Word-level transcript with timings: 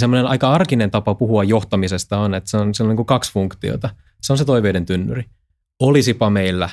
semmoinen 0.00 0.26
aika 0.26 0.52
arkinen 0.52 0.90
tapa 0.90 1.14
puhua 1.14 1.44
johtamisesta 1.44 2.18
on, 2.18 2.34
että 2.34 2.50
se 2.50 2.56
on, 2.56 2.74
se 2.74 2.82
on 2.82 2.88
niin 2.88 2.96
kuin 2.96 3.06
kaksi 3.06 3.32
funktiota. 3.32 3.90
Se 4.22 4.32
on 4.32 4.38
se 4.38 4.44
toiveiden 4.44 4.86
tynnyri. 4.86 5.24
Olisipa 5.80 6.30
meillä 6.30 6.68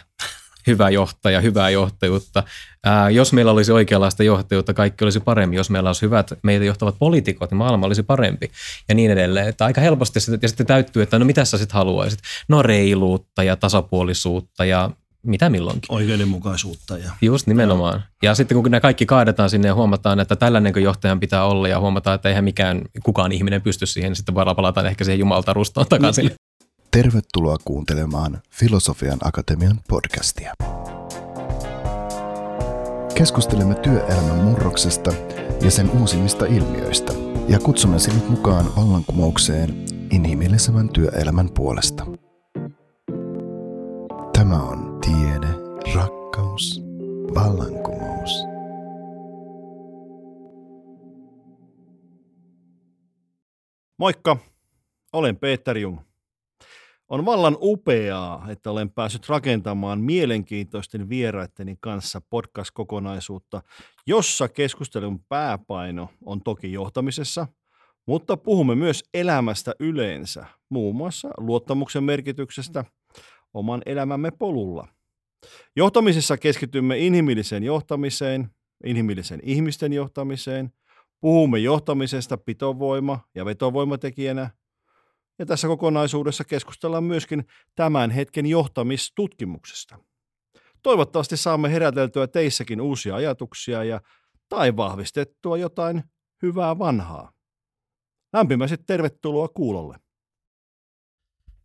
hyvä 0.67 0.89
johtaja, 0.89 1.41
hyvää 1.41 1.70
johtajuutta. 1.70 2.44
Ää, 2.83 3.09
jos 3.09 3.33
meillä 3.33 3.51
olisi 3.51 3.71
oikeanlaista 3.71 4.23
johtajuutta, 4.23 4.73
kaikki 4.73 5.04
olisi 5.04 5.20
paremmin. 5.20 5.57
Jos 5.57 5.70
meillä 5.70 5.89
olisi 5.89 6.01
hyvät 6.01 6.33
meitä 6.44 6.65
johtavat 6.65 6.96
poliitikot, 6.99 7.51
niin 7.51 7.57
maailma 7.57 7.86
olisi 7.86 8.04
parempi 8.04 8.51
ja 8.89 8.96
niin 8.96 9.12
edelleen. 9.12 9.47
Että 9.47 9.65
aika 9.65 9.81
helposti 9.81 10.19
sitten, 10.19 10.40
ja 10.42 10.47
sitten 10.47 10.65
täyttyy, 10.65 11.01
että 11.03 11.19
no 11.19 11.26
mitä 11.26 11.46
sä 11.46 11.58
sitten 11.58 11.78
haluaisit? 11.78 12.19
No 12.47 12.62
reiluutta 12.62 13.44
ja 13.44 13.55
tasapuolisuutta 13.55 14.65
ja 14.65 14.90
mitä 15.26 15.49
milloinkin. 15.49 15.96
Oikeudenmukaisuutta. 15.96 16.98
Ja, 16.98 17.12
Just 17.21 17.48
nimenomaan. 17.48 17.94
Ja. 17.95 18.30
ja 18.30 18.35
sitten 18.35 18.62
kun 18.62 18.72
ne 18.72 18.80
kaikki 18.80 19.05
kaadetaan 19.05 19.49
sinne 19.49 19.67
ja 19.67 19.76
huomataan, 19.76 20.20
että 20.20 20.35
tällainen 20.35 20.73
johtajan 20.84 21.20
pitää 21.20 21.45
olla 21.45 21.67
ja 21.67 21.80
huomataan, 21.80 22.16
että 22.16 22.30
eihän 22.30 22.44
mikään 22.44 22.81
kukaan 23.03 23.31
ihminen 23.31 23.62
pysty 23.62 23.86
siihen, 23.86 24.09
niin 24.09 24.16
sitten 24.16 24.36
palataan 24.36 24.88
ehkä 24.88 25.04
siihen 25.04 25.20
Jumalta 25.20 25.54
rustoon 25.54 25.88
takaisin. 25.90 26.32
Tervetuloa 26.91 27.58
kuuntelemaan 27.66 28.41
Filosofian 28.52 29.18
Akatemian 29.23 29.80
podcastia. 29.88 30.54
Keskustelemme 33.16 33.76
työelämän 33.76 34.38
murroksesta 34.38 35.13
ja 35.62 35.71
sen 35.71 35.90
uusimmista 35.90 36.46
ilmiöistä 36.46 37.13
ja 37.48 37.60
kutsumme 37.60 37.99
sinut 37.99 38.30
mukaan 38.30 38.76
vallankumoukseen 38.76 39.85
inhimillisemmän 40.12 40.90
työelämän 40.90 41.49
puolesta. 41.49 42.05
Tämä 44.34 44.63
on 44.63 44.93
tiede, 45.05 45.48
rakkaus, 45.95 46.81
vallankumous. 47.35 48.31
Moikka, 53.98 54.38
olen 55.13 55.38
Peter 55.38 55.77
Jung. 55.77 55.99
On 57.09 57.26
vallan 57.26 57.57
upeaa, 57.62 58.45
että 58.49 58.71
olen 58.71 58.90
päässyt 58.90 59.29
rakentamaan 59.29 59.99
mielenkiintoisten 60.01 61.10
vieraitteni 61.10 61.77
kanssa 61.79 62.21
podcast-kokonaisuutta, 62.29 63.62
jossa 64.07 64.47
keskustelun 64.47 65.19
pääpaino 65.29 66.09
on 66.25 66.41
toki 66.41 66.71
johtamisessa, 66.71 67.47
mutta 68.05 68.38
puhumme 68.38 68.75
myös 68.75 69.03
elämästä 69.13 69.73
yleensä, 69.79 70.45
muun 70.69 70.95
muassa 70.95 71.29
luottamuksen 71.38 72.03
merkityksestä 72.03 72.85
oman 73.53 73.81
elämämme 73.85 74.31
polulla. 74.31 74.87
Johtamisessa 75.75 76.37
keskitymme 76.37 76.97
inhimilliseen 76.97 77.63
johtamiseen, 77.63 78.49
inhimillisen 78.85 79.39
ihmisten 79.43 79.93
johtamiseen, 79.93 80.71
puhumme 81.21 81.59
johtamisesta 81.59 82.37
pitovoima- 82.37 83.19
ja 83.35 83.45
vetovoimatekijänä– 83.45 84.49
ja 85.39 85.45
tässä 85.45 85.67
kokonaisuudessa 85.67 86.43
keskustellaan 86.43 87.03
myöskin 87.03 87.45
tämän 87.75 88.11
hetken 88.11 88.45
johtamistutkimuksesta. 88.45 89.99
Toivottavasti 90.83 91.38
saamme 91.38 91.71
heräteltyä 91.71 92.27
teissäkin 92.27 92.81
uusia 92.81 93.15
ajatuksia 93.15 93.83
ja 93.83 94.01
tai 94.49 94.77
vahvistettua 94.77 95.57
jotain 95.57 96.03
hyvää 96.41 96.79
vanhaa. 96.79 97.31
Lämpimästi 98.33 98.77
tervetuloa 98.77 99.47
kuulolle. 99.47 99.97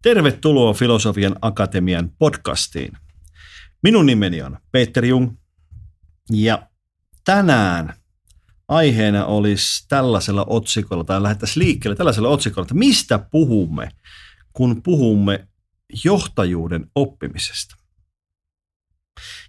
Tervetuloa 0.03 0.75
Filosofian 0.75 1.37
Akatemian 1.43 2.11
podcastiin. 2.19 2.93
Minun 3.83 4.07
nimeni 4.07 4.43
on 4.43 4.59
Peter 4.73 5.05
Jung 5.05 5.37
ja 6.31 6.69
tänään 7.25 7.95
aiheena 8.69 9.27
olisi 9.27 9.89
tällaisella 9.89 10.45
otsikolla, 10.49 11.05
tai 11.05 11.23
lähdettäisiin 11.23 11.65
liikkeelle 11.65 11.97
tällaisella 11.97 12.29
otsikolla, 12.29 12.65
että 12.65 12.75
mistä 12.75 13.19
puhumme, 13.19 13.89
kun 14.53 14.83
puhumme 14.83 15.49
johtajuuden 16.05 16.91
oppimisesta. 16.95 17.77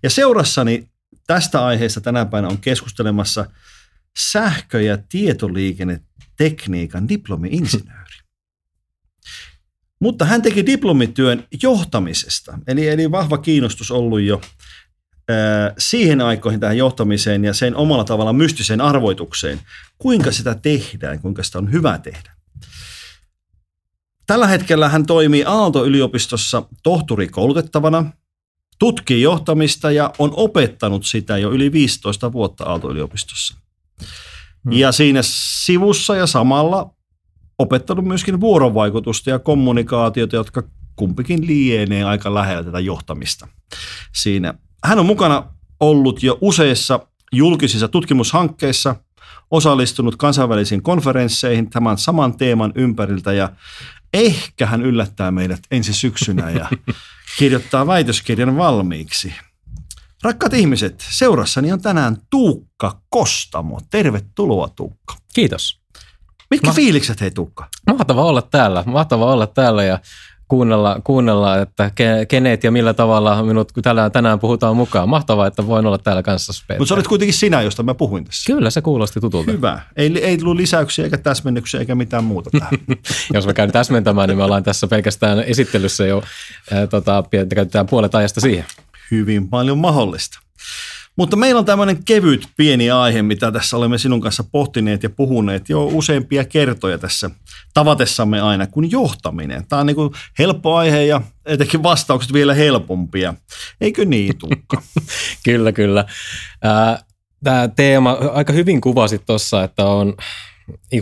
Ja 0.03 0.09
seurassani 0.09 0.89
tästä 1.27 1.65
aiheesta 1.65 2.01
tänä 2.01 2.25
päivänä 2.25 2.51
on 2.51 2.57
keskustelemassa 2.57 3.45
sähkö- 4.19 4.81
ja 4.81 4.97
tietoliikennetekniikan 5.09 7.09
diplomi-insinööri. 7.09 8.28
Mutta 9.99 10.25
hän 10.25 10.41
teki 10.41 10.65
diplomityön 10.65 11.43
johtamisesta, 11.63 12.59
eli, 12.67 12.87
eli 12.87 13.11
vahva 13.11 13.37
kiinnostus 13.37 13.91
ollut 13.91 14.21
jo 14.21 14.41
siihen 15.77 16.21
aikoihin 16.21 16.59
tähän 16.59 16.77
johtamiseen 16.77 17.45
ja 17.45 17.53
sen 17.53 17.75
omalla 17.75 18.03
tavalla 18.03 18.33
mystiseen 18.33 18.81
arvoitukseen, 18.81 19.59
kuinka 19.97 20.31
sitä 20.31 20.55
tehdään, 20.55 21.19
kuinka 21.19 21.43
sitä 21.43 21.57
on 21.57 21.71
hyvä 21.71 21.97
tehdä. 21.97 22.31
Tällä 24.27 24.47
hetkellä 24.47 24.89
hän 24.89 25.05
toimii 25.05 25.43
Aalto-yliopistossa 25.43 26.63
tohtorikoulutettavana, 26.83 28.11
tutkii 28.79 29.21
johtamista 29.21 29.91
ja 29.91 30.13
on 30.19 30.33
opettanut 30.35 31.05
sitä 31.05 31.37
jo 31.37 31.51
yli 31.51 31.71
15 31.71 32.31
vuotta 32.31 32.63
Aalto-yliopistossa. 32.63 33.55
Hmm. 34.63 34.73
Ja 34.73 34.91
siinä 34.91 35.19
sivussa 35.65 36.15
ja 36.15 36.27
samalla 36.27 36.93
opettanut 37.59 38.05
myöskin 38.05 38.41
vuorovaikutusta 38.41 39.29
ja 39.29 39.39
kommunikaatiota, 39.39 40.35
jotka 40.35 40.63
kumpikin 40.95 41.47
lienee 41.47 42.03
aika 42.03 42.33
lähellä 42.33 42.63
tätä 42.63 42.79
johtamista 42.79 43.47
siinä 44.15 44.53
hän 44.83 44.99
on 44.99 45.05
mukana 45.05 45.43
ollut 45.79 46.23
jo 46.23 46.37
useissa 46.41 46.99
julkisissa 47.31 47.87
tutkimushankkeissa, 47.87 48.95
osallistunut 49.51 50.15
kansainvälisiin 50.15 50.83
konferensseihin 50.83 51.69
tämän 51.69 51.97
saman 51.97 52.37
teeman 52.37 52.71
ympäriltä 52.75 53.33
ja 53.33 53.51
ehkä 54.13 54.65
hän 54.65 54.81
yllättää 54.81 55.31
meidät 55.31 55.59
ensi 55.71 55.93
syksynä 55.93 56.49
ja 56.49 56.69
kirjoittaa 57.39 57.87
väitöskirjan 57.87 58.57
valmiiksi. 58.57 59.33
Rakkaat 60.23 60.53
ihmiset, 60.53 61.05
seurassani 61.09 61.71
on 61.71 61.81
tänään 61.81 62.17
Tuukka 62.29 63.01
Kostamo. 63.09 63.81
Tervetuloa 63.89 64.69
Tuukka. 64.75 65.15
Kiitos. 65.33 65.78
Mitkä 66.49 66.67
Ma- 66.67 66.73
fiilikset 66.73 67.21
hei 67.21 67.31
Tuukka? 67.31 67.67
Mahtava 67.87 68.23
olla 68.23 68.41
täällä, 68.41 68.83
mahtava 68.85 69.33
olla 69.33 69.47
täällä 69.47 69.83
ja 69.83 69.99
kuunnella, 70.47 71.01
kuunnella 71.03 71.57
että 71.57 71.91
ke, 71.95 72.25
kenet 72.27 72.63
ja 72.63 72.71
millä 72.71 72.93
tavalla 72.93 73.43
minut 73.43 73.71
tänään, 73.83 74.11
tänään 74.11 74.39
puhutaan 74.39 74.75
mukaan. 74.75 75.09
Mahtavaa, 75.09 75.47
että 75.47 75.67
voin 75.67 75.85
olla 75.85 75.97
täällä 75.97 76.23
kanssa. 76.23 76.53
Mutta 76.69 76.85
se 76.85 76.93
olet 76.93 77.07
kuitenkin 77.07 77.33
sinä, 77.33 77.61
josta 77.61 77.83
mä 77.83 77.93
puhuin 77.93 78.25
tässä. 78.25 78.53
Kyllä, 78.53 78.69
se 78.69 78.81
kuulosti 78.81 79.19
tutulta. 79.19 79.51
Hyvä. 79.51 79.79
Ei, 79.95 80.25
ei 80.25 80.37
tullut 80.37 80.55
lisäyksiä 80.55 81.05
eikä 81.05 81.17
täsmennyksiä 81.17 81.79
eikä 81.79 81.95
mitään 81.95 82.23
muuta 82.23 82.49
tähän. 82.49 82.71
Jos 83.33 83.45
mä 83.45 83.53
käyn 83.53 83.71
täsmentämään, 83.71 84.29
niin 84.29 84.37
me 84.37 84.43
ollaan 84.43 84.63
tässä 84.63 84.87
pelkästään 84.87 85.39
esittelyssä 85.39 86.05
jo, 86.05 86.23
ää, 86.71 86.87
tota, 86.87 87.23
käytetään 87.31 87.85
puolet 87.85 88.15
ajasta 88.15 88.41
siihen. 88.41 88.65
Hyvin 89.11 89.49
paljon 89.49 89.77
mahdollista. 89.77 90.39
Mutta 91.19 91.35
meillä 91.35 91.59
on 91.59 91.65
tämmöinen 91.65 92.03
kevyt 92.03 92.47
pieni 92.57 92.91
aihe, 92.91 93.21
mitä 93.21 93.51
tässä 93.51 93.77
olemme 93.77 93.97
sinun 93.97 94.21
kanssa 94.21 94.43
pohtineet 94.51 95.03
ja 95.03 95.09
puhuneet 95.09 95.69
jo 95.69 95.85
useampia 95.85 96.45
kertoja 96.45 96.97
tässä 96.97 97.29
tavatessamme 97.73 98.41
aina, 98.41 98.67
kuin 98.67 98.91
johtaminen. 98.91 99.67
Tämä 99.67 99.79
on 99.79 99.85
niin 99.85 99.95
kuin 99.95 100.13
helppo 100.39 100.75
aihe 100.75 101.03
ja 101.03 101.21
etenkin 101.45 101.83
vastaukset 101.83 102.33
vielä 102.33 102.53
helpompia. 102.53 103.33
Eikö 103.81 104.05
niin, 104.05 104.37
Tuukka? 104.37 104.81
kyllä, 105.45 105.71
kyllä. 105.71 106.05
Tämä 107.43 107.67
teema 107.75 108.17
aika 108.33 108.53
hyvin 108.53 108.81
kuvasi 108.81 109.19
tuossa, 109.19 109.63
että 109.63 109.85
on 109.85 110.15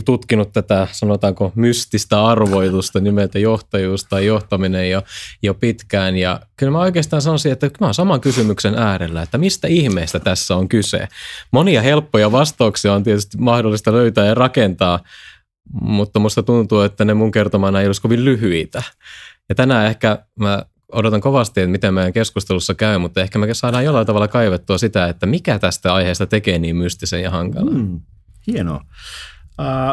tutkinut 0.05 0.53
tätä, 0.53 0.87
sanotaanko, 0.91 1.51
mystistä 1.55 2.25
arvoitusta 2.25 2.99
nimeltä 2.99 3.39
johtajuus 3.39 4.03
tai 4.03 4.25
johtaminen 4.25 4.91
jo, 4.91 5.01
jo 5.43 5.53
pitkään. 5.53 6.17
Ja 6.17 6.39
kyllä 6.57 6.71
mä 6.71 6.79
oikeastaan 6.79 7.21
sanoisin, 7.21 7.51
että 7.51 7.69
mä 7.79 7.87
oon 7.87 7.93
saman 7.93 8.21
kysymyksen 8.21 8.75
äärellä, 8.75 9.21
että 9.21 9.37
mistä 9.37 9.67
ihmeestä 9.67 10.19
tässä 10.19 10.55
on 10.55 10.69
kyse. 10.69 11.07
Monia 11.51 11.81
helppoja 11.81 12.31
vastauksia 12.31 12.93
on 12.93 13.03
tietysti 13.03 13.37
mahdollista 13.37 13.91
löytää 13.91 14.25
ja 14.25 14.33
rakentaa, 14.33 14.99
mutta 15.81 16.19
musta 16.19 16.43
tuntuu, 16.43 16.81
että 16.81 17.05
ne 17.05 17.13
mun 17.13 17.31
kertomana 17.31 17.81
ei 17.81 17.87
olisi 17.87 18.01
kovin 18.01 18.25
lyhyitä. 18.25 18.83
Ja 19.49 19.55
tänään 19.55 19.87
ehkä 19.87 20.25
mä 20.39 20.63
odotan 20.91 21.21
kovasti, 21.21 21.61
että 21.61 21.71
miten 21.71 21.93
meidän 21.93 22.13
keskustelussa 22.13 22.73
käy, 22.73 22.97
mutta 22.97 23.21
ehkä 23.21 23.39
me 23.39 23.53
saadaan 23.53 23.85
jollain 23.85 24.07
tavalla 24.07 24.27
kaivettua 24.27 24.77
sitä, 24.77 25.07
että 25.07 25.25
mikä 25.25 25.59
tästä 25.59 25.93
aiheesta 25.93 26.27
tekee 26.27 26.59
niin 26.59 26.75
mystisen 26.75 27.23
ja 27.23 27.31
hankalan. 27.31 27.73
Mm, 27.73 27.99
hienoa. 28.47 28.81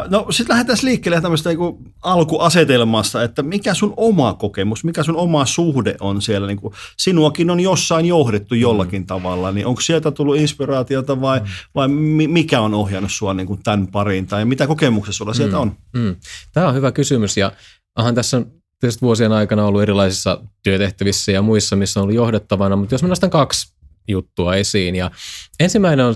No 0.09 0.25
sitten 0.29 0.53
lähdetään 0.53 0.79
liikkeelle 0.83 1.21
tämmöistä 1.21 1.49
niinku 1.49 1.81
alkuasetelmasta, 2.01 3.23
että 3.23 3.43
mikä 3.43 3.73
sun 3.73 3.93
oma 3.97 4.33
kokemus, 4.33 4.83
mikä 4.83 5.03
sun 5.03 5.15
oma 5.15 5.45
suhde 5.45 5.95
on 5.99 6.21
siellä. 6.21 6.47
Niinku, 6.47 6.73
sinuakin 6.97 7.49
on 7.49 7.59
jossain 7.59 8.05
johdettu 8.05 8.55
jollakin 8.55 9.01
mm. 9.01 9.05
tavalla, 9.05 9.51
niin 9.51 9.67
onko 9.67 9.81
sieltä 9.81 10.11
tullut 10.11 10.37
inspiraatiota 10.37 11.21
vai, 11.21 11.39
mm. 11.39 11.45
vai 11.75 11.87
mikä 12.27 12.61
on 12.61 12.73
ohjannut 12.73 13.11
sua 13.11 13.33
niinku 13.33 13.59
tämän 13.63 13.87
pariin 13.87 14.27
tai 14.27 14.45
mitä 14.45 14.67
kokemuksia 14.67 15.13
sulla 15.13 15.31
mm. 15.31 15.35
sieltä 15.35 15.59
on? 15.59 15.77
Mm. 15.93 16.15
Tämä 16.53 16.67
on 16.67 16.75
hyvä 16.75 16.91
kysymys 16.91 17.37
ja 17.37 17.51
ahan 17.95 18.15
tässä 18.15 18.37
on 18.37 18.51
tietysti 18.79 19.01
vuosien 19.01 19.31
aikana 19.31 19.65
ollut 19.65 19.81
erilaisissa 19.81 20.41
työtehtävissä 20.63 21.31
ja 21.31 21.41
muissa, 21.41 21.75
missä 21.75 21.99
on 21.99 22.01
ollut 22.01 22.15
johdettavana, 22.15 22.75
mutta 22.75 22.95
jos 22.95 23.03
mä 23.03 23.09
nostan 23.09 23.29
kaksi 23.29 23.75
juttua 24.07 24.55
esiin 24.55 24.95
ja 24.95 25.11
ensimmäinen 25.59 26.05
on 26.05 26.15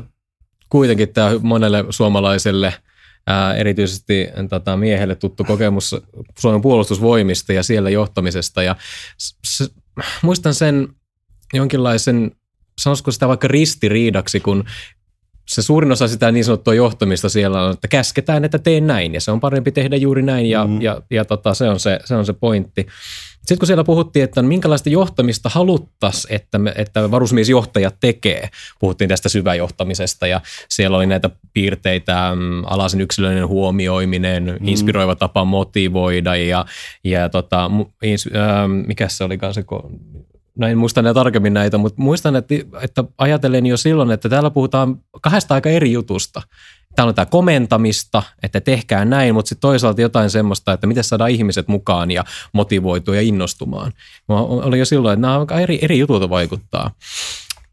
kuitenkin 0.69 1.09
tämä 1.13 1.31
monelle 1.41 1.85
suomalaiselle– 1.89 2.73
ää, 3.27 3.55
erityisesti 3.55 4.27
tota, 4.49 4.77
miehelle 4.77 5.15
tuttu 5.15 5.43
kokemus 5.43 5.95
Suomen 6.39 6.61
puolustusvoimista 6.61 7.53
ja 7.53 7.63
siellä 7.63 7.89
johtamisesta. 7.89 8.63
Ja 8.63 8.75
se, 9.17 9.67
muistan 10.21 10.53
sen 10.53 10.87
jonkinlaisen, 11.53 12.31
sanoisiko 12.81 13.11
sitä 13.11 13.27
vaikka 13.27 13.47
ristiriidaksi, 13.47 14.39
kun 14.39 14.63
se 15.49 15.61
suurin 15.61 15.91
osa 15.91 16.07
sitä 16.07 16.31
niin 16.31 16.45
sanottua 16.45 16.73
johtamista 16.73 17.29
siellä 17.29 17.63
on, 17.63 17.73
että 17.73 17.87
käsketään, 17.87 18.45
että 18.45 18.59
tee 18.59 18.81
näin, 18.81 19.13
ja 19.13 19.21
se 19.21 19.31
on 19.31 19.39
parempi 19.39 19.71
tehdä 19.71 19.95
juuri 19.95 20.21
näin, 20.21 20.45
ja, 20.45 20.67
mm. 20.67 20.81
ja, 20.81 21.01
ja 21.11 21.25
tota, 21.25 21.53
se, 21.53 21.69
on 21.69 21.79
se, 21.79 21.99
se 22.05 22.15
on 22.15 22.25
se 22.25 22.33
pointti. 22.33 22.87
Sitten 23.39 23.57
kun 23.59 23.67
siellä 23.67 23.83
puhuttiin, 23.83 24.23
että 24.23 24.41
minkälaista 24.41 24.89
johtamista 24.89 25.49
haluttaisiin, 25.49 26.35
että, 26.35 26.59
me, 26.59 26.73
että 26.75 27.11
varusmiesjohtajat 27.11 27.95
tekee, 27.99 28.49
puhuttiin 28.79 29.07
tästä 29.07 29.29
syväjohtamisesta 29.29 30.27
ja 30.27 30.41
siellä 30.69 30.97
oli 30.97 31.05
näitä 31.05 31.29
piirteitä, 31.53 32.31
mm, 32.35 32.63
alaisen 32.65 33.01
yksilöllinen 33.01 33.47
huomioiminen, 33.47 34.43
mm. 34.43 34.67
inspiroiva 34.67 35.15
tapa 35.15 35.45
motivoida 35.45 36.35
ja, 36.35 36.65
ja 37.03 37.29
tota, 37.29 37.71
ins, 38.03 38.27
äh, 38.27 38.67
mikä 38.87 39.07
se 39.07 39.23
oli 39.23 39.37
se, 39.51 39.63
no 40.59 40.67
en 40.67 40.77
muista 40.77 41.01
näitä 41.01 41.13
tarkemmin 41.13 41.53
näitä, 41.53 41.77
mutta 41.77 42.01
muistan, 42.01 42.35
että, 42.35 42.55
että 42.81 43.03
ajatellen 43.17 43.65
jo 43.65 43.77
silloin, 43.77 44.11
että 44.11 44.29
täällä 44.29 44.49
puhutaan 44.49 44.97
kahdesta 45.21 45.53
aika 45.53 45.69
eri 45.69 45.91
jutusta. 45.91 46.41
Täällä 46.95 47.09
on 47.09 47.15
tämä 47.15 47.25
komentamista, 47.25 48.23
että 48.43 48.61
tehkää 48.61 49.05
näin, 49.05 49.33
mutta 49.33 49.49
sitten 49.49 49.61
toisaalta 49.61 50.01
jotain 50.01 50.29
semmoista, 50.29 50.73
että 50.73 50.87
miten 50.87 51.03
saadaan 51.03 51.29
ihmiset 51.29 51.67
mukaan 51.67 52.11
ja 52.11 52.23
motivoitua 52.53 53.15
ja 53.15 53.21
innostumaan. 53.21 53.91
Mä 54.29 54.35
olin 54.39 54.79
jo 54.79 54.85
silloin, 54.85 55.13
että 55.13 55.21
nämä 55.21 55.37
on 55.37 55.59
eri, 55.59 55.79
eri 55.81 55.99
jutulta 55.99 56.29
vaikuttaa. 56.29 56.91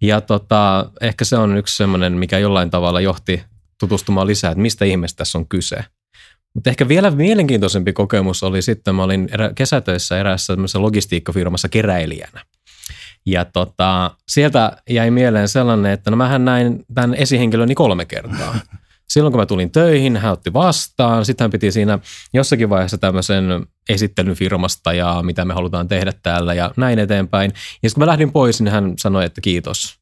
Ja 0.00 0.20
tota, 0.20 0.90
ehkä 1.00 1.24
se 1.24 1.36
on 1.36 1.56
yksi 1.56 1.76
semmoinen, 1.76 2.12
mikä 2.12 2.38
jollain 2.38 2.70
tavalla 2.70 3.00
johti 3.00 3.42
tutustumaan 3.80 4.26
lisää, 4.26 4.50
että 4.50 4.62
mistä 4.62 4.84
ihmeestä 4.84 5.16
tässä 5.16 5.38
on 5.38 5.48
kyse. 5.48 5.84
Mutta 6.54 6.70
ehkä 6.70 6.88
vielä 6.88 7.10
mielenkiintoisempi 7.10 7.92
kokemus 7.92 8.42
oli 8.42 8.62
sitten, 8.62 8.94
mä 8.94 9.02
olin 9.02 9.28
erä, 9.32 9.50
kesätöissä 9.54 10.20
eräässä 10.20 10.56
logistiikkafirmassa 10.74 11.68
keräilijänä. 11.68 12.44
Ja 13.26 13.44
tota, 13.44 14.10
sieltä 14.28 14.76
jäi 14.90 15.10
mieleen 15.10 15.48
sellainen, 15.48 15.92
että 15.92 16.10
no 16.10 16.16
mähän 16.16 16.44
näin 16.44 16.84
tämän 16.94 17.14
esihenkilöni 17.14 17.74
kolme 17.74 18.04
kertaa. 18.04 18.58
Silloin 19.08 19.32
kun 19.32 19.40
mä 19.40 19.46
tulin 19.46 19.70
töihin, 19.70 20.16
hän 20.16 20.32
otti 20.32 20.52
vastaan. 20.52 21.24
Sitten 21.24 21.44
hän 21.44 21.50
piti 21.50 21.72
siinä 21.72 21.98
jossakin 22.34 22.70
vaiheessa 22.70 22.98
tämmöisen 22.98 23.66
esittelyn 23.88 24.34
firmasta 24.34 24.92
ja 24.92 25.20
mitä 25.22 25.44
me 25.44 25.54
halutaan 25.54 25.88
tehdä 25.88 26.12
täällä 26.22 26.54
ja 26.54 26.70
näin 26.76 26.98
eteenpäin. 26.98 27.52
Ja 27.82 27.88
sitten 27.88 27.94
kun 27.94 28.02
mä 28.02 28.06
lähdin 28.06 28.32
pois, 28.32 28.60
niin 28.60 28.72
hän 28.72 28.94
sanoi, 28.98 29.24
että 29.24 29.40
kiitos. 29.40 29.98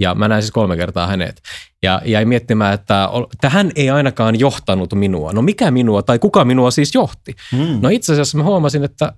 Ja 0.00 0.14
mä 0.14 0.28
näin 0.28 0.42
siis 0.42 0.52
kolme 0.52 0.76
kertaa 0.76 1.06
hänet. 1.06 1.42
Ja 1.82 2.02
jäi 2.04 2.24
miettimään, 2.24 2.74
että 2.74 3.08
tähän 3.40 3.70
ei 3.76 3.90
ainakaan 3.90 4.38
johtanut 4.38 4.92
minua. 4.94 5.32
No 5.32 5.42
mikä 5.42 5.70
minua 5.70 6.02
tai 6.02 6.18
kuka 6.18 6.44
minua 6.44 6.70
siis 6.70 6.94
johti? 6.94 7.34
Hmm. 7.56 7.78
No 7.82 7.88
itse 7.88 8.12
asiassa 8.12 8.38
mä 8.38 8.44
huomasin, 8.44 8.84
että 8.84 9.12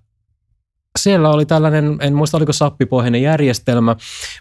siellä 0.96 1.30
oli 1.30 1.46
tällainen, 1.46 1.96
en 2.00 2.14
muista 2.14 2.36
oliko 2.36 2.52
sappipohjainen 2.52 3.22
järjestelmä. 3.22 3.96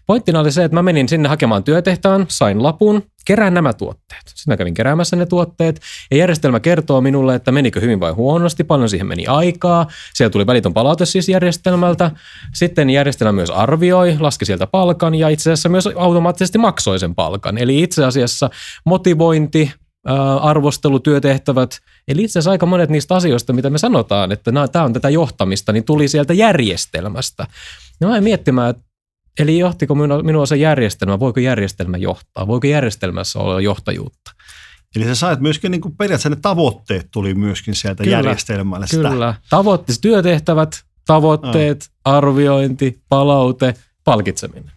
Pointtina 0.05 0.39
oli 0.39 0.51
se, 0.51 0.63
että 0.63 0.75
mä 0.75 0.83
menin 0.83 1.09
sinne 1.09 1.29
hakemaan 1.29 1.63
työtehtävän, 1.63 2.25
sain 2.29 2.63
lapun, 2.63 3.03
kerään 3.25 3.53
nämä 3.53 3.73
tuotteet. 3.73 4.21
Sitten 4.27 4.51
mä 4.51 4.57
kävin 4.57 4.73
keräämässä 4.73 5.15
ne 5.15 5.25
tuotteet 5.25 5.81
ja 6.11 6.17
järjestelmä 6.17 6.59
kertoo 6.59 7.01
minulle, 7.01 7.35
että 7.35 7.51
menikö 7.51 7.79
hyvin 7.79 7.99
vai 7.99 8.11
huonosti, 8.11 8.63
paljon 8.63 8.89
siihen 8.89 9.07
meni 9.07 9.25
aikaa. 9.27 9.87
Siellä 10.13 10.31
tuli 10.31 10.47
välitön 10.47 10.73
palaute 10.73 11.05
siis 11.05 11.29
järjestelmältä. 11.29 12.11
Sitten 12.53 12.89
järjestelmä 12.89 13.31
myös 13.31 13.49
arvioi, 13.49 14.17
laski 14.19 14.45
sieltä 14.45 14.67
palkan 14.67 15.15
ja 15.15 15.29
itse 15.29 15.51
asiassa 15.51 15.69
myös 15.69 15.87
automaattisesti 15.95 16.57
maksoi 16.57 16.99
sen 16.99 17.15
palkan. 17.15 17.57
Eli 17.57 17.83
itse 17.83 18.05
asiassa 18.05 18.49
motivointi, 18.85 19.71
arvostelu, 20.41 20.99
työtehtävät. 20.99 21.79
Eli 22.07 22.23
itse 22.23 22.39
asiassa 22.39 22.51
aika 22.51 22.65
monet 22.65 22.89
niistä 22.89 23.15
asioista, 23.15 23.53
mitä 23.53 23.69
me 23.69 23.77
sanotaan, 23.77 24.31
että 24.31 24.51
tämä 24.71 24.85
on 24.85 24.93
tätä 24.93 25.09
johtamista, 25.09 25.71
niin 25.71 25.83
tuli 25.83 26.07
sieltä 26.07 26.33
järjestelmästä. 26.33 27.47
Ja 28.01 28.07
mä 28.07 28.17
en 28.17 28.23
miettimään, 28.23 28.69
että 28.69 28.83
eli 29.39 29.59
johtiko 29.59 29.95
minua, 29.95 30.23
minua 30.23 30.45
se 30.45 30.55
järjestelmä, 30.55 31.19
voiko 31.19 31.39
järjestelmä 31.39 31.97
johtaa, 31.97 32.47
voiko 32.47 32.67
järjestelmässä 32.67 33.39
olla 33.39 33.61
johtajuutta. 33.61 34.31
Eli 34.95 35.05
sä 35.05 35.15
sait 35.15 35.39
myöskin 35.39 35.71
niin 35.71 35.81
kuin 35.81 35.95
periaatteessa 35.97 36.29
ne 36.29 36.37
tavoitteet 36.41 37.07
tuli 37.11 37.33
myöskin 37.33 37.75
sieltä 37.75 38.03
kyllä, 38.03 38.17
järjestelmälle. 38.17 38.85
Kyllä, 38.91 39.35
tavoitteet, 39.49 40.01
työtehtävät, 40.01 40.83
tavoitteet, 41.05 41.89
arviointi, 42.05 42.99
palaute, 43.09 43.73
palkitseminen 44.03 44.74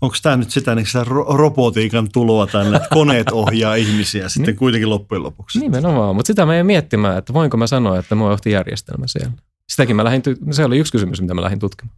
onko 0.00 0.16
tämä 0.22 0.36
nyt 0.36 0.50
sitä, 0.50 0.74
niin 0.74 0.86
sitä 0.86 1.04
robotiikan 1.28 2.08
tuloa 2.12 2.46
tänne, 2.46 2.76
että 2.76 2.88
koneet 2.88 3.30
ohjaa 3.32 3.74
ihmisiä 3.74 4.28
sitten 4.28 4.52
niin. 4.52 4.58
kuitenkin 4.58 4.90
loppujen 4.90 5.22
lopuksi? 5.22 5.58
Nimenomaan, 5.58 6.16
mutta 6.16 6.26
sitä 6.26 6.46
mä 6.46 6.56
en 6.56 6.66
miettimään, 6.66 7.18
että 7.18 7.32
voinko 7.32 7.56
mä 7.56 7.66
sanoa, 7.66 7.98
että 7.98 8.14
mua 8.14 8.30
johti 8.30 8.50
järjestelmä 8.50 9.06
siellä. 9.06 9.32
Sitäkin 9.68 9.96
mä 9.96 10.04
lähdin, 10.04 10.22
se 10.50 10.64
oli 10.64 10.78
yksi 10.78 10.92
kysymys, 10.92 11.20
mitä 11.20 11.34
mä 11.34 11.42
lähdin 11.42 11.58
tutkimaan. 11.58 11.96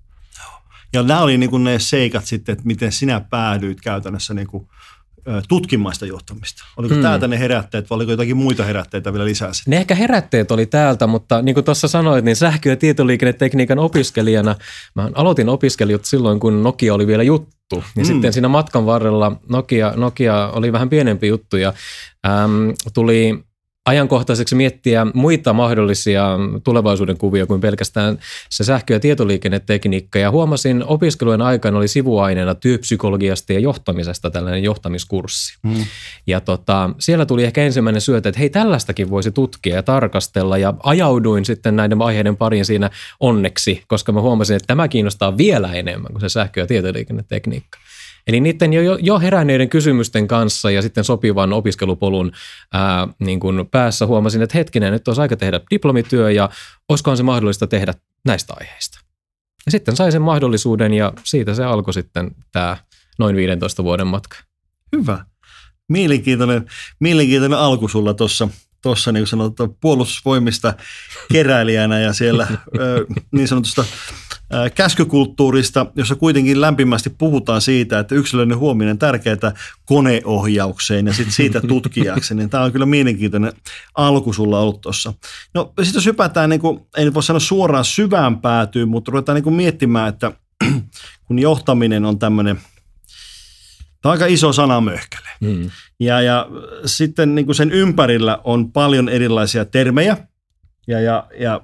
Ja 0.93 1.03
nämä 1.03 1.21
oli 1.21 1.39
niin 1.39 1.51
kuin 1.51 1.65
ne 1.65 1.79
seikat 1.79 2.27
sitten, 2.27 2.53
että 2.53 2.67
miten 2.67 2.93
sinä 2.93 3.21
päädyit 3.21 3.81
käytännössä 3.81 4.35
niin 4.35 4.47
kuin 4.47 4.69
tutkimaista 5.49 6.07
johtamista? 6.07 6.65
Oliko 6.77 6.95
hmm. 6.95 7.03
täältä 7.03 7.29
ne 7.29 7.39
herätteet 7.39 7.91
vai 7.91 7.97
oliko 7.97 8.11
jotakin 8.11 8.37
muita 8.37 8.65
herätteitä 8.65 9.13
vielä 9.13 9.25
lisää? 9.25 9.51
Ne 9.67 9.77
ehkä 9.77 9.95
herätteet 9.95 10.51
oli 10.51 10.67
täältä, 10.67 11.07
mutta 11.07 11.43
niin 11.43 11.55
kuin 11.55 11.65
tuossa 11.65 11.89
sanoit, 11.89 12.25
niin 12.25 12.37
sähkö- 12.37 12.69
ja 12.69 12.77
tietoliikennetekniikan 12.77 13.79
opiskelijana, 13.79 14.55
mä 14.95 15.11
aloitin 15.15 15.49
opiskelijat 15.49 16.05
silloin, 16.05 16.41
kun 16.41 16.63
Nokia 16.63 16.95
oli 16.95 17.07
vielä 17.07 17.23
juttu. 17.23 17.62
Ja 17.77 17.83
hmm. 17.97 18.05
sitten 18.05 18.33
siinä 18.33 18.49
matkan 18.49 18.87
varrella 18.87 19.33
Nokia, 19.49 19.93
Nokia 19.97 20.49
oli 20.49 20.73
vähän 20.73 20.89
pienempi 20.89 21.29
juttu 21.29 21.57
ja 21.57 21.73
äm, 22.27 22.75
tuli 22.95 23.45
ajankohtaiseksi 23.87 24.55
miettiä 24.55 25.07
muita 25.15 25.53
mahdollisia 25.53 26.39
tulevaisuuden 26.65 27.19
kuvia 27.19 27.47
kuin 27.47 27.61
pelkästään 27.61 28.19
se 28.51 28.65
sähkö- 28.65 28.95
ja 28.95 29.01
tietoliikennetekniikka. 29.01 30.19
Ja 30.19 30.31
huomasin 30.31 30.85
opiskelujen 30.85 31.43
aikana 31.43 31.79
oli 31.79 31.89
sivuaineena 31.89 32.55
työpsykologiasta 32.55 33.53
ja 33.53 33.59
johtamisesta 33.59 34.31
tällainen 34.31 34.63
johtamiskurssi. 34.63 35.59
Mm. 35.63 35.85
Ja 36.27 36.41
tota, 36.41 36.91
siellä 36.99 37.27
tuli 37.27 37.45
ehkä 37.45 37.63
ensimmäinen 37.63 38.01
syötä, 38.01 38.29
että 38.29 38.39
hei 38.39 38.51
tällaistakin 38.51 39.11
voisi 39.11 39.31
tutkia 39.31 39.75
ja 39.75 39.83
tarkastella. 39.83 40.59
Ja 40.59 40.75
ajauduin 40.83 41.45
sitten 41.45 41.77
näiden 41.77 42.03
aiheiden 42.03 42.37
pariin 42.37 42.65
siinä 42.65 42.91
onneksi, 43.21 43.83
koska 43.87 44.13
mä 44.13 44.21
huomasin, 44.21 44.57
että 44.57 44.67
tämä 44.67 44.89
kiinnostaa 44.89 45.37
vielä 45.37 45.73
enemmän 45.73 46.13
kuin 46.13 46.21
se 46.21 46.29
sähkö- 46.29 46.61
ja 46.61 46.67
tietoliikennetekniikka. 46.67 47.79
Eli 48.27 48.41
niiden 48.41 48.73
jo, 48.73 48.97
jo 49.01 49.19
heränneiden 49.19 49.69
kysymysten 49.69 50.29
kanssa 50.29 50.71
ja 50.71 50.83
sitten 50.83 51.05
sopivan 51.05 51.53
opiskelupolun 51.53 52.33
ää, 52.73 53.09
niin 53.19 53.41
kuin 53.41 53.69
päässä 53.71 54.07
huomasin, 54.07 54.43
että 54.43 54.59
hetkinen, 54.59 54.93
nyt 54.93 55.09
olisi 55.09 55.21
aika 55.21 55.37
tehdä 55.37 55.61
diplomityö 55.71 56.31
ja 56.31 56.51
olisikohan 56.89 57.17
se 57.17 57.23
mahdollista 57.23 57.67
tehdä 57.67 57.95
näistä 58.25 58.55
aiheista. 58.61 59.01
Ja 59.67 59.73
sitten 59.73 59.97
sai 59.97 60.13
sen 60.13 60.23
mahdollisuuden 60.23 60.95
ja 60.95 61.13
siitä 61.25 61.55
se 61.55 61.65
alkoi 61.65 61.95
sitten 61.95 62.31
tämä 62.53 62.77
noin 63.19 63.37
15 63.37 63.85
vuoden 63.85 64.07
matka. 64.07 64.37
Hyvä. 64.97 65.25
Mielenkiintoinen, 65.89 66.67
mielenkiintoinen 67.01 67.59
alku 67.59 67.89
sulla 67.89 68.15
tuossa 68.15 68.49
tuossa 68.83 69.13
niin 69.13 69.27
sanotaan 69.27 69.75
puolustusvoimista 69.81 70.75
keräilijänä 71.33 72.01
ja 72.01 72.13
siellä 72.13 72.49
niin 73.33 73.49
sanotusta 73.49 73.85
käskykulttuurista, 74.75 75.87
jossa 75.95 76.15
kuitenkin 76.15 76.61
lämpimästi 76.61 77.11
puhutaan 77.11 77.61
siitä, 77.61 77.99
että 77.99 78.15
yksilöllinen 78.15 78.59
huominen 78.59 78.99
tärkeää 78.99 79.53
koneohjaukseen 79.85 81.07
ja 81.07 81.13
sitten 81.13 81.33
siitä 81.33 81.61
tutkijaksi, 81.69 82.35
niin 82.35 82.51
tämä 82.51 82.65
on 82.65 82.73
kyllä 82.73 82.87
mielenkiintoinen 82.87 83.53
alku 83.95 84.33
sulla 84.33 84.61
ollut 84.61 84.81
tuossa. 84.81 85.15
No 85.55 85.73
sitten 85.83 85.99
jos 85.99 86.07
hypätään, 86.07 86.51
niin 86.51 86.61
kuin, 86.61 86.81
ei 86.97 87.15
voi 87.15 87.23
sanoa 87.23 87.41
suoraan 87.41 87.85
syvään 87.85 88.41
päätyyn, 88.41 88.89
mutta 88.89 89.11
ruvetaan 89.13 89.35
niin 89.35 89.45
kuin 89.45 89.57
miettimään, 89.57 90.09
että 90.09 90.33
kun 91.27 91.39
johtaminen 91.39 92.05
on 92.05 92.19
tämmöinen– 92.19 92.61
Tämä 94.03 94.11
on 94.11 94.15
aika 94.15 94.27
iso 94.27 94.53
sana 94.53 94.81
möhkäle. 94.81 95.29
Mm. 95.41 95.71
Ja, 96.01 96.21
ja 96.21 96.49
sitten 96.85 97.35
niin 97.35 97.45
kuin 97.47 97.57
sen 97.57 97.71
ympärillä 97.71 98.39
on 98.45 98.73
paljon 98.73 99.09
erilaisia 99.09 99.65
termejä, 99.65 100.17
ja, 100.87 101.01
ja, 101.01 101.27
ja 101.39 101.61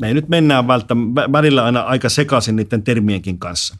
me 0.00 0.14
nyt 0.14 0.28
mennään 0.28 0.66
välttämättä, 0.66 1.32
välillä 1.32 1.64
aina 1.64 1.80
aika 1.80 2.08
sekaisin 2.08 2.56
niiden 2.56 2.82
termienkin 2.82 3.38
kanssa. 3.38 3.76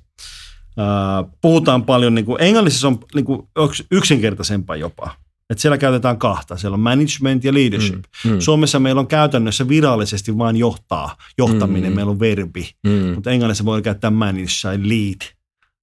puhutaan 1.40 1.84
paljon, 1.84 2.14
niin 2.14 2.24
kuin, 2.24 2.42
englannissa 2.42 2.88
on 2.88 2.98
niin 3.14 3.24
kuin 3.24 3.42
yksinkertaisempaa 3.90 4.76
jopa. 4.76 5.10
että 5.50 5.62
siellä 5.62 5.78
käytetään 5.78 6.18
kahta. 6.18 6.56
Siellä 6.56 6.74
on 6.74 6.80
management 6.80 7.44
ja 7.44 7.54
leadership. 7.54 8.04
Mm, 8.24 8.30
mm. 8.30 8.40
Suomessa 8.40 8.78
meillä 8.78 9.00
on 9.00 9.06
käytännössä 9.06 9.68
virallisesti 9.68 10.38
vain 10.38 10.56
johtaa, 10.56 11.16
johtaminen. 11.38 11.92
Mm, 11.92 11.96
meillä 11.96 12.10
on 12.10 12.20
verbi. 12.20 12.70
Mm. 12.86 13.14
Mutta 13.14 13.30
englannissa 13.30 13.64
voi 13.64 13.82
käyttää 13.82 14.10
manage 14.10 14.52
tai 14.62 14.78
lead 14.82 15.20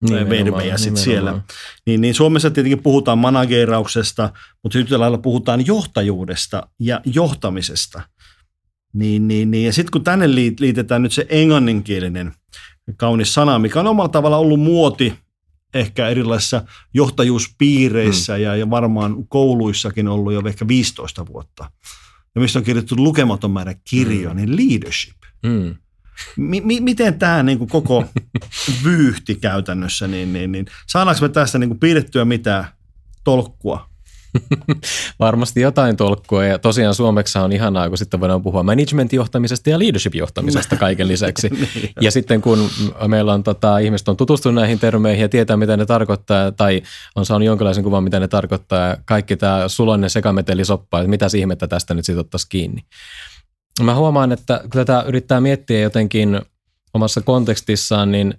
tai 0.10 0.30
verbejä 0.30 0.78
sitten 0.78 1.04
siellä. 1.04 1.42
Niin, 1.86 2.02
niin 2.02 2.14
Suomessa 2.14 2.52
tietenkin 2.52 2.84
puhutaan 2.84 3.18
managerauksesta, 3.18 4.30
mutta 4.64 4.80
yhtä 4.80 5.00
lailla 5.00 5.18
puhutaan 5.18 5.68
johtajuudesta 5.68 6.68
ja 6.80 7.02
johtamisesta– 7.06 8.02
niin, 8.96 9.28
niin, 9.28 9.52
niin. 9.52 9.66
Ja 9.66 9.74
sitten 9.74 9.92
kun 9.92 10.04
tänne 10.04 10.36
liitetään 10.60 11.02
nyt 11.02 11.12
se 11.12 11.26
englanninkielinen 11.30 12.34
kaunis 12.98 13.34
sana, 13.34 13.60
mikä 13.60 13.80
on 13.80 13.88
omalla 13.88 14.10
tavalla 14.10 14.38
ollut 14.38 14.60
muoti 14.60 15.14
ehkä 15.74 16.08
erilaisissa 16.08 16.64
johtajuuspiireissä 16.94 18.34
hmm. 18.34 18.44
ja, 18.44 18.56
ja 18.56 18.70
varmaan 18.70 19.28
kouluissakin 19.28 20.08
ollut 20.08 20.34
jo 20.34 20.42
ehkä 20.48 20.68
15 20.68 21.26
vuotta. 21.28 21.72
Ja 22.36 22.42
mistä 22.42 22.60
on 22.60 22.66
kirjoitettu 22.66 23.04
lukematon 23.04 23.52
määrä 23.52 23.76
kirjoja, 23.90 24.30
hmm. 24.30 24.38
niin 24.38 24.58
leadership. 24.58 25.18
Hmm. 25.48 25.76
Mi- 26.38 26.62
mi- 26.62 26.82
miten 26.82 27.20
tämä 27.20 27.44
niin 27.44 27.58
kuin 27.58 27.70
koko 27.70 28.06
vyyhti 28.84 29.36
käytännössä, 29.36 30.08
niin, 30.08 30.34
niin, 30.34 30.52
niin 30.52 30.66
saadaanko 30.88 31.22
me 31.22 31.30
tästä 31.30 31.60
niin 31.60 31.70
kuin 31.70 31.80
piirrettyä 31.80 32.26
mitään 32.26 32.66
tolkkua? 33.24 33.95
Varmasti 35.20 35.62
jotain 35.62 35.98
tolkkua 35.98 36.46
ja 36.46 36.60
tosiaan 36.60 36.96
Suomeksi 36.96 37.40
on 37.40 37.52
ihanaa, 37.52 37.90
kun 37.90 37.98
sitten 37.98 38.20
voidaan 38.20 38.44
puhua 38.44 38.64
management-johtamisesta 38.64 39.70
ja 39.70 39.80
leadership-johtamisesta 39.80 40.76
kaiken 40.76 41.08
lisäksi. 41.08 41.50
niin, 41.76 41.90
ja 42.02 42.12
sitten 42.12 42.42
kun 42.42 42.70
meillä 43.08 43.34
on 43.34 43.44
tota, 43.44 43.78
ihmiset 43.78 44.08
on 44.08 44.18
tutustunut 44.18 44.56
näihin 44.56 44.80
termeihin 44.80 45.22
ja 45.22 45.30
tietää, 45.30 45.58
mitä 45.58 45.78
ne 45.78 45.86
tarkoittaa 45.86 46.52
tai 46.52 46.82
on 47.16 47.26
saanut 47.26 47.46
jonkinlaisen 47.46 47.84
kuvan, 47.84 48.04
mitä 48.04 48.20
ne 48.20 48.28
tarkoittaa 48.28 48.88
ja 48.88 48.98
kaikki 49.06 49.38
tämä 49.38 49.68
sulonen 49.68 50.10
sekametelisoppa, 50.10 51.00
että 51.00 51.10
mitä 51.10 51.26
ihmettä 51.38 51.68
tästä 51.68 51.94
nyt 51.94 52.06
sitten 52.06 52.20
ottaisiin 52.20 52.50
kiinni. 52.50 52.82
Mä 53.82 53.96
huomaan, 53.96 54.32
että 54.32 54.60
kun 54.62 54.72
tätä 54.72 55.04
yrittää 55.08 55.42
miettiä 55.42 55.80
jotenkin 55.80 56.42
omassa 56.94 57.22
kontekstissaan, 57.22 58.12
niin 58.12 58.34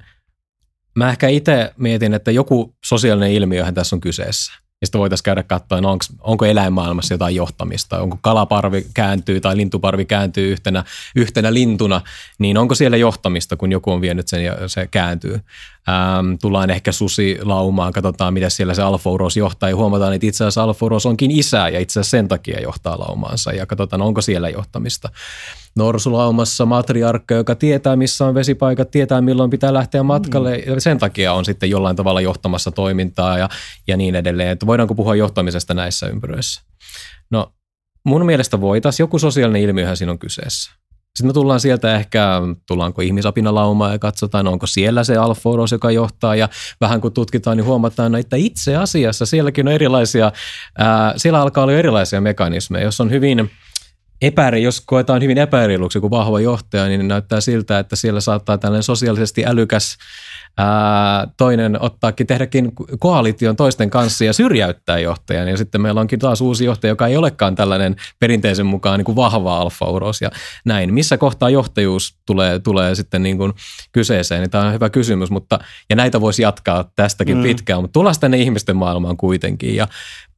mä 0.94 1.10
ehkä 1.10 1.28
itse 1.28 1.74
mietin, 1.76 2.14
että 2.14 2.30
joku 2.30 2.74
sosiaalinen 2.84 3.32
ilmiöhän 3.32 3.74
tässä 3.74 3.96
on 3.96 4.00
kyseessä– 4.00 4.52
ja 4.80 4.86
sitten 4.86 4.98
voitaisiin 4.98 5.24
käydä 5.24 5.42
katsoa, 5.42 5.80
no 5.80 5.90
onko, 5.90 6.04
onko 6.20 6.44
eläinmaailmassa 6.44 7.14
jotain 7.14 7.34
johtamista, 7.34 8.00
onko 8.00 8.18
kalaparvi 8.20 8.86
kääntyy 8.94 9.40
tai 9.40 9.56
lintuparvi 9.56 10.04
kääntyy 10.04 10.52
yhtenä, 10.52 10.84
yhtenä 11.14 11.54
lintuna, 11.54 12.00
niin 12.38 12.58
onko 12.58 12.74
siellä 12.74 12.96
johtamista, 12.96 13.56
kun 13.56 13.72
joku 13.72 13.92
on 13.92 14.00
vienyt 14.00 14.28
sen 14.28 14.44
ja 14.44 14.68
se 14.68 14.86
kääntyy. 14.86 15.40
Ähm, 15.88 16.34
tullaan 16.40 16.70
ehkä 16.70 16.92
susi 16.92 17.38
laumaan, 17.42 17.92
katsotaan 17.92 18.34
mitä 18.34 18.50
siellä 18.50 18.74
se 18.74 18.82
Alfouros 18.82 19.36
johtaa 19.36 19.68
ja 19.68 19.76
huomataan, 19.76 20.12
että 20.14 20.26
itse 20.26 20.44
asiassa 20.44 20.62
Alfouros 20.62 21.06
onkin 21.06 21.30
isä 21.30 21.68
ja 21.68 21.80
itse 21.80 22.00
asiassa 22.00 22.10
sen 22.10 22.28
takia 22.28 22.60
johtaa 22.60 22.98
laumaansa 22.98 23.52
ja 23.52 23.66
katsotaan, 23.66 24.02
onko 24.02 24.20
siellä 24.20 24.48
johtamista. 24.48 25.08
Norsulaumassa 25.76 26.66
matriarkka, 26.66 27.34
joka 27.34 27.54
tietää, 27.54 27.96
missä 27.96 28.26
on 28.26 28.34
vesipaikat, 28.34 28.90
tietää, 28.90 29.20
milloin 29.20 29.50
pitää 29.50 29.74
lähteä 29.74 30.02
matkalle. 30.02 30.62
Mm. 30.66 30.74
Ja 30.74 30.80
sen 30.80 30.98
takia 30.98 31.32
on 31.32 31.44
sitten 31.44 31.70
jollain 31.70 31.96
tavalla 31.96 32.20
johtamassa 32.20 32.70
toimintaa 32.70 33.38
ja, 33.38 33.48
ja 33.86 33.96
niin 33.96 34.14
edelleen. 34.14 34.48
Että 34.48 34.66
voidaanko 34.66 34.94
puhua 34.94 35.14
johtamisesta 35.14 35.74
näissä 35.74 36.06
ympyröissä? 36.06 36.62
No 37.30 37.52
mun 38.04 38.26
mielestä 38.26 38.60
voitaisiin. 38.60 39.04
Joku 39.04 39.18
sosiaalinen 39.18 39.62
ilmiöhän 39.62 39.96
siinä 39.96 40.12
on 40.12 40.18
kyseessä. 40.18 40.72
Sitten 41.16 41.26
me 41.26 41.32
tullaan 41.32 41.60
sieltä 41.60 41.96
ehkä, 41.96 42.40
tullaanko 42.68 43.02
ihmisapinalaumaa 43.02 43.92
ja 43.92 43.98
katsotaan, 43.98 44.48
onko 44.48 44.66
siellä 44.66 45.04
se 45.04 45.16
alforos, 45.16 45.72
joka 45.72 45.90
johtaa. 45.90 46.36
Ja 46.36 46.48
vähän 46.80 47.00
kun 47.00 47.12
tutkitaan, 47.12 47.56
niin 47.56 47.64
huomataan, 47.64 48.14
että 48.14 48.36
itse 48.36 48.76
asiassa 48.76 49.26
sielläkin 49.26 49.68
on 49.68 49.74
erilaisia, 49.74 50.32
ää, 50.78 51.14
siellä 51.16 51.40
alkaa 51.40 51.64
olla 51.64 51.72
erilaisia 51.72 52.20
mekanismeja. 52.20 52.84
Jos 52.84 53.00
on 53.00 53.10
hyvin 53.10 53.50
epäri, 54.22 54.62
jos 54.62 54.80
koetaan 54.80 55.22
hyvin 55.22 55.38
epäreiluksi 55.38 56.00
kuin 56.00 56.10
vahva 56.10 56.40
johtaja, 56.40 56.86
niin 56.86 57.08
näyttää 57.08 57.40
siltä, 57.40 57.78
että 57.78 57.96
siellä 57.96 58.20
saattaa 58.20 58.58
tällainen 58.58 58.82
sosiaalisesti 58.82 59.46
älykäs 59.46 59.96
ää, 60.58 61.28
toinen 61.36 61.82
ottaakin, 61.82 62.26
tehdäkin 62.26 62.72
koalition 62.98 63.56
toisten 63.56 63.90
kanssa 63.90 64.24
ja 64.24 64.32
syrjäyttää 64.32 64.98
johtajan. 64.98 65.48
Ja 65.48 65.56
sitten 65.56 65.80
meillä 65.80 66.00
onkin 66.00 66.18
taas 66.18 66.40
uusi 66.40 66.64
johtaja, 66.64 66.88
joka 66.88 67.06
ei 67.06 67.16
olekaan 67.16 67.54
tällainen 67.54 67.96
perinteisen 68.18 68.66
mukaan 68.66 68.98
niin 68.98 69.04
kuin 69.04 69.16
vahva 69.16 69.58
alfa-uros 69.58 70.20
ja 70.20 70.30
näin. 70.64 70.94
Missä 70.94 71.18
kohtaa 71.18 71.50
johtajuus 71.50 72.18
tulee, 72.26 72.58
tulee 72.58 72.94
sitten 72.94 73.22
niin 73.22 73.38
kuin 73.38 73.52
kyseeseen? 73.92 74.40
Niin 74.40 74.50
tämä 74.50 74.66
on 74.66 74.72
hyvä 74.72 74.90
kysymys, 74.90 75.30
mutta, 75.30 75.58
ja 75.90 75.96
näitä 75.96 76.20
voisi 76.20 76.42
jatkaa 76.42 76.90
tästäkin 76.96 77.36
mm. 77.36 77.42
pitkään, 77.42 77.80
mutta 77.80 77.92
tullaan 77.92 78.14
tänne 78.20 78.36
ihmisten 78.36 78.76
maailmaan 78.76 79.16
kuitenkin. 79.16 79.76
Ja 79.76 79.88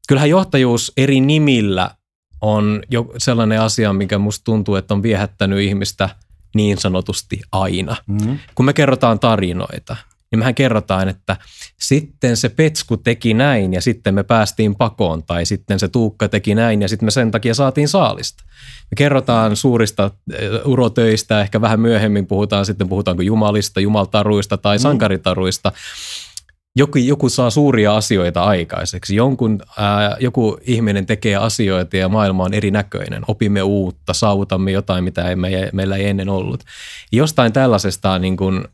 kyllähän 0.09 0.31
johtajuus 0.31 0.93
eri 0.97 1.21
nimillä 1.21 1.91
on 2.41 2.83
jo 2.91 3.13
sellainen 3.19 3.61
asia, 3.61 3.93
mikä 3.93 4.19
musta 4.19 4.45
tuntuu, 4.45 4.75
että 4.75 4.95
on 4.95 5.03
viehättänyt 5.03 5.61
ihmistä 5.61 6.09
niin 6.55 6.79
sanotusti 6.79 7.41
aina. 7.53 7.97
Mm-hmm. 8.07 8.39
Kun 8.55 8.67
me 8.67 8.73
kerrotaan 8.73 9.19
tarinoita, 9.19 9.97
niin 10.31 10.39
mehän 10.39 10.55
kerrotaan, 10.55 11.09
että 11.09 11.37
sitten 11.81 12.37
se 12.37 12.49
Petsku 12.49 12.97
teki 12.97 13.35
näin 13.35 13.73
ja 13.73 13.81
sitten 13.81 14.15
me 14.15 14.23
päästiin 14.23 14.75
pakoon 14.75 15.23
tai 15.23 15.47
sitten 15.47 15.79
se 15.79 15.89
Tuukka 15.89 16.29
teki 16.29 16.55
näin 16.55 16.83
ja 16.83 16.89
sitten 16.89 17.07
me 17.07 17.11
sen 17.11 17.31
takia 17.31 17.55
saatiin 17.55 17.89
saalista. 17.89 18.45
Me 18.91 18.95
kerrotaan 18.97 19.57
suurista 19.57 20.11
eh, 20.33 20.51
urotöistä, 20.65 21.41
ehkä 21.41 21.61
vähän 21.61 21.81
myöhemmin 21.81 22.27
puhutaan 22.27 22.67
sitten, 22.67 22.89
puhutaanko 22.89 23.23
jumalista, 23.23 23.81
jumaltaruista 23.81 24.57
tai 24.57 24.79
mm. 24.79 24.83
Joku, 26.79 26.99
joku 26.99 27.29
saa 27.29 27.51
suuria 27.51 27.97
asioita 27.97 28.45
aikaiseksi. 28.45 29.17
Jonkun, 29.17 29.59
ää, 29.79 30.17
joku 30.21 30.59
ihminen 30.63 31.07
tekee 31.07 31.37
asioita 31.37 31.97
ja 31.97 32.09
maailma 32.09 32.45
on 32.45 32.55
erinäköinen. 32.55 33.23
Opimme 33.29 33.63
uutta, 33.63 34.13
saavutamme 34.13 34.71
jotain, 34.71 35.05
mitä 35.05 35.29
ei, 35.29 35.37
me, 35.37 35.71
meillä 35.73 35.97
ei 35.97 36.09
ennen 36.09 36.29
ollut. 36.29 36.65
Jostain 37.13 37.53
tällaisesta 37.53 38.19
niin 38.19 38.37
kuin 38.37 38.65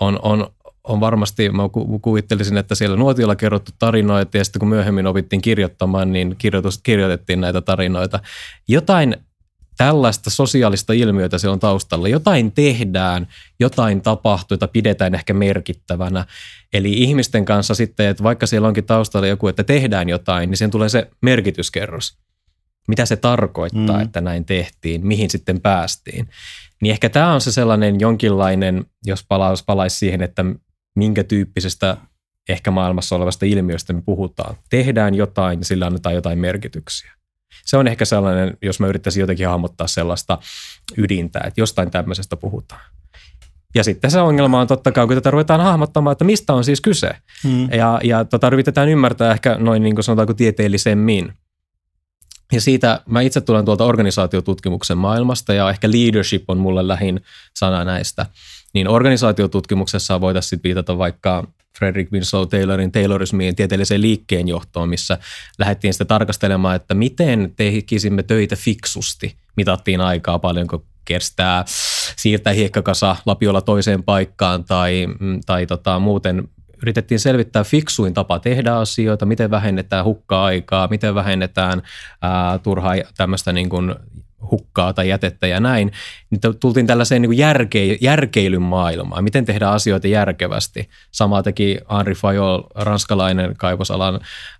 on, 0.00 0.18
on, 0.22 0.46
on 0.84 1.00
varmasti, 1.00 1.50
mä 1.50 1.62
kuvittelisin, 2.02 2.56
että 2.56 2.74
siellä 2.74 2.96
nuotiolla 2.96 3.36
kerrottu 3.36 3.72
tarinoita 3.78 4.36
ja 4.36 4.44
sitten 4.44 4.60
kun 4.60 4.68
myöhemmin 4.68 5.06
opittiin 5.06 5.42
kirjoittamaan, 5.42 6.12
niin 6.12 6.34
kirjoitus, 6.38 6.78
kirjoitettiin 6.78 7.40
näitä 7.40 7.60
tarinoita. 7.60 8.20
Jotain 8.68 9.16
tällaista 9.80 10.30
sosiaalista 10.30 10.92
ilmiötä 10.92 11.38
se 11.38 11.48
on 11.48 11.60
taustalla. 11.60 12.08
Jotain 12.08 12.52
tehdään, 12.52 13.28
jotain 13.60 14.02
tapahtuu, 14.02 14.54
jota 14.54 14.68
pidetään 14.68 15.14
ehkä 15.14 15.34
merkittävänä. 15.34 16.24
Eli 16.72 16.92
ihmisten 16.92 17.44
kanssa 17.44 17.74
sitten, 17.74 18.06
että 18.06 18.22
vaikka 18.22 18.46
siellä 18.46 18.68
onkin 18.68 18.84
taustalla 18.84 19.26
joku, 19.26 19.48
että 19.48 19.64
tehdään 19.64 20.08
jotain, 20.08 20.50
niin 20.50 20.58
sen 20.58 20.70
tulee 20.70 20.88
se 20.88 21.10
merkityskerros. 21.22 22.18
Mitä 22.88 23.06
se 23.06 23.16
tarkoittaa, 23.16 23.96
mm. 23.96 24.02
että 24.02 24.20
näin 24.20 24.44
tehtiin, 24.44 25.06
mihin 25.06 25.30
sitten 25.30 25.60
päästiin. 25.60 26.28
Niin 26.82 26.92
ehkä 26.92 27.08
tämä 27.08 27.32
on 27.32 27.40
se 27.40 27.52
sellainen 27.52 28.00
jonkinlainen, 28.00 28.84
jos 29.04 29.24
palaisi, 29.28 29.64
palaisi 29.66 29.96
siihen, 29.96 30.22
että 30.22 30.44
minkä 30.96 31.24
tyyppisestä 31.24 31.96
ehkä 32.48 32.70
maailmassa 32.70 33.16
olevasta 33.16 33.46
ilmiöstä 33.46 33.92
me 33.92 34.02
puhutaan. 34.02 34.56
Tehdään 34.70 35.14
jotain 35.14 35.58
ja 35.58 35.64
sillä 35.64 35.86
annetaan 35.86 36.14
jotain 36.14 36.38
merkityksiä 36.38 37.19
se 37.64 37.76
on 37.76 37.88
ehkä 37.88 38.04
sellainen, 38.04 38.56
jos 38.62 38.80
mä 38.80 38.86
yrittäisin 38.86 39.20
jotenkin 39.20 39.48
hahmottaa 39.48 39.86
sellaista 39.86 40.38
ydintä, 40.96 41.40
että 41.44 41.60
jostain 41.60 41.90
tämmöisestä 41.90 42.36
puhutaan. 42.36 42.80
Ja 43.74 43.84
sitten 43.84 44.10
se 44.10 44.20
ongelma 44.20 44.60
on 44.60 44.66
totta 44.66 44.92
kai, 44.92 45.06
kun 45.06 45.16
tätä 45.16 45.30
ruvetaan 45.30 45.60
hahmottamaan, 45.60 46.12
että 46.12 46.24
mistä 46.24 46.52
on 46.54 46.64
siis 46.64 46.80
kyse. 46.80 47.10
Hmm. 47.44 47.68
Ja, 47.72 48.00
ja 48.04 48.24
tota, 48.24 48.46
yritetään 48.46 48.88
ymmärtää 48.88 49.32
ehkä 49.32 49.56
noin 49.58 49.82
niin 49.82 49.94
kuin 49.94 50.04
sanotaanko 50.04 50.34
tieteellisemmin. 50.34 51.32
Ja 52.52 52.60
siitä 52.60 53.00
mä 53.06 53.20
itse 53.20 53.40
tulen 53.40 53.64
tuolta 53.64 53.84
organisaatiotutkimuksen 53.84 54.98
maailmasta 54.98 55.54
ja 55.54 55.70
ehkä 55.70 55.90
leadership 55.90 56.50
on 56.50 56.58
mulle 56.58 56.88
lähin 56.88 57.20
sana 57.56 57.84
näistä. 57.84 58.26
Niin 58.74 58.88
organisaatiotutkimuksessa 58.88 60.20
voitaisiin 60.20 60.60
viitata 60.64 60.98
vaikka 60.98 61.46
Frederick 61.78 62.12
Winslow 62.12 62.48
Taylorin 62.48 62.92
Taylorismiin 62.92 63.56
tieteelliseen 63.56 64.00
liikkeen 64.00 64.48
johtoon, 64.48 64.88
missä 64.88 65.18
lähdettiin 65.58 65.94
sitten 65.94 66.06
tarkastelemaan, 66.06 66.76
että 66.76 66.94
miten 66.94 67.52
tekisimme 67.56 68.22
töitä 68.22 68.56
fiksusti. 68.56 69.36
Mitattiin 69.56 70.00
aikaa 70.00 70.38
paljonko 70.38 70.84
kestää 71.04 71.64
siirtää 72.16 72.52
hiekkakasa 72.52 73.16
lapiolla 73.26 73.60
toiseen 73.60 74.02
paikkaan 74.02 74.64
tai, 74.64 75.06
mm, 75.20 75.40
tai 75.46 75.66
tota, 75.66 75.98
muuten 75.98 76.48
yritettiin 76.82 77.20
selvittää 77.20 77.64
fiksuin 77.64 78.14
tapa 78.14 78.38
tehdä 78.38 78.74
asioita, 78.74 79.26
miten 79.26 79.50
vähennetään 79.50 80.04
hukkaa 80.04 80.44
aikaa, 80.44 80.88
miten 80.88 81.14
vähennetään 81.14 81.82
ää, 82.22 82.58
turhaa 82.58 82.94
tämmöistä 83.16 83.52
niin 83.52 83.68
kuin 83.68 83.94
hukkaa 84.50 84.92
tai 84.92 85.08
jätettä 85.08 85.46
ja 85.46 85.60
näin, 85.60 85.92
niin 86.30 86.40
tultiin 86.60 86.86
tällaiseen 86.86 87.22
niin 87.22 87.38
järke, 87.38 87.98
järkeilyn 88.00 88.62
maailmaan. 88.62 89.24
Miten 89.24 89.44
tehdään 89.44 89.72
asioita 89.72 90.08
järkevästi. 90.08 90.88
Sama 91.10 91.42
teki 91.42 91.78
Henri 91.98 92.14
Fayol, 92.14 92.62
ranskalainen 92.74 93.56
kaivosalan 93.56 94.14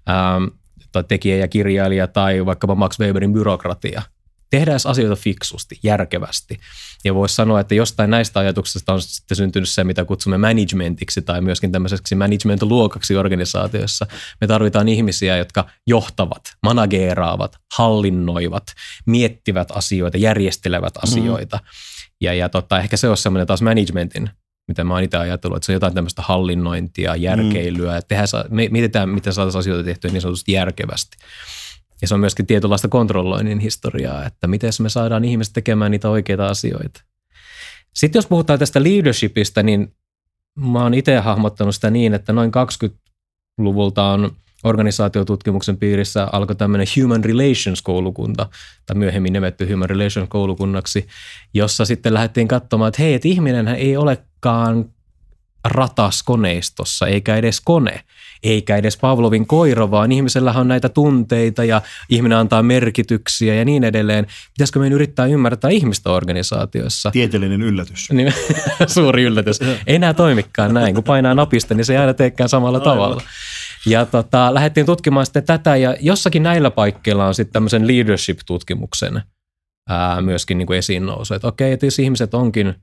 ähm, 0.09 0.45
tai 0.93 1.05
tekijä 1.05 1.37
ja 1.37 1.49
kirjailija, 1.49 2.07
tai 2.07 2.47
vaikkapa 2.47 2.75
Max 2.75 3.01
Weberin 3.01 3.33
byrokratia 3.33 4.03
tehdään 4.51 4.81
asioita 4.85 5.17
fiksusti, 5.17 5.79
järkevästi. 5.83 6.61
Ja 7.05 7.15
voisi 7.15 7.35
sanoa, 7.35 7.61
että 7.61 7.75
jostain 7.75 8.11
näistä 8.11 8.41
ajatuksista 8.41 8.93
on 8.93 9.03
sitten 9.03 9.37
syntynyt 9.37 9.69
se, 9.69 9.85
mitä 9.85 10.05
kutsumme 10.05 10.39
managementiksi 10.39 11.23
tai 11.23 11.41
myöskin 11.41 11.73
tämmöiseksi 11.73 12.15
management-luokaksi 12.15 13.17
organisaatiossa. 13.17 14.07
Me 14.41 14.47
tarvitaan 14.47 14.89
ihmisiä, 14.89 15.37
jotka 15.37 15.71
johtavat, 15.87 16.43
manageeraavat, 16.63 17.57
hallinnoivat, 17.77 18.65
miettivät 19.07 19.69
asioita, 19.71 20.19
järjestelevät 20.19 20.95
mm. 20.95 21.01
asioita. 21.03 21.57
Mm. 21.57 21.63
Ja, 22.21 22.35
ja 22.35 22.49
tota, 22.49 22.81
ehkä 22.81 22.97
se 22.97 23.09
on 23.09 23.17
semmoinen 23.17 23.47
taas 23.47 23.63
managementin 23.63 24.31
mitä 24.69 24.85
mä 24.85 24.95
oon 24.95 25.03
itse 25.03 25.17
ajatellut, 25.17 25.57
että 25.57 25.67
se 25.67 25.73
on 25.73 25.75
jotain 25.75 25.95
tämmöistä 25.95 26.23
hallinnointia, 26.23 27.17
järkeilyä, 27.17 27.93
mm. 27.93 27.99
että 27.99 28.09
tehdään, 28.09 28.71
mietitään, 28.71 29.09
miten 29.09 29.33
saataisiin 29.33 29.59
asioita 29.59 29.85
tehtyä 29.85 30.11
niin 30.11 30.21
sanotusti 30.21 30.53
järkevästi. 30.53 31.17
Ja 32.03 32.09
se 32.09 32.15
on 32.15 32.21
myöskin 32.21 32.47
tietynlaista 32.47 32.89
kontrolloinnin 32.89 33.59
historiaa, 33.59 34.27
että 34.27 34.47
miten 34.47 34.73
me 34.81 34.89
saadaan 34.89 35.25
ihmiset 35.25 35.53
tekemään 35.53 35.91
niitä 35.91 36.11
oikeita 36.11 36.47
asioita. 36.47 37.03
Sitten 37.95 38.19
jos 38.19 38.27
puhutaan 38.27 38.59
tästä 38.59 38.83
leadershipista, 38.83 39.63
niin 39.63 39.93
mä 40.57 40.83
oon 40.83 40.95
itse 40.95 41.17
hahmottanut 41.17 41.75
sitä 41.75 41.91
niin, 41.91 42.15
että 42.15 42.33
noin 42.33 42.53
90-luvulta 42.57 44.05
on 44.05 44.31
organisaatiotutkimuksen 44.65 45.77
piirissä 45.77 46.29
alkoi 46.33 46.57
tämmöinen 46.57 46.87
Human 46.97 47.25
Relations-koulukunta, 47.25 48.47
tai 48.87 48.97
myöhemmin 48.97 49.33
nimetty 49.33 49.73
Human 49.73 49.91
Relations-koulukunnaksi, 49.91 51.07
jossa 51.55 51.85
sitten 51.85 52.15
lähdettiin 52.15 52.49
katsomaan, 52.49 52.89
että 52.89 53.03
hei, 53.03 53.15
että 53.15 53.29
ihminen 53.29 53.69
ei 53.69 53.97
olekaan 53.97 54.85
ratas 55.65 56.23
koneistossa, 56.23 57.07
eikä 57.07 57.37
edes 57.37 57.61
kone, 57.61 58.01
eikä 58.43 58.77
edes 58.77 58.97
Pavlovin 58.97 59.47
koira, 59.47 59.91
vaan 59.91 60.13
ihmisellä 60.13 60.53
on 60.53 60.69
näitä 60.69 60.89
tunteita 60.89 61.65
ja 61.65 61.83
ihminen 62.09 62.39
antaa 62.39 62.63
merkityksiä 62.63 63.55
ja 63.55 63.65
niin 63.65 63.85
edelleen. 63.85 64.27
Pitäisikö 64.53 64.79
meidän 64.79 64.95
yrittää 64.95 65.27
ymmärtää 65.27 65.71
ihmistä 65.71 66.11
organisaatioissa? 66.11 67.11
Tieteellinen 67.11 67.63
yllätys. 67.63 68.11
Niin, 68.11 68.35
suuri 68.87 69.23
yllätys. 69.23 69.61
Ei 69.61 69.77
enää 69.97 70.15
toimikaan 70.15 70.75
näin. 70.75 70.95
Kun 70.95 71.05
painaa 71.05 71.35
napista, 71.35 71.75
niin 71.75 71.85
se 71.85 71.93
ei 71.93 71.99
aina 71.99 72.15
teekään 72.15 72.49
samalla 72.49 72.79
Aivan. 72.79 72.93
tavalla. 72.93 73.23
Ja 73.87 74.07
tota, 74.07 74.55
lähdettiin 74.55 74.87
tutkimaan 74.87 75.27
sitten 75.27 75.45
tätä 75.45 75.77
ja 75.77 75.97
jossakin 76.01 76.43
näillä 76.43 76.71
paikkeilla 76.71 77.27
on 77.27 77.35
sitten 77.35 77.53
tämmöisen 77.53 77.87
leadership-tutkimuksen 77.87 79.23
ää, 79.89 80.23
myöskin 80.23 80.59
niin 80.59 80.67
kuin 80.67 80.79
esiin 80.79 81.07
nousu. 81.07 81.35
Että 81.35 81.49
okei, 81.49 81.73
että 81.73 81.87
jos 81.87 81.99
ihmiset 81.99 82.35
onkin 82.35 82.75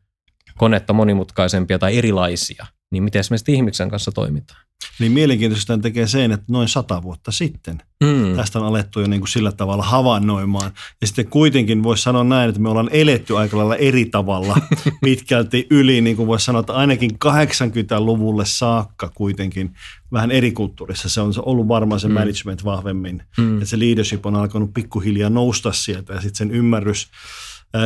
konetta 0.58 0.94
monimutkaisempia 0.94 1.80
tai 1.80 1.98
erilaisia, 1.98 2.66
niin 2.92 3.04
miten 3.04 3.24
me 3.30 3.38
sitten 3.38 3.56
ihmisen 3.56 3.90
kanssa 3.90 4.12
toimitaan? 4.12 4.68
Niin 5.00 5.12
mielenkiintoista 5.12 5.78
tekee 5.78 6.08
sen, 6.08 6.32
että 6.32 6.46
noin 6.50 6.68
sata 6.68 7.04
vuotta 7.04 7.32
sitten 7.32 7.82
mm. 8.04 8.36
tästä 8.36 8.60
on 8.60 8.66
alettu 8.66 9.00
jo 9.00 9.08
niin 9.08 9.22
kuin 9.22 9.28
sillä 9.30 9.52
tavalla 9.52 9.84
havainnoimaan. 9.84 10.72
Ja 11.02 11.08
sitten 11.08 11.28
kuitenkin 11.28 11.84
voisi 11.84 12.04
sanoa 12.04 12.24
näin, 12.24 12.50
että 12.50 12.62
me 12.62 12.70
ollaan 12.70 12.90
eletty 12.92 13.38
aika 13.38 13.58
lailla 13.58 13.76
eri 13.76 14.06
tavalla 14.06 14.58
pitkälti 15.04 15.68
yli, 15.70 16.02
niin 16.02 16.16
kuin 16.16 16.28
voisi 16.28 16.46
sanoa, 16.46 16.60
että 16.60 16.74
ainakin 16.74 17.12
80-luvulle 17.26 18.46
saakka 18.46 19.12
kuitenkin 19.16 19.74
vähän 20.12 20.32
eri 20.32 20.52
kulttuurissa. 20.52 21.10
Se 21.10 21.22
on 21.22 21.34
ollut 21.38 21.68
varmaan 21.68 22.00
se 22.00 22.08
mm. 22.08 22.14
management 22.14 22.66
vahvemmin. 22.66 23.24
Mm. 23.38 23.54
Että 23.54 23.70
se 23.70 23.80
leadership 23.80 24.26
on 24.26 24.36
alkanut 24.36 24.74
pikkuhiljaa 24.74 25.30
nousta 25.30 25.72
sieltä 25.72 26.14
ja 26.14 26.22
sitten 26.22 26.36
sen 26.36 26.52
ymmärrys 26.52 27.08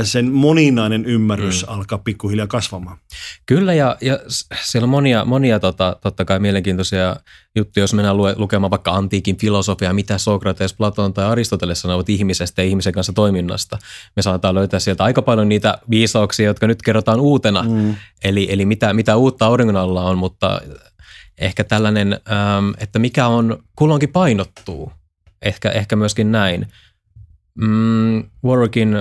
sen 0.03 0.31
moninainen 0.31 1.05
ymmärrys 1.05 1.65
mm. 1.67 1.73
alkaa 1.73 1.97
pikkuhiljaa 1.97 2.47
kasvamaan. 2.47 2.97
Kyllä, 3.45 3.73
ja, 3.73 3.97
ja 4.01 4.19
siellä 4.63 4.85
on 4.85 4.89
monia, 4.89 5.25
monia 5.25 5.59
tota, 5.59 5.97
totta 6.01 6.25
kai 6.25 6.39
mielenkiintoisia 6.39 7.15
juttuja, 7.55 7.83
jos 7.83 7.93
mennään 7.93 8.17
lue, 8.17 8.33
lukemaan 8.37 8.71
vaikka 8.71 8.91
antiikin 8.91 9.37
filosofiaa, 9.37 9.93
mitä 9.93 10.17
Sokrates, 10.17 10.73
Platon 10.73 11.13
tai 11.13 11.25
Aristoteles 11.25 11.81
sanovat 11.81 12.09
ihmisestä 12.09 12.61
ja 12.61 12.67
ihmisen 12.67 12.93
kanssa 12.93 13.13
toiminnasta. 13.13 13.77
Me 14.15 14.21
saadaan 14.21 14.55
löytää 14.55 14.79
sieltä 14.79 15.03
aika 15.03 15.21
paljon 15.21 15.49
niitä 15.49 15.77
viisauksia, 15.89 16.45
jotka 16.45 16.67
nyt 16.67 16.81
kerrotaan 16.81 17.19
uutena, 17.19 17.63
mm. 17.63 17.95
eli, 18.23 18.47
eli 18.51 18.65
mitä, 18.65 18.93
mitä 18.93 19.15
uutta 19.15 19.45
auringon 19.45 19.75
alla 19.75 20.03
on, 20.03 20.17
mutta 20.17 20.61
ehkä 21.37 21.63
tällainen, 21.63 22.19
että 22.77 22.99
mikä 22.99 23.27
on 23.27 23.63
kulloinkin 23.75 24.09
painottuu, 24.09 24.91
ehkä, 25.41 25.69
ehkä 25.69 25.95
myöskin 25.95 26.31
näin. 26.31 26.67
Mm, 27.55 28.23
Warwickin 28.45 28.95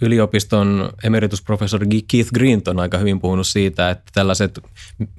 yliopiston 0.00 0.92
emeritusprofessori 1.04 1.86
Keith 2.08 2.30
Green 2.34 2.62
on 2.68 2.80
aika 2.80 2.98
hyvin 2.98 3.20
puhunut 3.20 3.46
siitä, 3.46 3.90
että 3.90 4.04
tällaiset, 4.14 4.58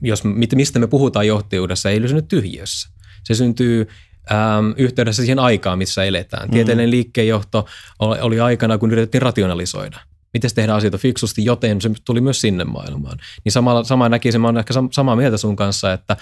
jos, 0.01 0.23
mistä 0.55 0.79
me 0.79 0.87
puhutaan 0.87 1.27
johtajuudessa, 1.27 1.89
ei 1.89 2.07
synny 2.07 2.21
tyhjössä. 2.21 2.89
Se 3.23 3.35
syntyy 3.35 3.87
äm, 4.31 4.73
yhteydessä 4.77 5.21
siihen 5.21 5.39
aikaan, 5.39 5.77
missä 5.77 6.03
eletään. 6.03 6.47
Mm. 6.47 6.51
Tieteellinen 6.51 6.91
liikkeenjohto 6.91 7.65
oli 7.99 8.39
aikana, 8.39 8.77
kun 8.77 8.91
yritettiin 8.91 9.21
rationalisoida. 9.21 9.99
Miten 10.33 10.55
tehdään 10.55 10.77
asioita 10.77 10.97
fiksusti, 10.97 11.45
joten 11.45 11.81
se 11.81 11.89
tuli 12.05 12.21
myös 12.21 12.41
sinne 12.41 12.63
maailmaan. 12.63 13.17
Niin 13.43 13.51
samalla, 13.51 13.83
sama 13.83 14.09
näkisin, 14.09 14.41
mä 14.41 14.47
olen 14.47 14.59
ehkä 14.59 14.73
samaa 14.91 15.15
mieltä 15.15 15.37
sun 15.37 15.55
kanssa, 15.55 15.93
että 15.93 16.17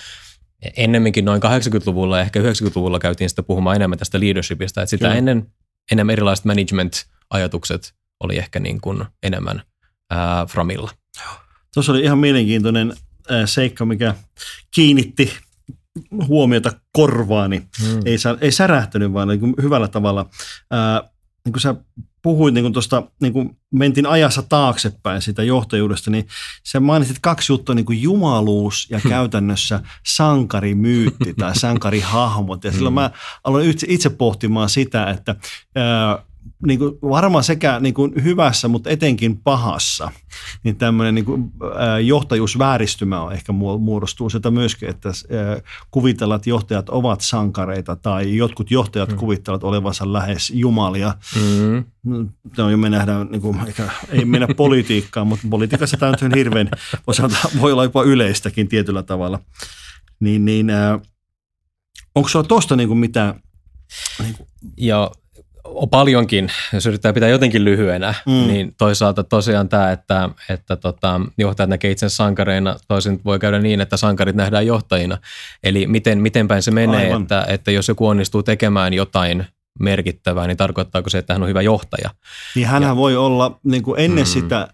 ennemminkin 0.78 1.25
noin 1.25 1.42
80-luvulla 1.44 2.18
ja 2.18 2.24
ehkä 2.24 2.39
90-luvulla 2.39 3.00
käytiin 3.00 3.30
sitä 3.30 3.44
puhumaan 3.44 3.75
enemmän 3.75 4.00
tästä 4.00 4.20
leadershipista, 4.20 4.82
että 4.82 4.89
sitä 4.89 5.06
Kyllä. 5.06 5.18
ennen 5.18 5.48
enemmän 5.92 6.13
erilaiset 6.13 6.46
management-ajatukset 6.46 7.94
oli 8.20 8.38
ehkä 8.38 8.60
niin 8.60 8.82
kuin 8.82 9.06
enemmän 9.24 9.62
ää, 10.10 10.46
Framilla. 10.46 10.92
Tuossa 11.74 11.92
oli 11.92 12.02
ihan 12.02 12.18
mielenkiintoinen 12.18 12.94
ää, 13.30 13.46
seikka, 13.46 13.86
mikä 13.86 14.15
kiinnitti 14.76 15.34
huomiota 16.28 16.72
korvaani. 16.91 17.67
Hmm. 17.82 18.00
Ei, 18.06 18.17
ei 18.41 18.52
särähtänyt, 18.52 19.13
vaan 19.13 19.28
niin 19.28 19.39
kuin 19.39 19.54
hyvällä 19.62 19.88
tavalla. 19.88 20.30
Ää, 20.72 21.10
niin 21.46 21.54
kuin 21.54 21.62
sä 21.62 21.76
puhuit 22.22 22.54
niin 22.54 22.63
kuin 22.63 22.74
tuosta, 22.74 23.04
niin 23.22 23.34
kuin 23.34 23.58
mentiin 23.72 24.06
ajassa 24.06 24.41
taaksepäin 24.41 25.22
sitä 25.22 25.43
johtajuudesta, 25.43 26.12
niin 26.12 26.28
sä 26.67 26.80
mainitsit 26.80 27.17
kaksi 27.22 27.52
juttua, 27.52 27.76
niin 27.76 27.86
kuin 27.86 28.02
jumaluus 28.02 28.88
ja 28.89 29.00
hmm. 29.00 29.10
käytännössä 29.10 29.82
sankarimyytti 30.08 31.34
tai 31.34 31.56
sankarihahmot. 31.56 32.63
Ja 32.63 32.72
silloin 32.72 32.93
hmm. 32.93 33.02
mä 33.02 33.12
aloin 33.43 33.70
itse, 33.70 33.88
itse 33.89 34.10
pohtimaan 34.10 34.70
sitä, 34.70 35.10
että 35.10 35.36
ää, 35.76 36.29
niin 36.66 36.80
kuin 36.80 36.92
varmaan 37.02 37.44
sekä 37.44 37.80
niin 37.80 37.94
kuin 37.94 38.24
hyvässä, 38.24 38.68
mutta 38.68 38.90
etenkin 38.90 39.38
pahassa, 39.38 40.12
niin 40.64 40.76
tämmöinen 40.76 41.16
niin 41.16 41.26
kuin, 41.26 41.52
johtajuusvääristymä 42.04 43.22
on 43.22 43.34
ehkä 43.34 43.52
muodostuu 43.80 44.30
sitä 44.30 44.52
myöskin, 44.52 44.90
että 44.90 45.10
kuvitellaan, 45.92 46.36
että 46.36 46.50
johtajat 46.50 46.90
ovat 46.90 47.22
sankareita 47.22 47.96
tai 47.96 48.38
jotkut 48.38 48.72
johtajat 48.72 49.10
mm. 49.10 49.18
kuvittelevat 49.18 49.64
olevansa 49.64 50.14
lähes 50.14 50.50
jumalia. 50.50 51.14
Mm. 51.36 52.30
No, 52.58 52.78
me 52.78 52.90
nähdään, 52.90 53.28
niin 53.32 53.42
kuin, 53.42 53.60
eikä, 53.68 53.90
ei 54.10 54.26
mennä 54.26 54.48
politiikkaan, 54.58 55.28
mutta 55.28 55.48
politiikassa 55.50 55.98
tämä 55.98 56.14
on 56.22 56.36
hirveän, 56.36 56.70
voi, 57.08 57.16
sanoa, 57.16 57.38
voi 57.62 57.72
olla 57.72 57.84
jopa 57.84 58.04
yleistäkin 58.04 58.68
tietyllä 58.68 59.04
tavalla. 59.04 59.40
Niin, 60.20 60.46
niin 60.46 60.68
onko 62.16 62.30
sinulla 62.30 62.48
tuosta 62.48 62.76
niin 62.76 62.98
mitään? 62.98 63.42
Niin 64.24 64.34
kuin, 64.34 64.50
Joo, 64.78 65.12
paljonkin, 65.91 66.51
jos 66.73 66.86
yrittää 66.86 67.13
pitää 67.13 67.29
jotenkin 67.29 67.65
lyhyenä, 67.65 68.13
mm. 68.25 68.32
niin 68.32 68.75
toisaalta 68.77 69.23
tosiaan 69.23 69.69
tämä, 69.69 69.91
että, 69.91 70.29
että 70.49 70.75
tota, 70.75 71.21
johtajat 71.38 71.69
näkee 71.69 71.91
itse 71.91 72.10
sankareina, 72.10 72.75
toisin 72.88 73.21
voi 73.25 73.39
käydä 73.39 73.60
niin, 73.60 73.82
että 73.82 73.97
sankarit 73.97 74.36
nähdään 74.36 74.67
johtajina. 74.67 75.17
Eli 75.63 75.88
miten, 75.88 76.21
miten 76.21 76.47
päin 76.47 76.63
se 76.63 76.71
menee, 76.71 77.12
että, 77.21 77.45
että 77.47 77.71
jos 77.71 77.88
joku 77.88 78.08
onnistuu 78.08 78.43
tekemään 78.43 78.93
jotain 78.93 79.45
merkittävää, 79.79 80.47
niin 80.47 80.58
tarkoittaako 80.58 81.10
se, 81.10 81.17
että 81.17 81.34
hän 81.34 81.43
on 81.43 81.49
hyvä 81.49 81.62
johtaja? 81.62 82.10
Niin 82.55 82.67
hänhän 82.67 82.91
ja, 82.91 82.95
voi 82.95 83.15
olla 83.15 83.60
niin 83.63 83.84
kuin 83.84 83.99
ennen 83.99 84.23
mm. 84.23 84.27
sitä 84.27 84.67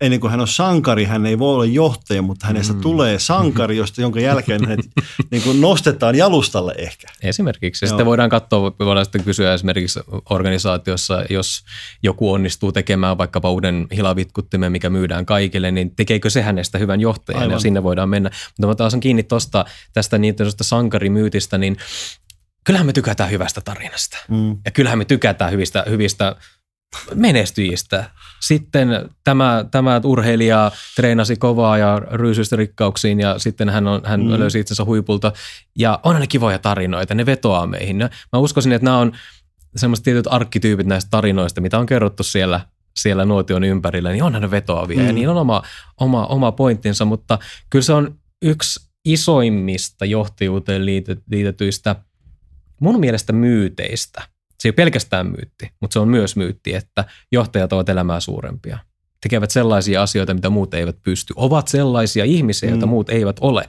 ennen 0.00 0.20
kuin 0.20 0.30
hän 0.30 0.40
on 0.40 0.48
sankari, 0.48 1.04
hän 1.04 1.26
ei 1.26 1.38
voi 1.38 1.54
olla 1.54 1.64
johtaja, 1.64 2.22
mutta 2.22 2.46
hänestä 2.46 2.72
mm. 2.72 2.80
tulee 2.80 3.18
sankari, 3.18 3.76
josta, 3.76 4.00
jonka 4.00 4.20
jälkeen 4.20 4.64
hänet 4.64 4.86
niin 5.30 5.42
kuin 5.42 5.60
nostetaan 5.60 6.14
jalustalle 6.14 6.74
ehkä. 6.78 7.06
Esimerkiksi. 7.22 7.84
Ja 7.84 7.88
sitten 7.88 8.06
voidaan 8.06 8.30
katsoa, 8.30 8.72
voidaan 8.78 9.06
sitten 9.06 9.24
kysyä 9.24 9.54
esimerkiksi 9.54 10.00
organisaatiossa, 10.30 11.24
jos 11.30 11.64
joku 12.02 12.32
onnistuu 12.32 12.72
tekemään 12.72 13.18
vaikkapa 13.18 13.50
uuden 13.50 13.86
hilavitkuttimen, 13.96 14.72
mikä 14.72 14.90
myydään 14.90 15.26
kaikille, 15.26 15.70
niin 15.70 15.96
tekeekö 15.96 16.30
se 16.30 16.42
hänestä 16.42 16.78
hyvän 16.78 17.00
johtajan 17.00 17.42
Aivan. 17.42 17.54
ja 17.54 17.58
sinne 17.58 17.82
voidaan 17.82 18.08
mennä. 18.08 18.30
Mutta 18.30 18.66
mä 18.66 18.74
taas 18.74 18.94
on 18.94 19.00
kiinni 19.00 19.22
tosta, 19.22 19.64
tästä 19.92 20.18
niin 20.18 20.34
sankarimyytistä, 20.60 21.58
niin 21.58 21.76
kyllähän 22.64 22.86
me 22.86 22.92
tykätään 22.92 23.30
hyvästä 23.30 23.60
tarinasta. 23.60 24.16
Mm. 24.28 24.56
Ja 24.64 24.70
kyllähän 24.70 24.98
me 24.98 25.04
tykätään 25.04 25.52
hyvistä, 25.52 25.84
hyvistä 25.90 26.36
menestyjistä. 27.14 28.10
Sitten 28.40 28.88
tämä, 29.24 29.64
tämä 29.70 30.00
urheilija 30.04 30.72
treenasi 30.96 31.36
kovaa 31.36 31.78
ja 31.78 32.02
ryysyistä 32.10 32.56
rikkauksiin 32.56 33.20
ja 33.20 33.38
sitten 33.38 33.68
hän, 33.68 33.86
on, 33.86 34.00
hän 34.04 34.20
mm. 34.20 34.30
löysi 34.30 34.60
itsensä 34.60 34.84
huipulta. 34.84 35.32
Ja 35.78 36.00
on 36.02 36.20
ne 36.20 36.26
kivoja 36.26 36.58
tarinoita, 36.58 37.14
ne 37.14 37.26
vetoaa 37.26 37.66
meihin. 37.66 37.96
Mä 38.32 38.38
uskoisin, 38.38 38.72
että 38.72 38.84
nämä 38.84 38.98
on 38.98 39.12
semmoiset 39.76 40.04
tietyt 40.04 40.26
arkkityypit 40.30 40.86
näistä 40.86 41.10
tarinoista, 41.10 41.60
mitä 41.60 41.78
on 41.78 41.86
kerrottu 41.86 42.22
siellä, 42.22 42.60
siellä 42.96 43.24
nuotion 43.24 43.64
ympärillä, 43.64 44.12
niin 44.12 44.22
onhan 44.22 44.42
ne 44.42 44.50
vetoavia 44.50 44.98
mm. 44.98 45.06
ja 45.06 45.12
niin 45.12 45.28
on 45.28 45.36
oma, 45.36 45.62
oma, 46.00 46.26
oma 46.26 46.52
pointtinsa, 46.52 47.04
mutta 47.04 47.38
kyllä 47.70 47.82
se 47.82 47.92
on 47.92 48.14
yksi 48.42 48.90
isoimmista 49.04 50.04
johtajuuteen 50.04 50.86
liitetyistä 51.30 51.96
mun 52.80 53.00
mielestä 53.00 53.32
myyteistä– 53.32 54.22
se 54.64 54.68
ei 54.68 54.70
ole 54.70 54.84
pelkästään 54.84 55.26
myytti, 55.26 55.70
mutta 55.80 55.92
se 55.92 55.98
on 55.98 56.08
myös 56.08 56.36
myytti, 56.36 56.74
että 56.74 57.04
johtajat 57.32 57.72
ovat 57.72 57.88
elämää 57.88 58.20
suurempia. 58.20 58.78
Tekevät 59.20 59.50
sellaisia 59.50 60.02
asioita, 60.02 60.34
mitä 60.34 60.50
muut 60.50 60.74
eivät 60.74 60.96
pysty. 61.02 61.34
Ovat 61.36 61.68
sellaisia 61.68 62.24
ihmisiä, 62.24 62.70
joita 62.70 62.86
mm. 62.86 62.90
muut 62.90 63.10
eivät 63.10 63.36
ole, 63.40 63.68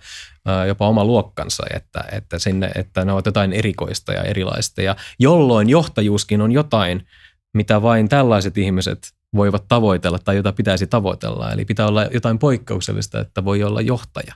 jopa 0.68 0.88
oma 0.88 1.06
luokkansa, 1.06 1.64
että, 1.74 2.04
että, 2.12 2.40
sinne, 2.40 2.72
että 2.76 3.06
ne 3.06 3.12
ovat 3.12 3.26
jotain 3.26 3.54
erikoista 3.54 4.14
ja 4.14 4.24
erilaista. 4.24 4.82
Ja 4.82 4.96
jolloin 5.20 5.70
johtajuuskin 5.70 6.42
on 6.42 6.52
jotain, 6.52 7.08
mitä 7.54 7.82
vain 7.82 8.10
tällaiset 8.10 8.58
ihmiset 8.58 9.12
voivat 9.36 9.68
tavoitella 9.68 10.20
tai 10.20 10.36
jota 10.36 10.52
pitäisi 10.52 10.88
tavoitella. 10.88 11.52
Eli 11.52 11.66
pitää 11.66 11.88
olla 11.88 12.04
jotain 12.04 12.40
poikkeuksellista, 12.40 13.20
että 13.20 13.46
voi 13.46 13.64
olla 13.64 13.82
johtaja. 13.82 14.36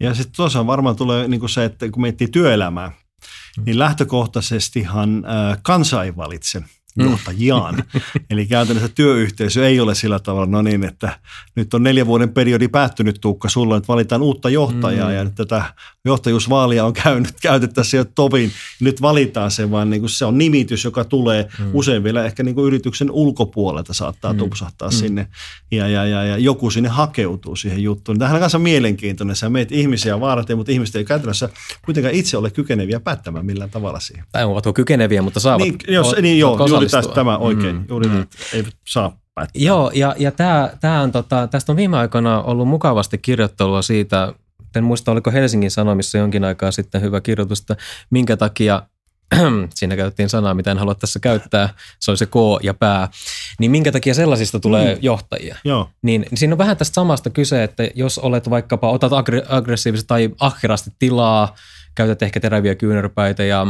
Ja 0.00 0.14
sitten 0.14 0.36
tuossa 0.36 0.66
varmaan 0.66 0.96
tulee 0.96 1.28
niin 1.28 1.40
kuin 1.40 1.50
se, 1.50 1.64
että 1.64 1.90
kun 1.90 2.02
miettii 2.02 2.28
työelämää. 2.28 2.92
Niin 3.66 3.78
lähtökohtaisestihan 3.78 5.24
kansa 5.62 6.04
ei 6.04 6.16
valitse 6.16 6.62
johtajiaan. 6.96 7.84
Eli 8.30 8.46
käytännössä 8.46 8.88
työyhteisö 8.94 9.66
ei 9.66 9.80
ole 9.80 9.94
sillä 9.94 10.18
tavalla, 10.18 10.46
no 10.46 10.62
niin, 10.62 10.84
että 10.84 11.18
nyt 11.56 11.74
on 11.74 11.82
neljän 11.82 12.06
vuoden 12.06 12.28
periodi 12.28 12.68
päättynyt 12.68 13.18
Tuukka, 13.20 13.48
sulla 13.48 13.74
nyt 13.74 13.88
valitaan 13.88 14.22
uutta 14.22 14.50
johtajaa 14.50 15.08
mm. 15.08 15.14
ja 15.14 15.24
nyt 15.24 15.34
tätä 15.34 15.64
johtajuusvaalia 16.04 16.84
on 16.84 16.92
käynyt, 17.02 17.34
käyty 17.42 17.68
tässä 17.68 17.96
jo 17.96 18.04
tovin. 18.04 18.52
Nyt 18.80 19.02
valitaan 19.02 19.50
se, 19.50 19.70
vaan 19.70 19.90
niin 19.90 20.00
kuin 20.00 20.10
se 20.10 20.24
on 20.24 20.38
nimitys, 20.38 20.84
joka 20.84 21.04
tulee 21.04 21.48
mm. 21.58 21.70
usein 21.72 22.04
vielä 22.04 22.24
ehkä 22.24 22.42
niin 22.42 22.54
kuin 22.54 22.66
yrityksen 22.66 23.10
ulkopuolelta 23.10 23.94
saattaa 23.94 24.32
mm. 24.32 24.38
tupsahtaa 24.38 24.88
mm. 24.88 24.92
sinne 24.92 25.28
ja, 25.70 25.88
ja, 25.88 26.04
ja, 26.06 26.24
ja, 26.24 26.38
joku 26.38 26.70
sinne 26.70 26.88
hakeutuu 26.88 27.56
siihen 27.56 27.82
juttuun. 27.82 28.18
Tähän 28.18 28.34
on 28.34 28.40
kanssa 28.40 28.58
mielenkiintoinen. 28.58 29.36
Sä 29.36 29.50
meet 29.50 29.72
ihmisiä 29.72 30.20
varten, 30.20 30.56
mutta 30.56 30.72
ihmiset 30.72 30.96
ei 30.96 31.04
käytännössä 31.04 31.48
kuitenkaan 31.84 32.14
itse 32.14 32.36
ole 32.36 32.50
kykeneviä 32.50 33.00
päättämään 33.00 33.46
millään 33.46 33.70
tavalla 33.70 34.00
siihen. 34.00 34.24
Tai 34.32 34.44
ovatko 34.44 34.72
kykeneviä, 34.72 35.22
mutta 35.22 35.40
saavat 35.40 35.62
Niin, 35.62 35.78
jos, 35.88 36.14
niin 36.22 36.38
joo, 36.38 36.56
juuri 36.82 36.90
tästä 36.90 37.14
tämä 37.14 37.38
oikein. 37.38 37.76
Mm. 37.76 37.84
Juuri 37.88 38.08
mm. 38.08 38.26
ei 38.52 38.64
saa 38.88 39.16
päättää. 39.34 39.62
Joo, 39.62 39.90
ja, 39.94 40.14
ja 40.18 40.30
tää, 40.30 40.76
tää 40.80 41.02
on, 41.02 41.12
tota, 41.12 41.46
tästä 41.46 41.72
on 41.72 41.76
viime 41.76 41.96
aikoina 41.96 42.42
ollut 42.42 42.68
mukavasti 42.68 43.18
kirjoittelua 43.18 43.82
siitä, 43.82 44.34
en 44.76 44.84
muista 44.84 45.12
oliko 45.12 45.30
Helsingin 45.30 45.70
Sanomissa 45.70 46.18
jonkin 46.18 46.44
aikaa 46.44 46.70
sitten 46.70 47.00
hyvä 47.00 47.20
kirjoitus, 47.20 47.60
että 47.60 47.76
minkä 48.10 48.36
takia 48.36 48.82
siinä 49.74 49.96
käytettiin 49.96 50.28
sanaa, 50.28 50.54
mitä 50.54 50.70
en 50.70 50.78
halua 50.78 50.94
tässä 50.94 51.18
käyttää, 51.18 51.74
se 52.00 52.10
oli 52.10 52.18
se 52.18 52.26
K 52.26 52.34
ja 52.62 52.74
pää, 52.74 53.08
niin 53.60 53.70
minkä 53.70 53.92
takia 53.92 54.14
sellaisista 54.14 54.60
tulee 54.60 54.94
mm. 54.94 54.98
johtajia? 55.02 55.56
Joo. 55.64 55.90
Niin, 56.02 56.20
niin 56.20 56.38
siinä 56.38 56.54
on 56.54 56.58
vähän 56.58 56.76
tästä 56.76 56.94
samasta 56.94 57.30
kyse, 57.30 57.62
että 57.62 57.88
jos 57.94 58.18
olet 58.18 58.50
vaikkapa, 58.50 58.90
otat 58.90 59.12
aggressiivisesti 59.48 60.08
tai 60.08 60.30
ahkerasti 60.40 60.90
tilaa, 60.98 61.54
käytät 61.94 62.22
ehkä 62.22 62.40
teräviä 62.40 62.74
kyynärpäitä 62.74 63.44
ja 63.44 63.66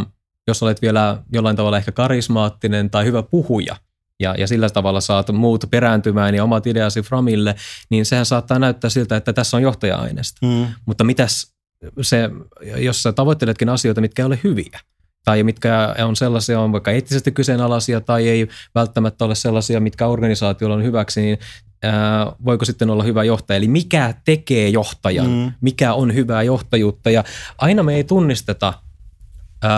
jos 0.49 0.63
olet 0.63 0.83
vielä 0.83 1.23
jollain 1.33 1.57
tavalla 1.57 1.79
ehkä 1.79 1.93
karismaattinen 1.93 2.91
tai 2.91 3.05
hyvä 3.05 3.23
puhuja, 3.23 3.77
ja, 4.21 4.35
ja 4.39 4.47
sillä 4.47 4.71
tavalla 4.71 5.01
saat 5.01 5.33
muut 5.33 5.65
perääntymään 5.71 6.35
ja 6.35 6.45
omat 6.45 6.67
ideasi 6.67 7.03
framille, 7.03 7.55
niin 7.91 8.07
sehän 8.07 8.27
saattaa 8.27 8.59
näyttää 8.59 8.91
siltä, 8.91 9.17
että 9.17 9.33
tässä 9.33 9.57
on 9.57 9.63
johtaja-aineesta. 9.63 10.47
Mm. 10.47 10.67
Mutta 10.87 11.05
mitäs 11.05 11.53
se, 12.01 12.31
jos 12.77 13.03
sä 13.03 13.13
tavoitteletkin 13.13 13.69
asioita, 13.69 14.01
mitkä 14.01 14.23
ei 14.23 14.27
ole 14.27 14.39
hyviä, 14.45 14.81
tai 15.25 15.43
mitkä 15.43 15.95
on 16.05 16.17
sellaisia, 16.17 16.61
on 16.61 16.73
vaikka 16.73 16.91
eettisesti 16.91 17.33
kyseenalaisia 17.33 18.01
tai 18.01 18.29
ei 18.29 18.49
välttämättä 18.75 19.25
ole 19.25 19.35
sellaisia, 19.35 19.81
mitkä 19.81 20.07
organisaatiolla 20.07 20.77
on 20.77 20.85
hyväksi, 20.85 21.21
niin 21.21 21.39
ää, 21.83 22.27
voiko 22.45 22.65
sitten 22.65 22.91
olla 22.91 23.03
hyvä 23.03 23.25
johtaja. 23.25 23.57
Eli 23.57 23.69
mikä 23.69 24.15
tekee 24.25 24.69
johtajan, 24.69 25.31
mm. 25.31 25.53
mikä 25.61 25.95
on 25.95 26.15
hyvää 26.15 26.43
johtajuutta. 26.43 27.11
Ja 27.11 27.25
aina 27.59 27.83
me 27.83 27.95
ei 27.95 28.05
tunnisteta 28.05 28.75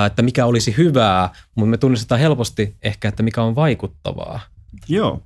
että 0.06 0.22
mikä 0.22 0.46
olisi 0.46 0.76
hyvää, 0.76 1.30
mutta 1.54 1.70
me 1.70 1.76
tunnistetaan 1.76 2.20
helposti 2.20 2.76
ehkä, 2.82 3.08
että 3.08 3.22
mikä 3.22 3.42
on 3.42 3.54
vaikuttavaa. 3.54 4.40
Joo, 4.88 5.22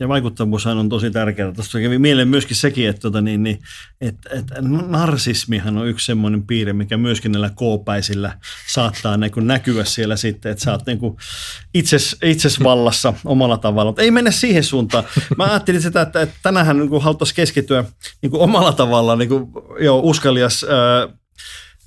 ja 0.00 0.08
vaikuttavuushan 0.08 0.78
on 0.78 0.88
tosi 0.88 1.10
tärkeää. 1.10 1.52
Tuosta 1.52 1.80
kävi 1.80 1.98
mieleen 1.98 2.28
myöskin 2.28 2.56
sekin, 2.56 2.88
että, 2.88 3.00
tota, 3.00 3.20
niin, 3.20 3.42
niin, 3.42 3.58
että, 4.00 4.30
että 4.32 4.54
narsismihan 4.88 5.78
on 5.78 5.86
yksi 5.86 6.06
semmoinen 6.06 6.46
piirre, 6.46 6.72
mikä 6.72 6.96
myöskin 6.96 7.32
näillä 7.32 7.50
koopäisillä 7.54 8.38
saattaa 8.72 9.16
niin 9.16 9.32
kuin 9.32 9.46
näkyä 9.46 9.84
siellä 9.84 10.16
sitten, 10.16 10.52
että 10.52 10.64
sä 10.64 10.72
oot 10.72 10.86
niin 10.86 10.98
kuin 10.98 11.16
itses, 11.74 12.62
vallassa 12.64 13.14
omalla 13.24 13.58
tavalla. 13.58 13.90
Mutta 13.90 14.02
ei 14.02 14.10
mennä 14.10 14.30
siihen 14.30 14.64
suuntaan. 14.64 15.04
Mä 15.36 15.44
ajattelin 15.44 15.82
sitä, 15.82 16.00
että, 16.00 16.20
että 16.20 16.34
tänähän 16.42 16.78
niin 16.78 17.02
haluttaisiin 17.02 17.36
keskittyä 17.36 17.84
niin 18.22 18.30
kuin 18.30 18.42
omalla 18.42 18.72
tavalla 18.72 19.16
niin 19.16 19.28
kuin, 19.28 19.48
joo, 19.80 20.00
uskalias 20.04 20.64
ää, 20.64 21.08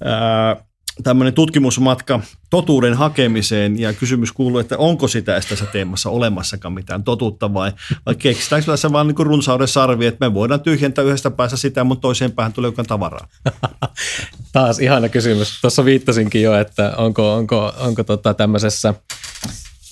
ää, 0.04 0.66
tämmöinen 1.04 1.34
tutkimusmatka 1.34 2.20
totuuden 2.50 2.94
hakemiseen 2.94 3.80
ja 3.80 3.94
kysymys 3.94 4.32
kuuluu, 4.32 4.60
että 4.60 4.78
onko 4.78 5.08
sitä 5.08 5.42
tässä 5.50 5.66
teemassa 5.66 6.10
olemassakaan 6.10 6.74
mitään 6.74 7.04
totuutta 7.04 7.54
vai, 7.54 7.72
vai 8.06 8.16
keksitäänkö 8.16 8.72
tässä 8.72 8.92
vaan 8.92 9.08
niin 9.08 9.18
runsauden 9.18 9.68
sarvi, 9.68 10.06
että 10.06 10.30
me 10.30 10.34
voidaan 10.34 10.62
tyhjentää 10.62 11.04
yhdestä 11.04 11.32
päässä 11.32 11.58
sitä, 11.58 11.84
mutta 11.84 12.02
toiseen 12.02 12.32
päähän 12.32 12.54
tulee 12.54 12.68
jokin 12.68 12.86
tavaraa. 12.86 13.28
Taas 14.54 14.80
ihana 14.80 15.10
kysymys. 15.10 15.62
Tuossa 15.62 15.86
viittasinkin 15.86 16.42
jo, 16.42 16.60
että 16.60 16.94
onko, 16.98 17.34
onko, 17.34 17.74
onko 17.78 18.04
tota 18.04 18.34
tämmöisessä 18.34 18.94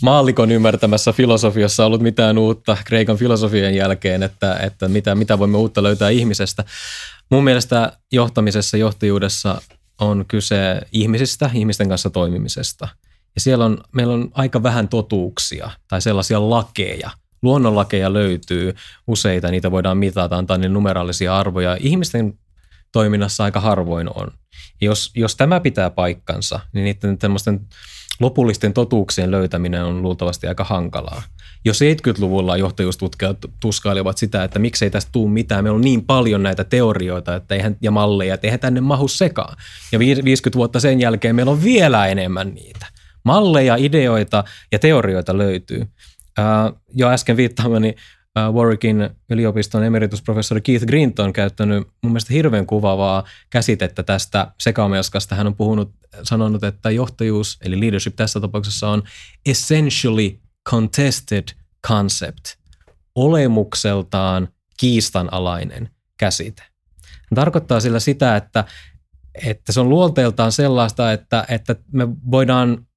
maallikon 0.01 0.51
ymmärtämässä 0.51 1.13
filosofiassa 1.13 1.85
ollut 1.85 2.01
mitään 2.01 2.37
uutta 2.37 2.77
Kreikan 2.85 3.17
filosofian 3.17 3.75
jälkeen, 3.75 4.23
että, 4.23 4.55
että 4.55 4.87
mitä, 4.87 5.15
mitä 5.15 5.39
voimme 5.39 5.57
uutta 5.57 5.83
löytää 5.83 6.09
ihmisestä. 6.09 6.63
Mun 7.29 7.43
mielestä 7.43 7.97
johtamisessa, 8.11 8.77
johtajuudessa 8.77 9.61
on 10.03 10.25
kyse 10.27 10.81
ihmisistä, 10.91 11.49
ihmisten 11.53 11.89
kanssa 11.89 12.09
toimimisesta. 12.09 12.87
Ja 13.35 13.41
siellä 13.41 13.65
on, 13.65 13.77
meillä 13.91 14.13
on 14.13 14.29
aika 14.33 14.63
vähän 14.63 14.87
totuuksia 14.87 15.71
tai 15.87 16.01
sellaisia 16.01 16.49
lakeja. 16.49 17.09
Luonnonlakeja 17.41 18.13
löytyy 18.13 18.75
useita, 19.07 19.51
niitä 19.51 19.71
voidaan 19.71 19.97
mitata, 19.97 20.37
antaa 20.37 20.57
ne 20.57 20.69
numeraalisia 20.69 21.37
arvoja. 21.37 21.77
Ihmisten 21.79 22.39
toiminnassa 22.91 23.43
aika 23.43 23.59
harvoin 23.59 24.09
on. 24.15 24.31
Jos, 24.81 25.11
jos 25.15 25.35
tämä 25.35 25.59
pitää 25.59 25.89
paikkansa, 25.89 26.59
niin 26.73 26.83
niiden 26.83 27.17
lopullisten 28.19 28.73
totuuksien 28.73 29.31
löytäminen 29.31 29.83
on 29.83 30.01
luultavasti 30.01 30.47
aika 30.47 30.63
hankalaa. 30.63 31.23
Jo 31.65 31.73
70-luvulla 31.73 32.57
johtajuustutkijat 32.57 33.37
tuskailivat 33.59 34.17
sitä, 34.17 34.43
että 34.43 34.59
miksei 34.59 34.89
tästä 34.89 35.11
tule 35.11 35.31
mitään. 35.31 35.63
Meillä 35.63 35.75
on 35.75 35.81
niin 35.81 36.05
paljon 36.05 36.43
näitä 36.43 36.63
teorioita 36.63 37.35
että 37.35 37.55
eihän, 37.55 37.77
ja 37.81 37.91
malleja, 37.91 38.33
että 38.33 38.47
eihän 38.47 38.59
tänne 38.59 38.81
mahu 38.81 39.07
sekaan. 39.07 39.57
Ja 39.91 39.99
50 39.99 40.57
vuotta 40.57 40.79
sen 40.79 40.99
jälkeen 40.99 41.35
meillä 41.35 41.51
on 41.51 41.63
vielä 41.63 42.07
enemmän 42.07 42.53
niitä. 42.53 42.85
Malleja, 43.25 43.75
ideoita 43.75 44.43
ja 44.71 44.79
teorioita 44.79 45.37
löytyy. 45.37 45.81
Uh, 46.39 46.79
jo 46.93 47.09
äsken 47.09 47.37
viittaamani 47.37 47.95
Warwickin 48.51 49.09
yliopiston 49.29 49.83
emeritusprofessori 49.83 50.61
Keith 50.61 50.85
Grinton 50.85 51.25
on 51.25 51.33
käyttänyt 51.33 51.87
mun 52.03 52.11
mielestä 52.11 52.33
hirveän 52.33 52.65
kuvaavaa 52.65 53.23
käsitettä 53.49 54.03
tästä 54.03 54.51
sekamelskasta. 54.59 55.35
Hän 55.35 55.47
on 55.47 55.55
puhunut, 55.55 55.91
sanonut, 56.23 56.63
että 56.63 56.91
johtajuus, 56.91 57.57
eli 57.61 57.79
leadership 57.79 58.15
tässä 58.15 58.39
tapauksessa 58.39 58.89
on 58.89 59.03
essentially 59.45 60.39
contested 60.69 61.47
concept, 61.87 62.45
olemukseltaan 63.15 64.47
kiistanalainen 64.79 65.89
käsite. 66.17 66.63
Hän 67.01 67.35
tarkoittaa 67.35 67.79
sillä 67.79 67.99
sitä, 67.99 68.35
että, 68.35 68.65
että 69.45 69.71
se 69.71 69.79
on 69.79 69.89
luonteeltaan 69.89 70.51
sellaista, 70.51 71.11
että, 71.11 71.45
että 71.49 71.75
me 71.91 72.07
voidaan 72.31 72.87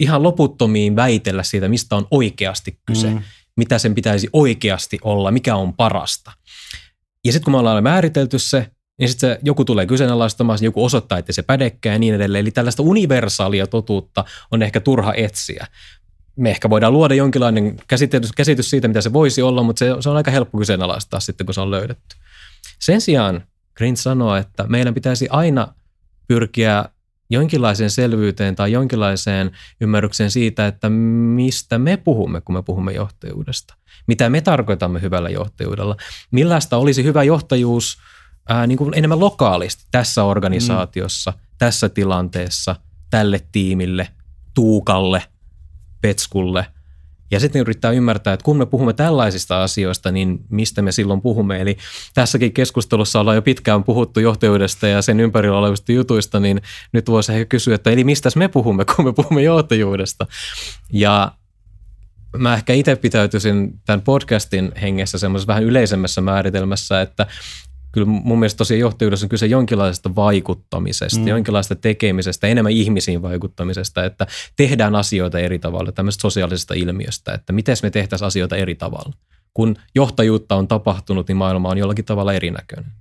ihan 0.00 0.22
loputtomiin 0.22 0.96
väitellä 0.96 1.42
siitä, 1.42 1.68
mistä 1.68 1.96
on 1.96 2.06
oikeasti 2.10 2.80
kyse, 2.86 3.10
mm. 3.10 3.22
mitä 3.56 3.78
sen 3.78 3.94
pitäisi 3.94 4.28
oikeasti 4.32 4.98
olla, 5.02 5.30
mikä 5.30 5.56
on 5.56 5.74
parasta. 5.74 6.32
Ja 7.24 7.32
sitten 7.32 7.44
kun 7.44 7.52
me 7.52 7.58
ollaan 7.58 7.82
määritelty 7.82 8.38
se, 8.38 8.70
niin 8.98 9.08
sitten 9.08 9.38
joku 9.42 9.64
tulee 9.64 9.86
kyseenalaistamaan, 9.86 10.58
joku 10.62 10.84
osoittaa, 10.84 11.18
että 11.18 11.32
se 11.32 11.42
pädekkää 11.42 11.92
ja 11.92 11.98
niin 11.98 12.14
edelleen. 12.14 12.42
Eli 12.42 12.50
tällaista 12.50 12.82
universaalia 12.82 13.66
totuutta 13.66 14.24
on 14.50 14.62
ehkä 14.62 14.80
turha 14.80 15.14
etsiä 15.14 15.66
me 16.40 16.50
ehkä 16.50 16.70
voidaan 16.70 16.92
luoda 16.92 17.14
jonkinlainen 17.14 17.76
käsitys, 17.88 18.32
käsitys 18.32 18.70
siitä, 18.70 18.88
mitä 18.88 19.00
se 19.00 19.12
voisi 19.12 19.42
olla, 19.42 19.62
mutta 19.62 19.78
se, 19.78 19.86
se 20.00 20.10
on 20.10 20.16
aika 20.16 20.30
helppo 20.30 20.58
kyseenalaistaa 20.58 21.20
sitten, 21.20 21.46
kun 21.46 21.54
se 21.54 21.60
on 21.60 21.70
löydetty. 21.70 22.16
Sen 22.78 23.00
sijaan 23.00 23.42
Green 23.76 23.96
sanoo, 23.96 24.36
että 24.36 24.64
meidän 24.68 24.94
pitäisi 24.94 25.28
aina 25.30 25.74
pyrkiä 26.28 26.84
jonkinlaiseen 27.30 27.90
selvyyteen 27.90 28.56
tai 28.56 28.72
jonkinlaiseen 28.72 29.50
ymmärrykseen 29.80 30.30
siitä, 30.30 30.66
että 30.66 30.88
mistä 30.88 31.78
me 31.78 31.96
puhumme, 31.96 32.40
kun 32.40 32.54
me 32.54 32.62
puhumme 32.62 32.92
johtajuudesta. 32.92 33.74
Mitä 34.06 34.28
me 34.30 34.40
tarkoitamme 34.40 35.02
hyvällä 35.02 35.30
johtajuudella. 35.30 35.96
Millaista 36.30 36.76
olisi 36.76 37.04
hyvä 37.04 37.22
johtajuus 37.22 37.98
ää, 38.48 38.66
niin 38.66 38.78
kuin 38.78 38.92
enemmän 38.96 39.20
lokaalisti 39.20 39.84
tässä 39.90 40.24
organisaatiossa, 40.24 41.30
mm. 41.30 41.38
tässä 41.58 41.88
tilanteessa, 41.88 42.76
tälle 43.10 43.40
tiimille, 43.52 44.08
Tuukalle– 44.54 45.22
Petskulle. 46.00 46.66
Ja 47.30 47.40
sitten 47.40 47.60
yrittää 47.60 47.90
ymmärtää, 47.90 48.34
että 48.34 48.44
kun 48.44 48.56
me 48.56 48.66
puhumme 48.66 48.92
tällaisista 48.92 49.62
asioista, 49.62 50.12
niin 50.12 50.38
mistä 50.48 50.82
me 50.82 50.92
silloin 50.92 51.20
puhumme. 51.20 51.60
Eli 51.60 51.76
tässäkin 52.14 52.52
keskustelussa 52.52 53.20
ollaan 53.20 53.34
jo 53.34 53.42
pitkään 53.42 53.84
puhuttu 53.84 54.20
johtajuudesta 54.20 54.86
ja 54.86 55.02
sen 55.02 55.20
ympärillä 55.20 55.58
olevista 55.58 55.92
jutuista, 55.92 56.40
niin 56.40 56.62
nyt 56.92 57.08
voisi 57.08 57.32
ehkä 57.32 57.44
kysyä, 57.44 57.74
että 57.74 57.90
eli 57.90 58.04
mistä 58.04 58.30
me 58.36 58.48
puhumme, 58.48 58.84
kun 58.84 59.04
me 59.04 59.12
puhumme 59.12 59.42
johtajuudesta. 59.42 60.26
Ja 60.92 61.32
mä 62.36 62.54
ehkä 62.54 62.72
itse 62.72 62.96
pitäytyisin 62.96 63.80
tämän 63.86 64.00
podcastin 64.00 64.72
hengessä 64.82 65.18
semmoisessa 65.18 65.46
vähän 65.46 65.64
yleisemmässä 65.64 66.20
määritelmässä, 66.20 67.00
että 67.00 67.26
kyllä 67.92 68.06
mun 68.06 68.38
mielestä 68.38 68.58
tosiaan 68.58 68.80
johtajuudessa 68.80 69.26
on 69.26 69.28
kyse 69.28 69.46
jonkinlaisesta 69.46 70.14
vaikuttamisesta, 70.14 71.20
mm. 71.20 71.28
jonkinlaisesta 71.28 71.74
tekemisestä, 71.74 72.46
enemmän 72.46 72.72
ihmisiin 72.72 73.22
vaikuttamisesta, 73.22 74.04
että 74.04 74.26
tehdään 74.56 74.94
asioita 74.94 75.38
eri 75.38 75.58
tavalla, 75.58 75.92
tämmöisestä 75.92 76.22
sosiaalisesta 76.22 76.74
ilmiöstä, 76.74 77.34
että 77.34 77.52
miten 77.52 77.76
me 77.82 77.90
tehtäisiin 77.90 78.26
asioita 78.26 78.56
eri 78.56 78.74
tavalla. 78.74 79.12
Kun 79.54 79.76
johtajuutta 79.94 80.54
on 80.54 80.68
tapahtunut, 80.68 81.28
niin 81.28 81.36
maailma 81.36 81.68
on 81.68 81.78
jollakin 81.78 82.04
tavalla 82.04 82.32
erinäköinen. 82.32 82.92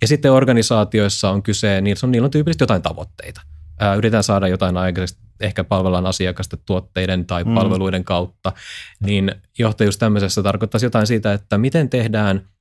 Ja 0.00 0.08
sitten 0.08 0.32
organisaatioissa 0.32 1.30
on 1.30 1.42
kyse, 1.42 1.80
niillä 1.80 2.00
on, 2.02 2.10
niillä 2.10 2.24
on 2.24 2.30
tyypillisesti 2.30 2.62
jotain 2.62 2.82
tavoitteita. 2.82 3.40
Ää, 3.80 3.94
yritetään 3.94 4.24
saada 4.24 4.48
jotain 4.48 4.76
aikaiseksi 4.76 5.24
ehkä 5.40 5.64
palvellaan 5.64 6.06
asiakasta 6.06 6.56
tuotteiden 6.56 7.26
tai 7.26 7.44
mm. 7.44 7.54
palveluiden 7.54 8.04
kautta, 8.04 8.52
niin 9.00 9.34
johtajuus 9.58 9.98
tämmöisessä 9.98 10.42
tarkoittaisi 10.42 10.86
jotain 10.86 11.06
siitä, 11.06 11.32
että 11.32 11.58
miten 11.58 11.90
tehdään– 11.90 12.42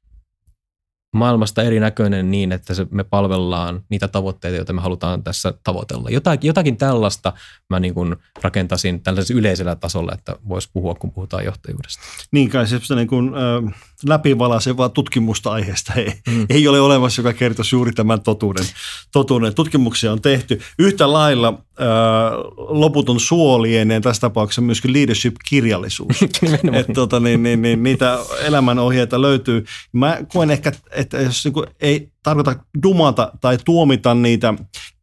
maailmasta 1.14 1.64
erinäköinen 1.64 2.32
niin, 2.32 2.52
että 2.52 2.74
se, 2.74 2.88
me 2.92 3.04
palvellaan 3.04 3.82
niitä 3.90 4.08
tavoitteita, 4.08 4.58
joita 4.58 4.74
me 4.74 4.82
halutaan 4.82 5.24
tässä 5.24 5.54
tavoitella. 5.64 6.10
Jotakin, 6.10 6.48
jotakin 6.48 6.78
tällaista 6.78 7.34
mä 7.70 7.80
niin 7.80 7.94
kuin 7.94 8.16
rakentasin 8.42 9.02
tällaisella 9.02 9.40
yleisellä 9.40 9.76
tasolla, 9.76 10.14
että 10.14 10.36
voisi 10.50 10.70
puhua, 10.74 10.96
kun 10.96 11.12
puhutaan 11.12 11.46
johtajuudesta. 11.46 12.04
Niin 12.32 12.50
kai 12.50 12.68
se 12.68 12.96
niin 12.96 13.08
kuin, 13.08 13.28
äh, 13.28 13.74
läpivalaisevaa 14.08 14.90
tutkimusta 14.90 15.52
aiheesta 15.52 15.94
ei, 15.94 16.14
mm. 16.28 16.46
ei 16.50 16.68
ole 16.68 16.80
olemassa, 16.80 17.22
joka 17.22 17.34
kertoisi 17.34 17.76
juuri 17.76 17.92
tämän 17.92 18.22
totuuden. 18.22 18.66
totuuden. 19.12 19.56
Tutkimuksia 19.56 20.12
on 20.12 20.22
tehty. 20.22 20.62
Yhtä 20.80 21.14
lailla 21.14 21.62
loputon 22.56 23.20
suolieneen 23.20 24.02
tässä 24.02 24.22
tapauksessa 24.22 24.62
myöskin 24.62 24.94
leadership-kirjallisuus. 24.94 26.22
että 26.80 26.94
tota, 26.94 27.20
niin, 27.20 27.44
niin, 27.44 27.62
niin, 27.62 27.84
niitä 27.84 28.20
elämänohjeita 28.44 29.22
löytyy. 29.22 29.66
Mä 29.94 30.18
koen 30.34 30.52
ehkä, 30.52 30.72
että 30.92 31.22
jos 31.22 31.46
niin 31.46 31.54
kuin, 31.54 31.68
ei 31.82 32.10
tarkoita 32.24 32.56
dumata 32.84 33.32
tai 33.42 33.58
tuomita 33.66 34.14
niitä 34.14 34.54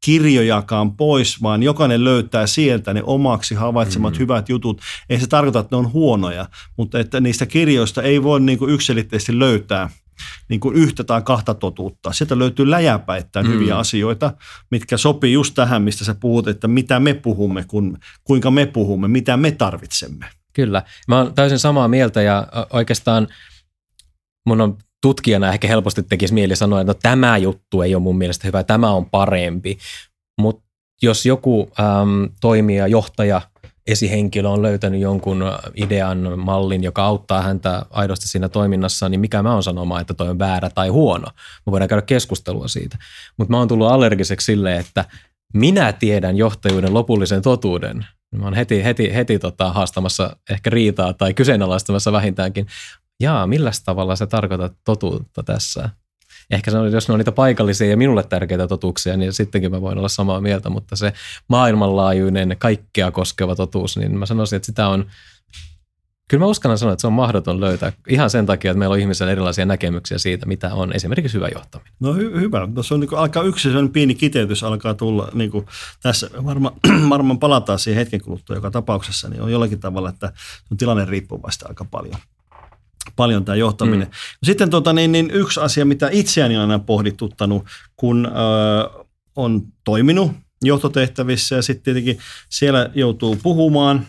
kirjojakaan 0.05 0.97
pois, 0.97 1.43
vaan 1.43 1.63
jokainen 1.63 2.05
löytää 2.05 2.47
sieltä 2.47 2.95
ne 2.95 3.03
omaksi 3.05 3.55
havaitsemat 3.55 4.15
mm. 4.15 4.19
hyvät 4.19 4.49
jutut. 4.49 4.81
Ei 5.09 5.21
se 5.21 5.27
tarkoita, 5.27 5.59
että 5.59 5.77
ne 5.77 5.79
on 5.79 5.93
huonoja, 5.93 6.47
mutta 6.77 6.99
että 6.99 7.21
niistä 7.21 7.47
kirjoista 7.47 8.03
ei 8.03 8.23
voi 8.23 8.41
niin 8.41 8.59
kuin 8.59 8.71
yksilitteisesti 8.71 9.39
löytää 9.39 9.91
niin 10.49 10.61
kuin 10.61 10.77
yhtä 10.77 11.05
tai 11.05 11.23
kahta 11.23 11.55
totuutta. 11.55 12.13
Sieltä 12.13 12.39
löytyy 12.39 12.71
läjäpäittäin 12.71 13.47
mm. 13.47 13.53
hyviä 13.53 13.79
asioita, 13.79 14.33
mitkä 14.71 14.97
sopii 14.97 15.33
just 15.33 15.55
tähän, 15.55 15.83
mistä 15.83 16.05
sä 16.05 16.15
puhut, 16.15 16.49
että 16.49 16.69
mitä 16.69 17.01
me 17.01 17.15
puhumme, 17.15 17.65
kun, 17.69 17.99
kuinka 18.25 18.51
me 18.51 18.67
puhumme, 18.67 19.09
mitä 19.09 19.37
me 19.37 19.51
tarvitsemme. 19.51 20.27
Kyllä. 20.53 20.83
Mä 21.09 21.19
oon 21.19 21.35
täysin 21.35 21.59
samaa 21.59 21.89
mieltä 21.89 22.23
ja 22.23 22.47
oikeastaan 22.73 23.29
mun 24.47 24.61
on 24.61 24.79
tutkijana 25.03 25.53
ehkä 25.53 25.69
helposti 25.69 26.03
tekisi 26.03 26.35
mieli 26.35 26.57
sanoa, 26.57 26.81
että 26.81 26.93
no, 26.93 26.99
tämä 27.03 27.39
juttu 27.39 27.83
ei 27.83 27.95
ole 27.95 28.03
mun 28.03 28.19
mielestä 28.19 28.47
hyvä, 28.47 28.65
tämä 28.65 28.91
on 28.91 29.11
parempi. 29.11 29.79
Mutta 30.41 30.65
jos 31.03 31.27
joku 31.27 31.73
äm, 31.81 32.29
toimija, 32.41 32.87
johtaja, 32.87 33.43
esihenkilö 33.87 34.49
on 34.49 34.63
löytänyt 34.63 35.01
jonkun 35.01 35.45
idean, 35.75 36.39
mallin, 36.39 36.83
joka 36.83 37.05
auttaa 37.05 37.43
häntä 37.43 37.83
aidosti 37.91 38.29
siinä 38.29 38.49
toiminnassa, 38.49 39.09
niin 39.09 39.21
mikä 39.21 39.43
mä 39.43 39.53
oon 39.53 39.63
sanomaan, 39.63 40.01
että 40.01 40.15
toi 40.15 40.29
on 40.29 40.39
väärä 40.39 40.71
tai 40.71 40.89
huono. 40.89 41.27
Me 41.67 41.71
voidaan 41.71 41.89
käydä 41.89 42.03
keskustelua 42.03 42.69
siitä. 42.69 42.99
Mutta 43.37 43.51
mä 43.51 43.59
oon 43.59 43.69
tullut 43.69 43.89
allergiseksi 43.89 44.45
silleen, 44.45 44.81
että 44.81 45.05
minä 45.55 45.93
tiedän 45.93 46.37
johtajuuden 46.37 46.95
lopullisen 46.95 47.43
totuuden. 47.43 48.07
Mä 48.37 48.45
oon 48.45 48.55
heti, 48.55 48.85
heti, 48.85 49.15
heti 49.15 49.39
tota, 49.39 49.73
haastamassa 49.73 50.37
ehkä 50.51 50.71
riitaa 50.71 51.13
tai 51.13 51.35
kyseenalaistamassa 51.35 52.13
vähintäänkin 52.13 52.67
jaa, 53.21 53.47
millä 53.47 53.71
tavalla 53.85 54.17
se 54.17 54.27
tarkoitat 54.27 54.73
totuutta 54.85 55.43
tässä? 55.43 55.91
Ehkä 56.51 56.71
se 56.71 56.79
on, 56.79 56.93
jos 56.93 57.09
ne 57.09 57.13
on 57.13 57.19
niitä 57.19 57.33
paikallisia 57.33 57.91
ja 57.91 57.97
minulle 57.97 58.23
tärkeitä 58.23 58.69
totuuksia, 58.69 59.17
niin 59.17 59.33
sittenkin 59.33 59.71
mä 59.71 59.81
voin 59.81 59.99
olla 59.99 60.09
samaa 60.09 60.41
mieltä, 60.41 60.71
mutta 60.71 60.97
se 60.97 61.13
maailmanlaajuinen, 61.49 62.57
kaikkea 62.59 63.11
koskeva 63.11 63.57
totuus, 63.57 63.97
niin 63.97 64.19
mä 64.19 64.27
sanoisin, 64.27 64.57
että 64.57 64.67
sitä 64.67 64.89
on, 64.89 65.07
kyllä 66.29 66.45
mä 66.45 66.47
uskallan 66.47 66.79
sanoa, 66.79 66.93
että 66.93 67.01
se 67.01 67.07
on 67.07 67.13
mahdoton 67.13 67.61
löytää 67.61 67.93
ihan 68.09 68.31
sen 68.31 68.47
takia, 68.47 68.71
että 68.71 68.79
meillä 68.79 68.93
on 68.93 68.99
ihmisillä 69.01 69.33
erilaisia 69.33 69.67
näkemyksiä 69.67 70.19
siitä, 70.19 70.47
mitä 70.47 70.75
on 70.75 70.93
esimerkiksi 70.93 71.35
hyvä 71.35 71.49
johtaminen. 71.55 71.93
No 72.01 72.15
hy- 72.15 72.41
hyvä. 72.41 72.69
Tuossa 72.75 72.95
on 72.95 73.01
niin 73.01 73.17
alkaa 73.17 73.43
yksi 73.43 73.63
sellainen 73.63 73.93
pieni 73.93 74.15
kiteytys 74.15 74.63
alkaa 74.63 74.95
tulla 74.95 75.29
niin 75.35 75.51
kuin 75.51 75.67
tässä. 76.03 76.31
Varma, 76.45 76.73
varmaan 77.11 77.39
palataan 77.39 77.79
siihen 77.79 77.99
hetken 77.99 78.21
kuluttua 78.21 78.57
joka 78.57 78.71
tapauksessa, 78.71 79.29
niin 79.29 79.43
on 79.43 79.53
jollakin 79.53 79.81
tavalla, 79.81 80.09
että 80.09 80.33
on 80.71 80.77
tilanne 80.77 81.05
riippuvasta 81.05 81.69
aika 81.69 81.85
paljon 81.85 82.17
paljon 83.17 83.45
tämä 83.45 83.57
johtaminen. 83.57 84.09
Mm. 84.09 84.15
Sitten 84.43 84.71
tota, 84.71 84.93
niin, 84.93 85.13
niin 85.13 85.31
yksi 85.31 85.61
asia, 85.61 85.85
mitä 85.85 86.09
itseäni 86.13 86.57
on 86.57 86.63
aina 86.63 86.79
pohdituttanut, 86.79 87.67
kun 87.97 88.27
ö, 88.27 89.05
on 89.37 89.63
toiminut 89.85 90.33
johtotehtävissä 90.63 91.57
ja 91.57 91.63
sitten 91.63 91.85
tietenkin 91.85 92.19
siellä 92.49 92.91
joutuu 92.95 93.39
puhumaan, 93.43 94.07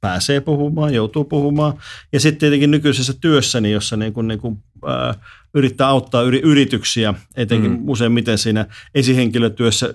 pääsee 0.00 0.40
puhumaan, 0.40 0.94
joutuu 0.94 1.24
puhumaan. 1.24 1.74
Ja 2.12 2.20
sitten 2.20 2.38
tietenkin 2.38 2.70
nykyisessä 2.70 3.12
työssäni, 3.20 3.72
jossa 3.72 3.96
niin 3.96 4.12
kuin, 4.12 4.28
niin 4.28 4.40
kuin, 4.40 4.62
ö, 4.84 5.14
yrittää 5.54 5.88
auttaa 5.88 6.22
yrityksiä, 6.22 7.14
etenkin 7.36 7.70
mm. 7.70 7.88
useimmiten 7.88 8.38
siinä 8.38 8.66
esihenkilötyössä 8.94 9.94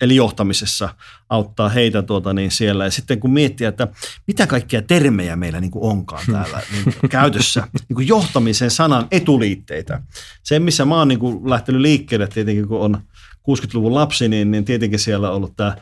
eli 0.00 0.16
johtamisessa 0.16 0.94
auttaa 1.28 1.68
heitä 1.68 2.02
tuota 2.02 2.32
niin 2.32 2.50
siellä. 2.50 2.84
Ja 2.84 2.90
sitten 2.90 3.20
kun 3.20 3.32
miettii, 3.32 3.66
että 3.66 3.88
mitä 4.26 4.46
kaikkia 4.46 4.82
termejä 4.82 5.36
meillä 5.36 5.60
niin 5.60 5.70
kuin 5.70 5.90
onkaan 5.90 6.24
täällä 6.32 6.60
niin 6.72 7.10
käytössä, 7.10 7.68
niin 7.88 7.94
kuin 7.94 8.08
johtamisen 8.08 8.70
sanan 8.70 9.06
etuliitteitä. 9.10 10.02
Se, 10.42 10.58
missä 10.58 10.84
mä 10.84 10.98
oon 10.98 11.08
niin 11.08 11.18
kuin 11.18 11.50
lähtenyt 11.50 11.80
liikkeelle 11.80 12.26
tietenkin, 12.26 12.68
kun 12.68 12.80
on 12.80 13.02
60-luvun 13.50 13.94
lapsi, 13.94 14.28
niin, 14.28 14.50
niin 14.50 14.64
tietenkin 14.64 14.98
siellä 14.98 15.30
on 15.30 15.36
ollut 15.36 15.56
tämä 15.56 15.76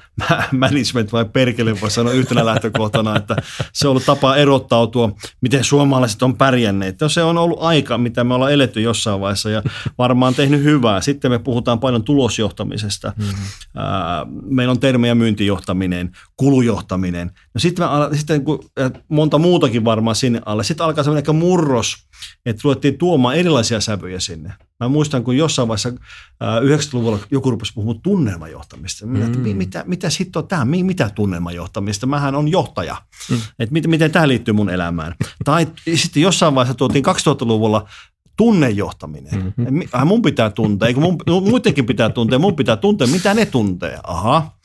management 0.52 1.12
vai 1.12 1.24
perkele, 1.24 1.80
voi 1.80 1.90
sanoa 1.90 2.12
yhtenä 2.12 2.46
lähtökohtana, 2.46 3.16
että 3.16 3.36
se 3.72 3.88
on 3.88 3.90
ollut 3.90 4.06
tapa 4.06 4.36
erottautua, 4.36 5.12
miten 5.40 5.64
suomalaiset 5.64 6.22
on 6.22 6.36
pärjänneet. 6.36 6.98
Se 7.08 7.22
on 7.22 7.38
ollut 7.38 7.58
aika, 7.60 7.98
mitä 7.98 8.24
me 8.24 8.34
ollaan 8.34 8.52
eletty 8.52 8.80
jossain 8.80 9.20
vaiheessa 9.20 9.50
ja 9.50 9.62
varmaan 9.98 10.34
tehnyt 10.34 10.62
hyvää. 10.62 11.00
Sitten 11.00 11.30
me 11.30 11.38
puhutaan 11.38 11.80
paljon 11.80 12.04
tulosjohtamisesta. 12.04 13.12
Mm-hmm. 13.16 14.54
Meillä 14.56 14.70
on 14.70 14.80
termejä 14.80 15.14
myyntijohtaminen, 15.14 16.10
kulujohtaminen. 16.36 17.30
No 17.54 17.58
sitten, 17.58 17.86
me, 17.86 18.16
sitten 18.16 18.44
kun, 18.44 18.64
monta 19.08 19.38
muutakin 19.38 19.84
varmaan 19.84 20.16
sinne 20.16 20.40
alle. 20.46 20.64
Sitten 20.64 20.86
alkaa 20.86 21.04
semmoinen 21.04 21.20
ehkä 21.20 21.32
murros, 21.32 21.96
että 22.46 22.60
ruvettiin 22.64 22.98
tuomaan 22.98 23.36
erilaisia 23.36 23.80
sävyjä 23.80 24.20
sinne. 24.20 24.52
Mä 24.82 24.88
muistan, 24.88 25.24
kun 25.24 25.36
jossain 25.36 25.68
vaiheessa 25.68 25.90
90-luvulla 25.90 27.18
joku 27.30 27.50
rupesi 27.50 27.72
puhumaan 27.74 28.00
tunnelmajohtamista. 28.00 29.06
Minä, 29.06 29.26
mm. 29.26 29.56
mitä, 29.56 29.84
mitä 29.86 30.10
sitten 30.10 30.42
on 30.42 30.48
tämä? 30.48 30.64
Mitä 30.64 31.10
tunnelmajohtamista? 31.14 32.06
Mähän 32.06 32.34
on 32.34 32.48
johtaja. 32.48 32.96
Mm. 33.30 33.36
Että 33.58 33.72
miten, 33.72 33.90
miten 33.90 34.10
tämä 34.10 34.28
liittyy 34.28 34.54
mun 34.54 34.70
elämään? 34.70 35.14
Tai 35.44 35.66
sitten 35.94 36.22
jossain 36.22 36.54
vaiheessa 36.54 36.78
tuotiin 36.78 37.04
2000-luvulla 37.04 37.88
tunnejohtaminen. 38.36 39.52
Mm-hmm. 39.56 39.80
Äh, 39.94 40.04
mun 40.04 40.22
pitää 40.22 40.50
tuntea, 40.50 40.88
eikö 40.88 41.00
mun, 41.00 41.18
muidenkin 41.26 41.86
pitää 41.86 42.10
tuntea, 42.10 42.38
mun 42.38 42.56
pitää 42.56 42.76
tuntea, 42.76 43.06
mitä 43.06 43.34
ne 43.34 43.46
tuntee. 43.46 43.98
Aha. 44.04 44.58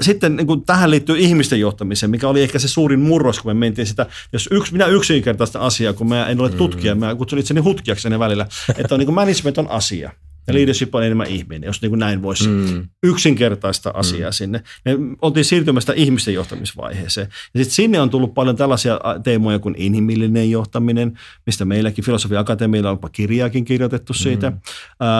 Sitten 0.00 0.36
niin 0.36 0.46
kun 0.46 0.64
tähän 0.64 0.90
liittyy 0.90 1.18
ihmisten 1.18 1.60
johtamiseen, 1.60 2.10
mikä 2.10 2.28
oli 2.28 2.42
ehkä 2.42 2.58
se 2.58 2.68
suurin 2.68 3.00
murros, 3.00 3.40
kun 3.40 3.50
me 3.50 3.54
mentiin 3.54 3.86
sitä, 3.86 4.06
jos 4.32 4.48
yksi, 4.52 4.72
minä 4.72 4.86
yksinkertaista 4.86 5.58
asiaa, 5.58 5.92
kun 5.92 6.08
mä 6.08 6.26
en 6.26 6.40
ole 6.40 6.50
tutkija, 6.50 6.94
mä 6.94 7.14
kutsun 7.14 7.38
itseni 7.38 7.60
hutkijaksi 7.60 8.10
ne 8.10 8.18
välillä, 8.18 8.46
että 8.78 8.94
on 8.94 8.98
niin 8.98 9.06
kuin 9.06 9.14
management 9.14 9.58
on 9.58 9.70
asia. 9.70 10.10
Ja 10.46 10.52
mm. 10.52 10.58
leadership 10.58 10.94
on 10.94 11.04
enemmän 11.04 11.26
ihminen, 11.26 11.66
jos 11.66 11.82
niin 11.82 11.90
kuin 11.90 11.98
näin 11.98 12.22
voisi 12.22 12.48
mm. 12.48 12.88
yksinkertaista 13.02 13.90
asiaa 13.94 14.30
mm. 14.30 14.32
sinne. 14.32 14.62
Me 14.84 14.92
oltiin 15.22 15.44
siirtymästä 15.44 15.92
ihmisten 15.92 16.34
johtamisvaiheeseen. 16.34 17.28
Ja 17.54 17.64
sitten 17.64 17.74
sinne 17.74 18.00
on 18.00 18.10
tullut 18.10 18.34
paljon 18.34 18.56
tällaisia 18.56 19.00
teemoja 19.22 19.58
kuin 19.58 19.74
inhimillinen 19.78 20.50
johtaminen, 20.50 21.18
mistä 21.46 21.64
meilläkin 21.64 22.04
Filosofia 22.04 22.40
Akatemialla 22.40 22.90
on 22.90 22.94
jopa 22.94 23.08
kirjaakin 23.08 23.64
kirjoitettu 23.64 24.14
siitä. 24.14 24.50
Mm. 24.50 24.56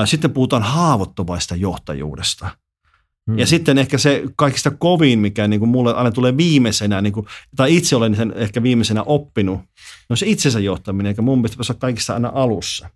Sitten 0.05 0.31
puhutaan 0.31 0.62
haavoittuvaista 0.62 1.57
johtajuudesta– 1.57 2.49
Hmm. 3.31 3.39
Ja 3.39 3.47
sitten 3.47 3.79
ehkä 3.79 3.99
se 3.99 4.23
kaikista 4.37 4.71
kovin, 4.71 5.19
mikä 5.19 5.49
niin 5.49 5.61
kuin 5.61 5.69
mulle 5.69 5.95
aina 5.95 6.11
tulee 6.11 6.37
viimeisenä, 6.37 7.01
niin 7.01 7.13
kuin, 7.13 7.27
tai 7.57 7.77
itse 7.77 7.97
olen 7.97 8.17
sen 8.17 8.33
ehkä 8.37 8.63
viimeisenä 8.63 9.03
oppinut, 9.03 9.61
no 10.09 10.17
se 10.17 10.27
itsensä 10.27 10.61
johtaminen, 10.61 11.11
eikä 11.11 11.23
mun 11.23 11.39
mielestä 11.39 11.57
olla 11.69 11.79
kaikista 11.81 12.15
aina 12.15 12.33
alussa. 12.35 12.91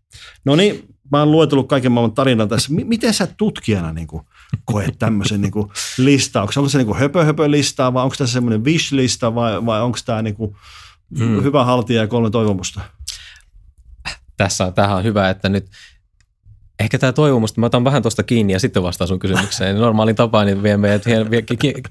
No 0.44 0.56
niin, 0.56 0.94
mä 1.12 1.18
oon 1.18 1.32
luetellut 1.32 1.68
kaiken 1.68 1.92
maailman 1.92 2.14
tarinan 2.14 2.48
tässä. 2.48 2.72
M- 2.72 2.88
miten 2.88 3.14
sä 3.14 3.26
tutkijana 3.26 3.92
niin 3.92 4.06
kuin, 4.06 4.22
koet 4.64 4.98
tämmöisen 4.98 5.40
niin 5.40 5.52
listauksen? 5.98 6.60
Onko 6.60 6.68
se 6.68 6.78
niin 6.78 6.96
höpö 6.96 7.24
höpö 7.24 7.50
listaa 7.50 7.94
vai 7.94 8.02
onko 8.02 8.16
tässä 8.18 8.32
semmoinen 8.32 8.64
wish-lista 8.64 9.34
vai, 9.34 9.66
vai 9.66 9.82
onko 9.82 9.98
tämä 10.04 10.22
niin 10.22 10.34
kuin, 10.34 10.56
hmm. 11.18 11.42
hyvä 11.42 11.64
haltija 11.64 12.00
ja 12.00 12.08
kolme 12.08 12.30
toivomusta? 12.30 12.80
Tässä 14.36 14.72
tähän 14.72 14.96
on 14.96 15.04
hyvä, 15.04 15.30
että 15.30 15.48
nyt 15.48 15.70
Ehkä 16.80 16.98
tämä 16.98 17.12
toivomus, 17.12 17.56
mä 17.56 17.66
otan 17.66 17.84
vähän 17.84 18.02
tuosta 18.02 18.22
kiinni 18.22 18.52
ja 18.52 18.60
sitten 18.60 18.82
vastaan 18.82 19.08
sun 19.08 19.18
kysymykseen. 19.18 19.76
Normaalin 19.76 20.16
tapaan 20.16 20.46
niin 20.46 20.62
vie 20.62 20.76
meidät 20.76 21.02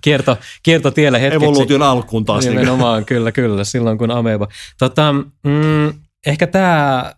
kierto, 0.01 0.37
kiertotielle 0.63 1.21
hetkeksi. 1.21 1.45
Evoluution 1.45 1.81
alkuun 1.81 2.25
taas. 2.25 2.43
Niin 2.43 2.51
Nimenomaan, 2.51 3.05
kyllä, 3.05 3.31
kyllä, 3.31 3.63
silloin 3.63 3.97
kun 3.97 4.11
ameba. 4.11 4.47
Tota, 4.79 5.13
mm, 5.43 5.93
ehkä 6.25 6.47
tämä 6.47 7.13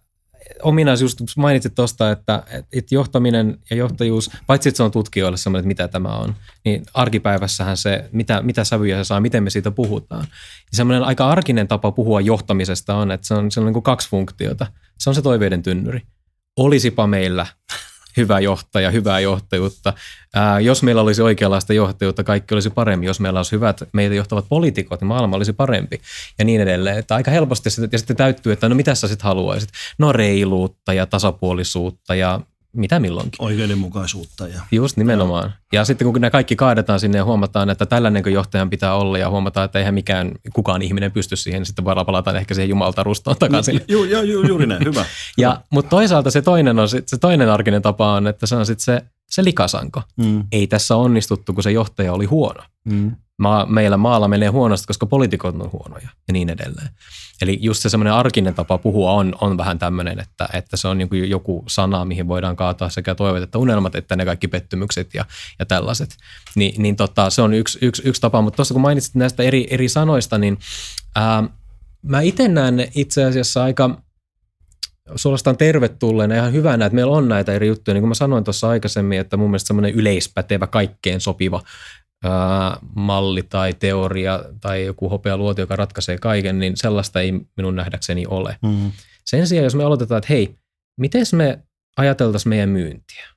ominaisuus, 0.63 1.37
mainitsit 1.37 1.75
tuosta, 1.75 2.11
että, 2.11 2.43
että 2.73 2.95
johtaminen 2.95 3.57
ja 3.69 3.75
johtajuus, 3.75 4.31
paitsi 4.47 4.69
että 4.69 4.77
se 4.77 4.83
on 4.83 4.91
tutkijoille 4.91 5.37
semmoinen, 5.37 5.59
että 5.59 5.67
mitä 5.67 5.87
tämä 5.87 6.09
on, 6.09 6.35
niin 6.65 6.83
arkipäivässähän 6.93 7.77
se, 7.77 8.09
mitä, 8.11 8.41
mitä 8.41 8.63
sävyjä 8.63 8.97
se 8.97 9.03
saa, 9.03 9.21
miten 9.21 9.43
me 9.43 9.49
siitä 9.49 9.71
puhutaan. 9.71 10.23
Ja 10.71 10.77
semmoinen 10.77 11.03
aika 11.03 11.29
arkinen 11.29 11.67
tapa 11.67 11.91
puhua 11.91 12.21
johtamisesta 12.21 12.95
on, 12.95 13.11
että 13.11 13.27
se 13.27 13.33
on, 13.33 13.51
se 13.51 13.59
on 13.59 13.65
niin 13.65 13.73
kuin 13.73 13.83
kaksi 13.83 14.09
funktiota. 14.09 14.67
Se 14.99 15.09
on 15.09 15.15
se 15.15 15.21
toiveiden 15.21 15.63
tynnyri 15.63 16.01
olisipa 16.59 17.07
meillä 17.07 17.45
hyvä 18.17 18.39
johtaja, 18.39 18.91
hyvää 18.91 19.19
johtajuutta. 19.19 19.93
Ää, 20.35 20.59
jos 20.59 20.83
meillä 20.83 21.01
olisi 21.01 21.21
oikeanlaista 21.21 21.73
johtajuutta, 21.73 22.23
kaikki 22.23 22.53
olisi 22.53 22.69
paremmin. 22.69 23.07
Jos 23.07 23.19
meillä 23.19 23.39
olisi 23.39 23.51
hyvät 23.51 23.83
meitä 23.93 24.15
johtavat 24.15 24.45
poliitikot, 24.49 25.01
niin 25.01 25.07
maailma 25.07 25.35
olisi 25.35 25.53
parempi 25.53 26.01
ja 26.39 26.45
niin 26.45 26.61
edelleen. 26.61 26.97
Että 26.97 27.15
aika 27.15 27.31
helposti 27.31 27.69
sitten, 27.69 27.89
ja 27.91 27.97
sitten 27.97 28.15
täyttyy, 28.15 28.51
että 28.51 28.69
no 28.69 28.75
mitä 28.75 28.95
sä 28.95 29.07
sitten 29.07 29.23
haluaisit? 29.23 29.69
No 29.97 30.11
reiluutta 30.13 30.93
ja 30.93 31.05
tasapuolisuutta 31.05 32.15
ja 32.15 32.39
mitä 32.73 32.99
milloinkin. 32.99 33.45
Oikeudenmukaisuutta. 33.45 34.47
Ja... 34.47 34.61
Just 34.71 34.97
nimenomaan. 34.97 35.53
Ja 35.73 35.85
sitten 35.85 36.11
kun 36.11 36.21
ne 36.21 36.29
kaikki 36.29 36.55
kaadetaan 36.55 36.99
sinne 36.99 37.17
ja 37.17 37.25
huomataan, 37.25 37.69
että 37.69 37.85
tällainen 37.85 38.23
johtajan 38.33 38.69
pitää 38.69 38.95
olla 38.95 39.17
ja 39.17 39.29
huomataan, 39.29 39.65
että 39.65 39.79
eihän 39.79 39.93
mikään 39.93 40.31
kukaan 40.53 40.81
ihminen 40.81 41.11
pysty 41.11 41.35
siihen, 41.35 41.59
niin 41.59 41.65
sitten 41.65 41.85
voidaan 41.85 42.05
palata 42.05 42.37
ehkä 42.37 42.53
siihen 42.53 42.69
Jumalta 42.69 43.03
rustoon 43.03 43.37
takaisin. 43.39 43.81
Ju, 43.87 44.03
ju, 44.03 44.21
ju, 44.21 44.47
juuri 44.47 44.67
näin, 44.67 44.85
hyvä. 44.85 45.05
ja, 45.37 45.61
mutta 45.69 45.89
toisaalta 45.89 46.31
se 46.31 46.41
toinen, 46.41 46.79
on, 46.79 46.89
se 46.89 47.17
toinen 47.21 47.49
arkinen 47.49 47.81
tapa 47.81 48.13
on, 48.13 48.27
että 48.27 48.45
se 48.45 48.55
on 48.55 48.65
sitten 48.65 48.83
se, 48.83 49.01
se 49.29 49.43
likasanko. 49.43 50.01
Mm. 50.17 50.43
Ei 50.51 50.67
tässä 50.67 50.95
onnistuttu, 50.95 51.53
kun 51.53 51.63
se 51.63 51.71
johtaja 51.71 52.13
oli 52.13 52.25
huono. 52.25 52.63
Mm. 52.85 53.15
Ma, 53.39 53.65
meillä 53.69 53.97
maalla 53.97 54.27
menee 54.27 54.49
huonosti, 54.49 54.87
koska 54.87 55.05
poliitikot 55.05 55.55
on 55.55 55.71
huonoja 55.71 56.09
ja 56.27 56.33
niin 56.33 56.49
edelleen. 56.49 56.89
Eli 57.41 57.57
just 57.61 57.81
se 57.81 57.89
semmoinen 57.89 58.13
arkinen 58.13 58.53
tapa 58.53 58.77
puhua 58.77 59.11
on, 59.11 59.35
on 59.41 59.57
vähän 59.57 59.79
tämmöinen, 59.79 60.19
että, 60.19 60.49
että 60.53 60.77
se 60.77 60.87
on 60.87 60.97
niin 60.97 61.09
kuin 61.09 61.29
joku 61.29 61.63
sana, 61.67 62.05
mihin 62.05 62.27
voidaan 62.27 62.55
kaataa 62.55 62.89
sekä 62.89 63.15
toiveet 63.15 63.43
että 63.43 63.57
unelmat, 63.57 63.95
että 63.95 64.15
ne 64.15 64.25
kaikki 64.25 64.47
pettymykset 64.47 65.13
ja, 65.13 65.25
ja 65.59 65.65
tällaiset. 65.65 66.17
Ni, 66.55 66.73
niin 66.77 66.95
tota, 66.95 67.29
se 67.29 67.41
on 67.41 67.53
yksi, 67.53 67.79
yksi, 67.81 68.01
yksi 68.05 68.21
tapa, 68.21 68.41
mutta 68.41 68.55
tuossa 68.55 68.73
kun 68.73 68.81
mainitsit 68.81 69.15
näistä 69.15 69.43
eri, 69.43 69.67
eri 69.69 69.89
sanoista, 69.89 70.37
niin 70.37 70.59
ää, 71.15 71.43
mä 72.01 72.21
itse 72.21 72.47
näen 72.47 72.75
ne 72.75 72.91
itse 72.95 73.23
asiassa 73.25 73.63
aika 73.63 74.01
suorastaan 75.15 75.57
tervetulleena 75.57 76.35
ihan 76.35 76.53
hyvänä, 76.53 76.85
että 76.85 76.95
meillä 76.95 77.17
on 77.17 77.29
näitä 77.29 77.53
eri 77.53 77.67
juttuja. 77.67 77.93
Niin 77.93 78.01
kuin 78.01 78.09
mä 78.09 78.15
sanoin 78.15 78.43
tuossa 78.43 78.69
aikaisemmin, 78.69 79.19
että 79.19 79.37
mun 79.37 79.49
mielestä 79.49 79.67
semmoinen 79.67 79.93
yleispätevä, 79.93 80.67
kaikkeen 80.67 81.21
sopiva 81.21 81.61
malli 82.95 83.43
tai 83.43 83.73
teoria 83.73 84.43
tai 84.61 84.85
joku 84.85 85.09
hopealuoti, 85.09 85.61
joka 85.61 85.75
ratkaisee 85.75 86.17
kaiken, 86.17 86.59
niin 86.59 86.77
sellaista 86.77 87.21
ei 87.21 87.33
minun 87.57 87.75
nähdäkseni 87.75 88.25
ole. 88.27 88.57
Mm. 88.61 88.91
Sen 89.25 89.47
sijaan, 89.47 89.63
jos 89.63 89.75
me 89.75 89.83
aloitetaan, 89.83 90.17
että 90.17 90.33
hei, 90.33 90.55
miten 90.97 91.25
me 91.33 91.59
ajateltaisiin 91.97 92.49
meidän 92.49 92.69
myyntiä? 92.69 93.27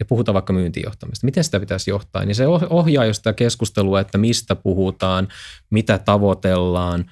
ja 0.00 0.04
puhutaan 0.04 0.34
vaikka 0.34 0.52
myyntijohtamista, 0.52 1.24
miten 1.24 1.44
sitä 1.44 1.60
pitäisi 1.60 1.90
johtaa, 1.90 2.24
niin 2.24 2.34
se 2.34 2.46
ohjaa 2.70 3.04
jo 3.04 3.14
sitä 3.14 3.32
keskustelua, 3.32 4.00
että 4.00 4.18
mistä 4.18 4.54
puhutaan, 4.54 5.28
mitä 5.70 5.98
tavoitellaan, 5.98 7.04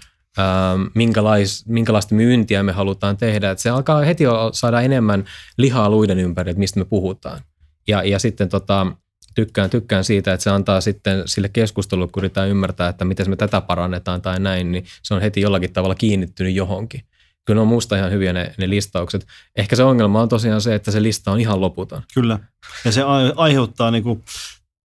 minkälais, 0.94 1.66
minkälaista 1.66 2.14
myyntiä 2.14 2.62
me 2.62 2.72
halutaan 2.72 3.16
tehdä. 3.16 3.50
Että 3.50 3.62
se 3.62 3.70
alkaa 3.70 4.00
heti 4.00 4.24
saada 4.52 4.80
enemmän 4.80 5.24
lihaa 5.58 5.90
luiden 5.90 6.18
ympäri, 6.18 6.50
että 6.50 6.58
mistä 6.58 6.80
me 6.80 6.84
puhutaan. 6.84 7.40
Ja, 7.88 8.02
ja 8.02 8.18
sitten 8.18 8.48
tota, 8.48 8.86
tykkään, 9.34 9.70
tykkään 9.70 10.04
siitä, 10.04 10.32
että 10.32 10.44
se 10.44 10.50
antaa 10.50 10.80
sitten 10.80 11.22
sille 11.26 11.48
keskustelulle, 11.48 12.08
kun 12.12 12.20
yritetään 12.20 12.48
ymmärtää, 12.48 12.88
että 12.88 13.04
miten 13.04 13.30
me 13.30 13.36
tätä 13.36 13.60
parannetaan 13.60 14.22
tai 14.22 14.40
näin, 14.40 14.72
niin 14.72 14.84
se 15.02 15.14
on 15.14 15.20
heti 15.20 15.40
jollakin 15.40 15.72
tavalla 15.72 15.94
kiinnittynyt 15.94 16.54
johonkin. 16.54 17.04
Kyllä 17.44 17.58
ne 17.58 17.62
on 17.62 17.68
musta 17.68 17.96
ihan 17.96 18.10
hyviä 18.10 18.32
ne, 18.32 18.54
ne 18.58 18.70
listaukset. 18.70 19.26
Ehkä 19.56 19.76
se 19.76 19.84
ongelma 19.84 20.22
on 20.22 20.28
tosiaan 20.28 20.60
se, 20.60 20.74
että 20.74 20.90
se 20.90 21.02
lista 21.02 21.32
on 21.32 21.40
ihan 21.40 21.60
loputon. 21.60 22.02
Kyllä. 22.14 22.38
Ja 22.84 22.92
se 22.92 23.02
aiheuttaa 23.36 23.90
niin 23.90 24.02
kuin, 24.02 24.22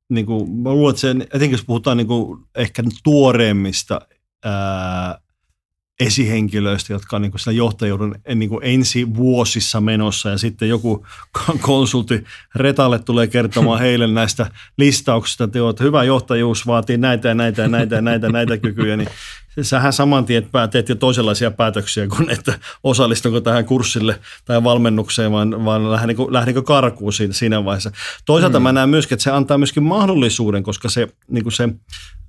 niin 0.09 0.25
kuin, 0.25 0.51
mä 0.51 0.69
luulen, 0.69 0.89
että 0.89 1.01
se, 1.01 1.11
etenkin 1.11 1.51
jos 1.51 1.65
puhutaan 1.65 1.97
niin 1.97 2.07
kuin 2.07 2.39
ehkä 2.55 2.83
tuoreemmista 3.03 4.01
ää, 4.45 5.19
esihenkilöistä, 5.99 6.93
jotka 6.93 7.15
on 7.15 7.21
niin 7.21 7.31
kuin 7.31 7.55
johtajuuden 7.55 8.15
niin 8.35 8.49
kuin 8.49 8.59
ensi 8.63 9.15
vuosissa 9.15 9.81
menossa 9.81 10.29
ja 10.29 10.37
sitten 10.37 10.69
joku 10.69 11.05
konsultti 11.61 12.23
Retalle 12.55 12.99
tulee 12.99 13.27
kertomaan 13.27 13.79
heille 13.79 14.07
näistä 14.07 14.51
listauksista, 14.77 15.43
että, 15.43 15.57
joo, 15.57 15.69
että 15.69 15.83
hyvä 15.83 16.03
johtajuus 16.03 16.67
vaatii 16.67 16.97
näitä 16.97 17.27
ja 17.27 17.35
näitä 17.35 17.61
ja 17.61 17.67
näitä 17.67 17.95
ja 17.95 18.01
näitä, 18.01 18.29
näitä 18.29 18.57
kykyjä, 18.57 18.97
niin 18.97 19.09
sähän 19.61 19.93
saman 19.93 20.25
tien 20.25 20.49
teet 20.71 20.89
jo 20.89 20.95
toisenlaisia 20.95 21.51
päätöksiä 21.51 22.07
kuin 22.07 22.29
että 22.29 22.59
osallistunko 22.83 23.41
tähän 23.41 23.65
kurssille 23.65 24.19
tai 24.45 24.63
valmennukseen, 24.63 25.31
vaan, 25.31 25.65
vaan 25.65 25.91
lähdenkö, 25.91 26.23
lähdenkö 26.29 26.61
karkuun 26.61 27.13
siinä, 27.13 27.33
siinä 27.33 27.65
vaiheessa. 27.65 27.91
Toisaalta 28.25 28.59
mm. 28.59 28.63
mä 28.63 28.71
näen 28.71 28.89
myöskin, 28.89 29.15
että 29.15 29.23
se 29.23 29.31
antaa 29.31 29.57
myöskin 29.57 29.83
mahdollisuuden, 29.83 30.63
koska 30.63 30.89
se, 30.89 31.07
niin 31.27 31.43
kuin 31.43 31.53
se 31.53 31.69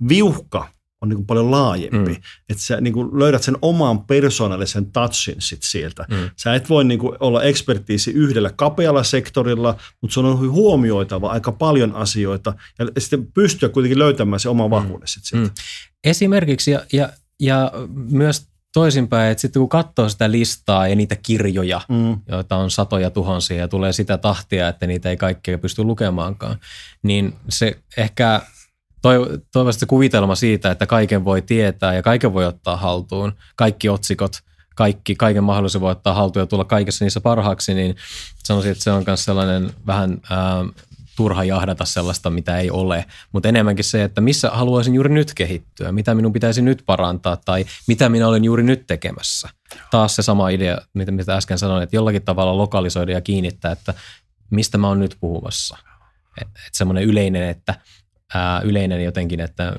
viuhka– 0.07 0.67
on 1.01 1.09
niin 1.09 1.17
kuin 1.17 1.25
paljon 1.25 1.51
laajempi. 1.51 2.11
Mm. 2.11 2.21
Että 2.49 2.63
sä 2.63 2.81
niin 2.81 2.93
kuin 2.93 3.19
löydät 3.19 3.43
sen 3.43 3.57
oman 3.61 4.05
persoonallisen 4.05 4.91
touchin 4.91 5.35
sit 5.39 5.59
sieltä. 5.63 6.05
Mm. 6.09 6.29
Sä 6.35 6.55
et 6.55 6.69
voi 6.69 6.83
niin 6.83 6.99
kuin 6.99 7.17
olla 7.19 7.43
ekspertiisi 7.43 8.11
yhdellä 8.11 8.51
kapealla 8.55 9.03
sektorilla, 9.03 9.75
mutta 10.01 10.13
sun 10.13 10.25
on 10.25 10.51
huomioitava 10.51 11.29
aika 11.29 11.51
paljon 11.51 11.95
asioita 11.95 12.53
ja 12.79 12.87
sitten 12.97 13.31
pystyä 13.31 13.69
kuitenkin 13.69 13.99
löytämään 13.99 14.39
se 14.39 14.49
oma 14.49 14.67
mm. 14.67 14.71
vahvuudesi 14.71 15.35
mm. 15.35 15.41
Mm. 15.41 15.49
Esimerkiksi 16.03 16.71
ja, 16.71 16.85
ja, 16.93 17.09
ja 17.39 17.71
myös 18.11 18.47
toisinpäin, 18.73 19.31
että 19.31 19.41
sitten 19.41 19.59
kun 19.59 19.69
katsoo 19.69 20.09
sitä 20.09 20.31
listaa 20.31 20.87
ja 20.87 20.95
niitä 20.95 21.15
kirjoja, 21.15 21.81
mm. 21.89 22.17
joita 22.27 22.55
on 22.55 22.71
satoja 22.71 23.09
tuhansia 23.09 23.57
ja 23.57 23.67
tulee 23.67 23.93
sitä 23.93 24.17
tahtia, 24.17 24.67
että 24.67 24.87
niitä 24.87 25.09
ei 25.09 25.17
kaikkea 25.17 25.57
pysty 25.57 25.83
lukemaankaan, 25.83 26.59
niin 27.03 27.33
se 27.49 27.79
ehkä 27.97 28.41
toivottavasti 29.01 29.85
kuvitelma 29.85 30.35
siitä, 30.35 30.71
että 30.71 30.85
kaiken 30.85 31.25
voi 31.25 31.41
tietää 31.41 31.93
ja 31.93 32.01
kaiken 32.01 32.33
voi 32.33 32.45
ottaa 32.45 32.77
haltuun, 32.77 33.33
kaikki 33.55 33.89
otsikot, 33.89 34.31
kaikki, 34.75 35.15
kaiken 35.15 35.43
mahdollisen 35.43 35.81
voi 35.81 35.91
ottaa 35.91 36.13
haltuun 36.13 36.41
ja 36.41 36.47
tulla 36.47 36.65
kaikessa 36.65 37.05
niissä 37.05 37.21
parhaaksi, 37.21 37.73
niin 37.73 37.95
sanoisin, 38.43 38.71
että 38.71 38.83
se 38.83 38.91
on 38.91 39.03
myös 39.07 39.25
sellainen 39.25 39.71
vähän 39.87 40.17
ää, 40.29 40.65
turha 41.15 41.43
jahdata 41.43 41.85
sellaista, 41.85 42.29
mitä 42.29 42.57
ei 42.57 42.71
ole, 42.71 43.05
mutta 43.31 43.49
enemmänkin 43.49 43.85
se, 43.85 44.03
että 44.03 44.21
missä 44.21 44.49
haluaisin 44.49 44.95
juuri 44.95 45.13
nyt 45.13 45.33
kehittyä, 45.33 45.91
mitä 45.91 46.15
minun 46.15 46.33
pitäisi 46.33 46.61
nyt 46.61 46.83
parantaa 46.85 47.37
tai 47.37 47.65
mitä 47.87 48.09
minä 48.09 48.27
olen 48.27 48.43
juuri 48.43 48.63
nyt 48.63 48.87
tekemässä. 48.87 49.49
Taas 49.91 50.15
se 50.15 50.21
sama 50.21 50.49
idea, 50.49 50.77
mitä, 50.93 51.11
mitä 51.11 51.35
äsken 51.35 51.57
sanoin, 51.57 51.83
että 51.83 51.95
jollakin 51.95 52.21
tavalla 52.21 52.57
lokalisoida 52.57 53.11
ja 53.11 53.21
kiinnittää, 53.21 53.71
että 53.71 53.93
mistä 54.49 54.77
mä 54.77 54.87
oon 54.87 54.99
nyt 54.99 55.17
puhumassa. 55.19 55.77
Että 56.41 56.59
et 56.67 56.73
semmoinen 56.73 57.03
yleinen, 57.03 57.49
että 57.49 57.75
ää, 58.33 58.61
yleinen 58.61 59.03
jotenkin, 59.03 59.39
että 59.39 59.75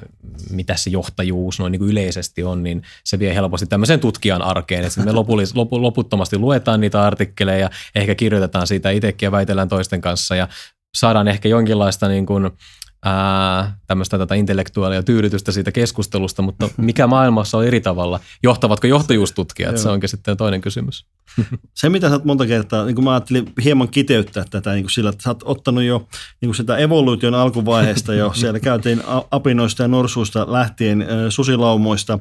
mitä 0.50 0.76
se 0.76 0.90
johtajuus 0.90 1.58
noin 1.58 1.72
niin 1.72 1.80
kuin 1.80 1.90
yleisesti 1.90 2.42
on, 2.42 2.62
niin 2.62 2.82
se 3.04 3.18
vie 3.18 3.34
helposti 3.34 3.66
tämmöiseen 3.66 4.00
tutkijan 4.00 4.42
arkeen, 4.42 4.84
että 4.84 5.00
me 5.04 5.12
lopullis, 5.12 5.56
lop, 5.56 5.72
loputtomasti 5.72 6.38
luetaan 6.38 6.80
niitä 6.80 7.02
artikkeleja, 7.02 7.70
ehkä 7.94 8.14
kirjoitetaan 8.14 8.66
siitä 8.66 8.90
itsekin 8.90 9.26
ja 9.26 9.32
väitellään 9.32 9.68
toisten 9.68 10.00
kanssa 10.00 10.36
ja 10.36 10.48
saadaan 10.94 11.28
ehkä 11.28 11.48
jonkinlaista 11.48 12.08
niin 12.08 12.26
kuin, 12.26 12.50
ää, 13.04 13.76
tämmöistä 13.86 14.18
tätä 14.18 14.34
intellektuaalia 14.34 15.02
tyydytystä 15.02 15.52
siitä 15.52 15.72
keskustelusta, 15.72 16.42
mutta 16.42 16.68
mikä 16.76 17.06
maailmassa 17.06 17.58
on 17.58 17.66
eri 17.66 17.80
tavalla? 17.80 18.20
Johtavatko 18.42 18.86
johtajuustutkijat? 18.86 19.78
Se 19.78 19.88
onkin 19.88 20.08
sitten 20.08 20.36
toinen 20.36 20.60
kysymys. 20.60 21.06
Se, 21.80 21.88
mitä 21.88 22.08
sä 22.08 22.14
oot 22.14 22.24
monta 22.24 22.46
kertaa, 22.46 22.84
niin 22.84 22.94
kuin 22.94 23.04
mä 23.04 23.12
ajattelin 23.12 23.52
hieman 23.64 23.88
kiteyttää 23.88 24.44
tätä 24.50 24.72
niin 24.72 24.84
kuin 24.84 24.90
sillä, 24.90 25.10
että 25.10 25.22
sä 25.22 25.30
oot 25.30 25.42
ottanut 25.44 25.84
jo 25.84 26.08
niin 26.40 26.48
kuin 26.48 26.54
sitä 26.54 26.76
evoluution 26.76 27.34
alkuvaiheesta 27.34 28.14
jo, 28.14 28.32
siellä 28.40 28.60
käytiin 28.60 29.02
apinoista 29.30 29.82
ja 29.82 29.88
norsuista 29.88 30.52
lähtien 30.52 31.06
susilaumoista 31.28 32.18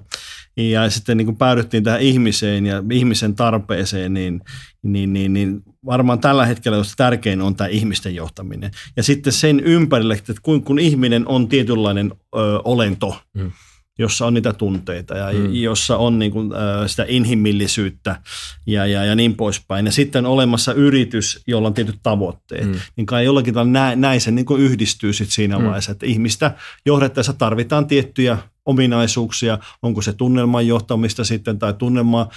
ja 0.57 0.89
sitten 0.89 1.17
niin 1.17 1.25
kuin 1.25 1.37
päädyttiin 1.37 1.83
tähän 1.83 2.01
ihmiseen 2.01 2.65
ja 2.65 2.83
ihmisen 2.91 3.35
tarpeeseen, 3.35 4.13
niin, 4.13 4.41
niin, 4.83 5.13
niin, 5.13 5.33
niin 5.33 5.63
varmaan 5.85 6.19
tällä 6.19 6.45
hetkellä 6.45 6.77
jos 6.77 6.93
tärkein 6.97 7.41
on 7.41 7.55
tämä 7.55 7.67
ihmisten 7.67 8.15
johtaminen. 8.15 8.71
Ja 8.97 9.03
sitten 9.03 9.33
sen 9.33 9.59
ympärille, 9.59 10.13
että 10.13 10.33
kun, 10.41 10.63
kun 10.63 10.79
ihminen 10.79 11.27
on 11.27 11.47
tietynlainen 11.47 12.11
ö, 12.35 12.37
olento, 12.63 13.17
mm 13.33 13.51
jossa 13.99 14.25
on 14.25 14.33
niitä 14.33 14.53
tunteita 14.53 15.17
ja 15.17 15.33
mm. 15.33 15.53
jossa 15.53 15.97
on 15.97 16.19
niin 16.19 16.31
kuin, 16.31 16.53
äh, 16.53 16.87
sitä 16.87 17.05
inhimillisyyttä 17.07 18.21
ja, 18.67 18.85
ja, 18.85 19.05
ja 19.05 19.15
niin 19.15 19.35
poispäin. 19.35 19.85
Ja 19.85 19.91
sitten 19.91 20.25
on 20.25 20.31
olemassa 20.31 20.73
yritys, 20.73 21.43
jolla 21.47 21.67
on 21.67 21.73
tietyt 21.73 21.99
tavoitteet. 22.03 22.65
Mm. 22.65 22.79
Niin 22.95 23.05
kai 23.05 23.25
jollakin 23.25 23.53
tavalla 23.53 23.71
näin, 23.71 24.01
näin 24.01 24.21
se 24.21 24.31
niin 24.31 24.45
kuin 24.45 24.61
yhdistyy 24.61 25.13
sit 25.13 25.31
siinä 25.31 25.59
mm. 25.59 25.65
vaiheessa, 25.65 25.91
että 25.91 26.05
ihmistä 26.05 26.55
johdettaessa 26.85 27.33
tarvitaan 27.33 27.87
tiettyjä 27.87 28.37
ominaisuuksia, 28.69 29.57
onko 29.81 30.01
se 30.01 30.13
tunnelman 30.13 30.67
johtamista 30.67 31.23
sitten 31.23 31.59
tai 31.59 31.73
tunnelman 31.73 32.27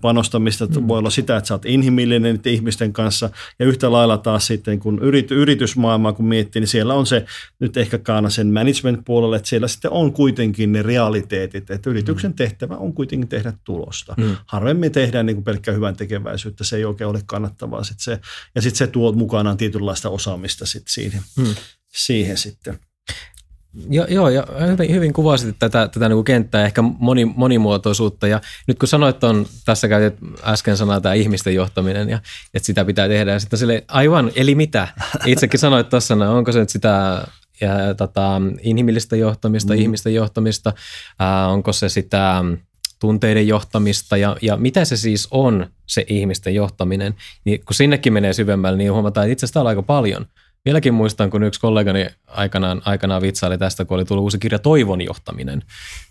panostamista, 0.00 0.66
mm. 0.66 0.88
voi 0.88 0.98
olla 0.98 1.10
sitä, 1.10 1.36
että 1.36 1.48
sä 1.48 1.54
oot 1.54 1.64
inhimillinen 1.64 2.40
ihmisten 2.44 2.92
kanssa 2.92 3.30
ja 3.58 3.66
yhtä 3.66 3.92
lailla 3.92 4.18
taas 4.18 4.46
sitten 4.46 4.78
kun 4.78 4.98
yrit, 5.02 5.30
yritysmaailmaa 5.30 6.12
kun 6.12 6.26
miettii, 6.26 6.60
niin 6.60 6.68
siellä 6.68 6.94
on 6.94 7.06
se 7.06 7.24
nyt 7.60 7.76
ehkä 7.76 7.98
kaana 7.98 8.30
sen 8.30 8.46
management-puolelle, 8.46 9.36
että 9.36 9.48
siellä 9.48 9.68
sitten 9.68 9.90
on 9.90 10.12
kuitenkin 10.12 10.72
ne 10.72 10.82
realiteetit, 10.82 11.70
että 11.70 11.90
yrityksen 11.90 12.30
mm. 12.30 12.36
tehtävä 12.36 12.76
on 12.76 12.92
kuitenkin 12.92 13.28
tehdä 13.28 13.52
tulosta. 13.64 14.14
Mm. 14.16 14.36
Harvemmin 14.46 14.92
tehdään 14.92 15.26
niin 15.26 15.36
kuin 15.36 15.44
pelkkä 15.44 15.72
hyvän 15.72 15.96
tekeväisyyttä, 15.96 16.64
se 16.64 16.76
ei 16.76 16.84
oikein 16.84 17.10
ole 17.10 17.20
kannattavaa 17.26 17.84
sit 17.84 18.00
se, 18.00 18.20
ja 18.54 18.62
sitten 18.62 18.78
se 18.78 18.86
tuo 18.86 19.12
mukanaan 19.12 19.56
tietynlaista 19.56 20.10
osaamista 20.10 20.66
sit 20.66 20.88
siihen, 20.88 21.22
mm. 21.38 21.54
siihen 21.88 22.36
sitten. 22.36 22.78
Joo, 23.90 24.06
joo 24.08 24.28
ja 24.28 24.46
hyvin, 24.70 24.94
hyvin 24.94 25.12
kuvasit 25.12 25.56
tätä, 25.58 25.88
tätä 25.88 26.08
niin 26.08 26.16
kuin 26.16 26.24
kenttää, 26.24 26.66
ehkä 26.66 26.82
moni, 26.82 27.24
monimuotoisuutta. 27.24 28.26
Ja 28.26 28.40
nyt 28.66 28.78
kun 28.78 28.88
sanoit 28.88 29.24
on, 29.24 29.46
tässä 29.64 29.88
käytit 29.88 30.18
äsken 30.44 30.76
sanaa 30.76 31.00
tämä 31.00 31.14
ihmisten 31.14 31.54
johtaminen, 31.54 32.08
ja 32.08 32.20
että 32.54 32.66
sitä 32.66 32.84
pitää 32.84 33.08
tehdä. 33.08 33.32
Ja 33.32 33.40
sitten 33.40 33.58
sille, 33.58 33.84
aivan, 33.88 34.32
eli 34.34 34.54
mitä? 34.54 34.88
Itsekin 35.26 35.60
sanoit 35.60 35.88
tuossa, 35.88 36.14
onko 36.14 36.52
se 36.52 36.58
nyt 36.58 36.68
sitä 36.68 37.26
ja, 37.60 37.94
tota, 37.94 38.42
inhimillistä 38.60 39.16
johtamista, 39.16 39.74
mm. 39.74 39.80
ihmisten 39.80 40.14
johtamista, 40.14 40.72
ää, 41.18 41.48
onko 41.48 41.72
se 41.72 41.88
sitä 41.88 42.44
tunteiden 43.00 43.48
johtamista 43.48 44.16
ja, 44.16 44.36
ja 44.42 44.56
mitä 44.56 44.84
se 44.84 44.96
siis 44.96 45.28
on 45.30 45.66
se 45.86 46.04
ihmisten 46.08 46.54
johtaminen, 46.54 47.14
niin 47.44 47.64
kun 47.64 47.74
sinnekin 47.74 48.12
menee 48.12 48.32
syvemmälle, 48.32 48.78
niin 48.78 48.92
huomataan, 48.92 49.26
että 49.26 49.32
itse 49.32 49.46
asiassa 49.46 49.60
on 49.60 49.66
aika 49.66 49.82
paljon. 49.82 50.26
Vieläkin 50.66 50.94
muistan, 50.94 51.30
kun 51.30 51.42
yksi 51.42 51.60
kollegani 51.60 52.06
aikanaan, 52.26 52.82
aikanaan 52.84 53.22
vitsaili 53.22 53.58
tästä, 53.58 53.84
kun 53.84 53.94
oli 53.94 54.04
tullut 54.04 54.22
uusi 54.22 54.38
kirja 54.38 54.58
Toivon 54.58 55.02
johtaminen. 55.02 55.62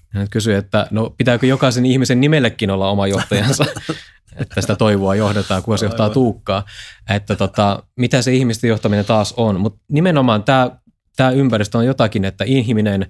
Hän 0.09 0.29
kysyi, 0.29 0.55
että 0.55 0.87
no 0.91 1.13
pitääkö 1.17 1.47
jokaisen 1.47 1.85
ihmisen 1.85 2.21
nimellekin 2.21 2.71
olla 2.71 2.89
oma 2.89 3.07
johtajansa, 3.07 3.65
että 4.41 4.61
sitä 4.61 4.75
toivoa 4.75 5.15
johdetaan, 5.15 5.63
kuka 5.63 5.77
se 5.77 5.85
johtaa 5.85 6.09
Tuukkaa. 6.09 6.65
Että 7.09 7.35
tota, 7.35 7.83
mitä 7.95 8.21
se 8.21 8.33
ihmisten 8.33 8.67
johtaminen 8.67 9.05
taas 9.05 9.33
on. 9.37 9.59
Mutta 9.59 9.83
nimenomaan 9.91 10.43
tämä, 10.43 10.71
tämä 11.15 11.29
ympäristö 11.29 11.77
on 11.77 11.85
jotakin, 11.85 12.25
että 12.25 12.43
ihminen 12.43 13.07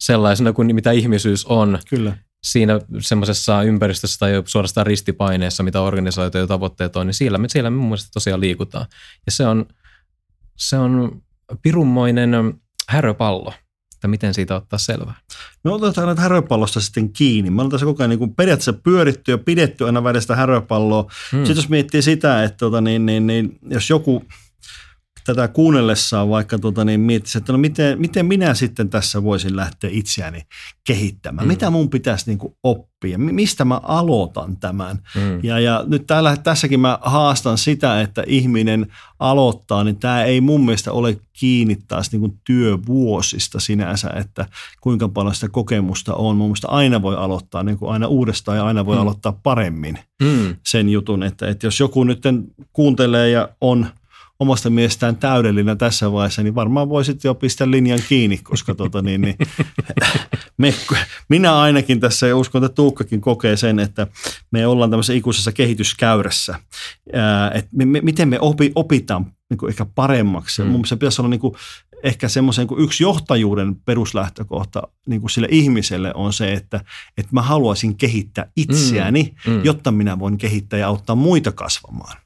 sellaisena 0.00 0.52
kuin 0.52 0.74
mitä 0.74 0.90
ihmisyys 0.90 1.44
on, 1.44 1.78
Kyllä 1.88 2.16
siinä 2.44 2.80
semmoisessa 3.00 3.62
ympäristössä 3.62 4.18
tai 4.18 4.42
suorastaan 4.46 4.86
ristipaineessa, 4.86 5.62
mitä 5.62 5.80
organisaatio 5.80 6.40
ja 6.40 6.46
tavoitteet 6.46 6.96
on, 6.96 7.06
niin 7.06 7.14
siellä 7.14 7.38
me, 7.38 7.48
siellä 7.48 7.70
me 7.70 7.76
mun 7.76 7.86
mielestä 7.86 8.10
tosiaan 8.14 8.40
liikutaan. 8.40 8.86
Ja 9.26 9.32
se 9.32 9.46
on, 9.46 9.66
se 10.56 10.78
on 10.78 11.22
pirunmoinen 11.62 12.30
häröpallo, 12.88 13.52
että 13.94 14.08
miten 14.08 14.34
siitä 14.34 14.56
ottaa 14.56 14.78
selvää. 14.78 15.14
Me 15.64 15.70
otetaan 15.70 16.06
näitä 16.06 16.22
häröpallosta 16.22 16.80
sitten 16.80 17.12
kiinni. 17.12 17.50
Me 17.50 17.54
ollaan 17.54 17.70
tässä 17.70 17.86
koko 17.86 18.02
ajan 18.02 18.10
niin 18.10 18.18
kuin 18.18 18.34
periaatteessa 18.34 18.72
pyöritty 18.72 19.30
ja 19.30 19.38
pidetty 19.38 19.86
aina 19.86 20.04
välistä 20.04 20.36
häröpalloa. 20.36 21.02
Hmm. 21.32 21.38
Sitten 21.38 21.56
jos 21.56 21.68
miettii 21.68 22.02
sitä, 22.02 22.44
että 22.44 22.56
tota, 22.56 22.80
niin, 22.80 23.06
niin, 23.06 23.26
niin, 23.26 23.58
jos 23.70 23.90
joku– 23.90 24.22
tätä 25.24 25.48
kuunnellessaan 25.48 26.28
vaikka 26.28 26.58
tuota, 26.58 26.84
niin 26.84 27.00
miettisi, 27.00 27.38
että 27.38 27.52
no 27.52 27.58
miten, 27.58 28.00
miten 28.00 28.26
minä 28.26 28.54
sitten 28.54 28.90
tässä 28.90 29.22
voisin 29.22 29.56
lähteä 29.56 29.90
itseäni 29.92 30.42
kehittämään. 30.86 31.46
Mm. 31.46 31.48
Mitä 31.48 31.70
mun 31.70 31.90
pitäisi 31.90 32.24
niin 32.26 32.38
kuin 32.38 32.56
oppia? 32.62 33.18
Mistä 33.18 33.64
mä 33.64 33.80
aloitan 33.82 34.56
tämän? 34.56 34.98
Mm. 35.14 35.40
Ja, 35.42 35.60
ja 35.60 35.84
nyt 35.86 36.06
täällä, 36.06 36.36
tässäkin 36.36 36.80
mä 36.80 36.98
haastan 37.02 37.58
sitä, 37.58 38.00
että 38.00 38.24
ihminen 38.26 38.86
aloittaa, 39.18 39.84
niin 39.84 39.96
tämä 39.96 40.24
ei 40.24 40.40
mun 40.40 40.64
mielestä 40.64 40.92
ole 40.92 41.18
kiinni 41.32 41.78
taas 41.88 42.12
niin 42.12 42.20
kuin 42.20 42.40
työvuosista 42.44 43.60
sinänsä, 43.60 44.10
että 44.16 44.46
kuinka 44.80 45.08
paljon 45.08 45.34
sitä 45.34 45.48
kokemusta 45.48 46.14
on. 46.14 46.36
Mun 46.36 46.46
mielestä 46.46 46.68
aina 46.68 47.02
voi 47.02 47.16
aloittaa 47.16 47.62
niin 47.62 47.78
kuin 47.78 47.92
aina 47.92 48.06
uudestaan 48.06 48.58
ja 48.58 48.64
aina 48.64 48.86
voi 48.86 48.96
mm. 48.96 49.02
aloittaa 49.02 49.40
paremmin 49.42 49.98
mm. 50.22 50.56
sen 50.66 50.88
jutun, 50.88 51.22
että, 51.22 51.48
että 51.48 51.66
jos 51.66 51.80
joku 51.80 52.04
nyt 52.04 52.22
kuuntelee 52.72 53.30
ja 53.30 53.48
on– 53.60 53.86
omasta 54.38 54.70
miestään 54.70 55.16
täydellinen 55.16 55.78
tässä 55.78 56.12
vaiheessa, 56.12 56.42
niin 56.42 56.54
varmaan 56.54 56.88
voisit 56.88 57.24
jo 57.24 57.34
pistää 57.34 57.70
linjan 57.70 58.00
kiinni, 58.08 58.38
koska 58.38 58.74
tota, 58.74 59.02
niin, 59.02 59.20
niin, 59.20 59.36
me, 60.58 60.74
minä 61.28 61.58
ainakin 61.58 62.00
tässä 62.00 62.26
ja 62.26 62.36
uskon, 62.36 62.64
että 62.64 62.74
Tuukkakin 62.74 63.20
kokee 63.20 63.56
sen, 63.56 63.78
että 63.78 64.06
me 64.50 64.66
ollaan 64.66 64.90
tämmöisessä 64.90 65.12
ikuisessa 65.12 65.52
kehityskäyrässä. 65.52 66.60
Ää, 67.12 67.50
että 67.50 67.70
me, 67.76 67.84
me, 67.84 68.00
miten 68.00 68.28
me 68.28 68.40
opi, 68.40 68.72
opitaan 68.74 69.32
niin 69.50 69.58
kuin 69.58 69.70
ehkä 69.70 69.86
paremmaksi. 69.94 70.62
Mm. 70.62 70.68
Mun 70.68 70.76
mielestä 70.76 70.96
pitäisi 70.96 71.22
olla 71.22 71.28
niin 71.28 71.40
kuin, 71.40 71.54
ehkä 72.02 72.28
semmoisen 72.28 72.66
kuin 72.66 72.80
yksi 72.80 73.02
johtajuuden 73.02 73.74
peruslähtökohta 73.74 74.82
niin 75.06 75.20
kuin 75.20 75.30
sille 75.30 75.48
ihmiselle 75.50 76.14
on 76.14 76.32
se, 76.32 76.52
että, 76.52 76.80
että 77.18 77.30
mä 77.32 77.42
haluaisin 77.42 77.96
kehittää 77.96 78.50
itseäni, 78.56 79.34
mm. 79.46 79.52
Mm. 79.52 79.64
jotta 79.64 79.92
minä 79.92 80.18
voin 80.18 80.38
kehittää 80.38 80.78
ja 80.78 80.88
auttaa 80.88 81.16
muita 81.16 81.52
kasvamaan. 81.52 82.16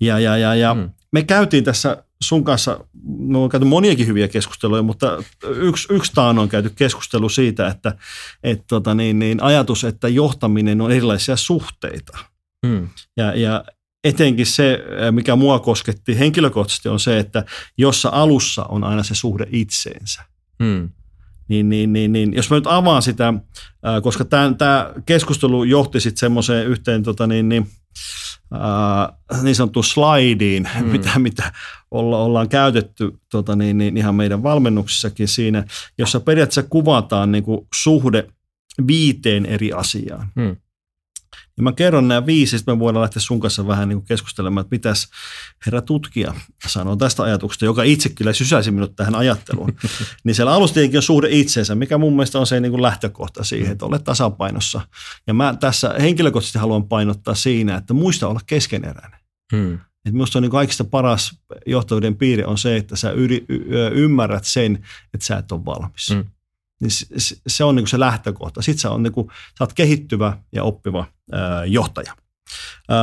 Ja, 0.00 0.18
ja, 0.18 0.36
ja, 0.36 0.54
ja 0.54 0.74
mm 0.74 0.90
me 1.12 1.22
käytiin 1.22 1.64
tässä 1.64 2.02
sun 2.22 2.44
kanssa, 2.44 2.84
me 3.18 3.38
on 3.38 3.48
käyty 3.48 3.66
moniakin 3.66 4.06
hyviä 4.06 4.28
keskusteluja, 4.28 4.82
mutta 4.82 5.22
yksi, 5.44 5.88
yksi 5.90 6.12
taan 6.14 6.38
on 6.38 6.48
käyty 6.48 6.70
keskustelu 6.76 7.28
siitä, 7.28 7.68
että 7.68 7.94
et 8.42 8.64
tota 8.68 8.94
niin, 8.94 9.18
niin 9.18 9.42
ajatus, 9.42 9.84
että 9.84 10.08
johtaminen 10.08 10.80
on 10.80 10.92
erilaisia 10.92 11.36
suhteita. 11.36 12.18
Hmm. 12.66 12.88
Ja, 13.16 13.34
ja 13.34 13.64
etenkin 14.04 14.46
se, 14.46 14.84
mikä 15.10 15.36
mua 15.36 15.58
kosketti 15.58 16.18
henkilökohtaisesti, 16.18 16.88
on 16.88 17.00
se, 17.00 17.18
että 17.18 17.44
jossa 17.78 18.08
alussa 18.12 18.64
on 18.64 18.84
aina 18.84 19.02
se 19.02 19.14
suhde 19.14 19.46
itseensä. 19.50 20.22
Hmm. 20.64 20.90
Niin, 21.48 21.68
niin, 21.68 21.92
niin, 21.92 22.12
niin, 22.12 22.34
jos 22.34 22.50
mä 22.50 22.56
nyt 22.56 22.66
avaan 22.66 23.02
sitä, 23.02 23.34
koska 24.02 24.24
tämä 24.24 24.90
keskustelu 25.06 25.64
johti 25.64 26.00
sitten 26.00 26.20
semmoiseen 26.20 26.66
yhteen 26.66 27.02
tota 27.02 27.26
niin, 27.26 27.48
niin, 27.48 27.66
äh, 28.54 29.42
niin 29.42 29.54
sanottu 29.54 29.82
slideen, 29.82 30.68
mm. 30.80 30.86
mitä, 30.86 31.18
mitä 31.18 31.52
olla, 31.90 32.18
ollaan 32.18 32.48
käytetty 32.48 33.18
tota 33.30 33.56
niin, 33.56 33.78
niin 33.78 33.96
ihan 33.96 34.14
meidän 34.14 34.42
valmennuksissakin 34.42 35.28
siinä, 35.28 35.64
jossa 35.98 36.20
periaatteessa 36.20 36.70
kuvataan 36.70 37.32
niin 37.32 37.44
kuin 37.44 37.66
suhde 37.74 38.28
viiteen 38.86 39.46
eri 39.46 39.72
asiaan. 39.72 40.28
Mm. 40.34 40.56
Ja 41.56 41.62
mä 41.62 41.72
kerron 41.72 42.08
nämä 42.08 42.26
viisi, 42.26 42.58
sitten 42.58 42.74
me 42.74 42.78
voidaan 42.78 43.02
lähteä 43.02 43.22
sun 43.22 43.40
kanssa 43.40 43.66
vähän 43.66 43.88
niin 43.88 43.98
kuin 43.98 44.06
keskustelemaan, 44.06 44.62
että 44.62 44.74
mitäs 44.74 45.08
herra 45.66 45.82
tutkija 45.82 46.34
sanoo 46.66 46.96
tästä 46.96 47.22
ajatuksesta, 47.22 47.64
joka 47.64 47.82
itse 47.82 48.08
kyllä 48.08 48.32
sysäisi 48.32 48.70
minut 48.70 48.96
tähän 48.96 49.14
ajatteluun. 49.14 49.76
niin 50.24 50.34
siellä 50.34 50.52
alussa 50.52 50.74
tietenkin 50.74 50.98
on 50.98 51.02
suhde 51.02 51.28
itseensä, 51.30 51.74
mikä 51.74 51.98
mun 51.98 52.12
mielestä 52.12 52.38
on 52.38 52.46
se 52.46 52.60
niin 52.60 52.72
kuin 52.72 52.82
lähtökohta 52.82 53.44
siihen, 53.44 53.72
että 53.72 53.86
olet 53.86 54.04
tasapainossa. 54.04 54.80
Ja 55.26 55.34
mä 55.34 55.54
tässä 55.60 55.94
henkilökohtaisesti 56.00 56.58
haluan 56.58 56.88
painottaa 56.88 57.34
siinä, 57.34 57.76
että 57.76 57.94
muista 57.94 58.28
olla 58.28 58.40
keskeneräinen. 58.46 59.20
Hmm. 59.56 59.78
Et 60.06 60.12
minusta 60.12 60.38
on 60.38 60.42
niin 60.42 60.50
kaikista 60.50 60.84
paras 60.84 61.40
johtavuuden 61.66 62.16
piiri 62.16 62.44
on 62.44 62.58
se, 62.58 62.76
että 62.76 62.96
sä 62.96 63.10
yri, 63.10 63.44
y- 63.48 63.64
ymmärrät 63.92 64.44
sen, 64.44 64.74
että 65.14 65.26
sä 65.26 65.36
et 65.36 65.52
ole 65.52 65.64
valmis. 65.64 66.10
Hmm. 66.14 66.24
Niin 66.80 66.90
se, 67.46 67.64
on 67.64 67.76
niin 67.76 67.86
se 67.86 68.00
lähtökohta. 68.00 68.62
Sitten 68.62 68.80
sä, 68.80 68.90
on 68.90 69.02
niin 69.02 69.12
kuin, 69.12 69.28
sä 69.28 69.64
oot 69.64 69.72
kehittyvä 69.72 70.38
ja 70.52 70.64
oppiva 70.64 71.06
ää, 71.32 71.64
johtaja. 71.64 72.16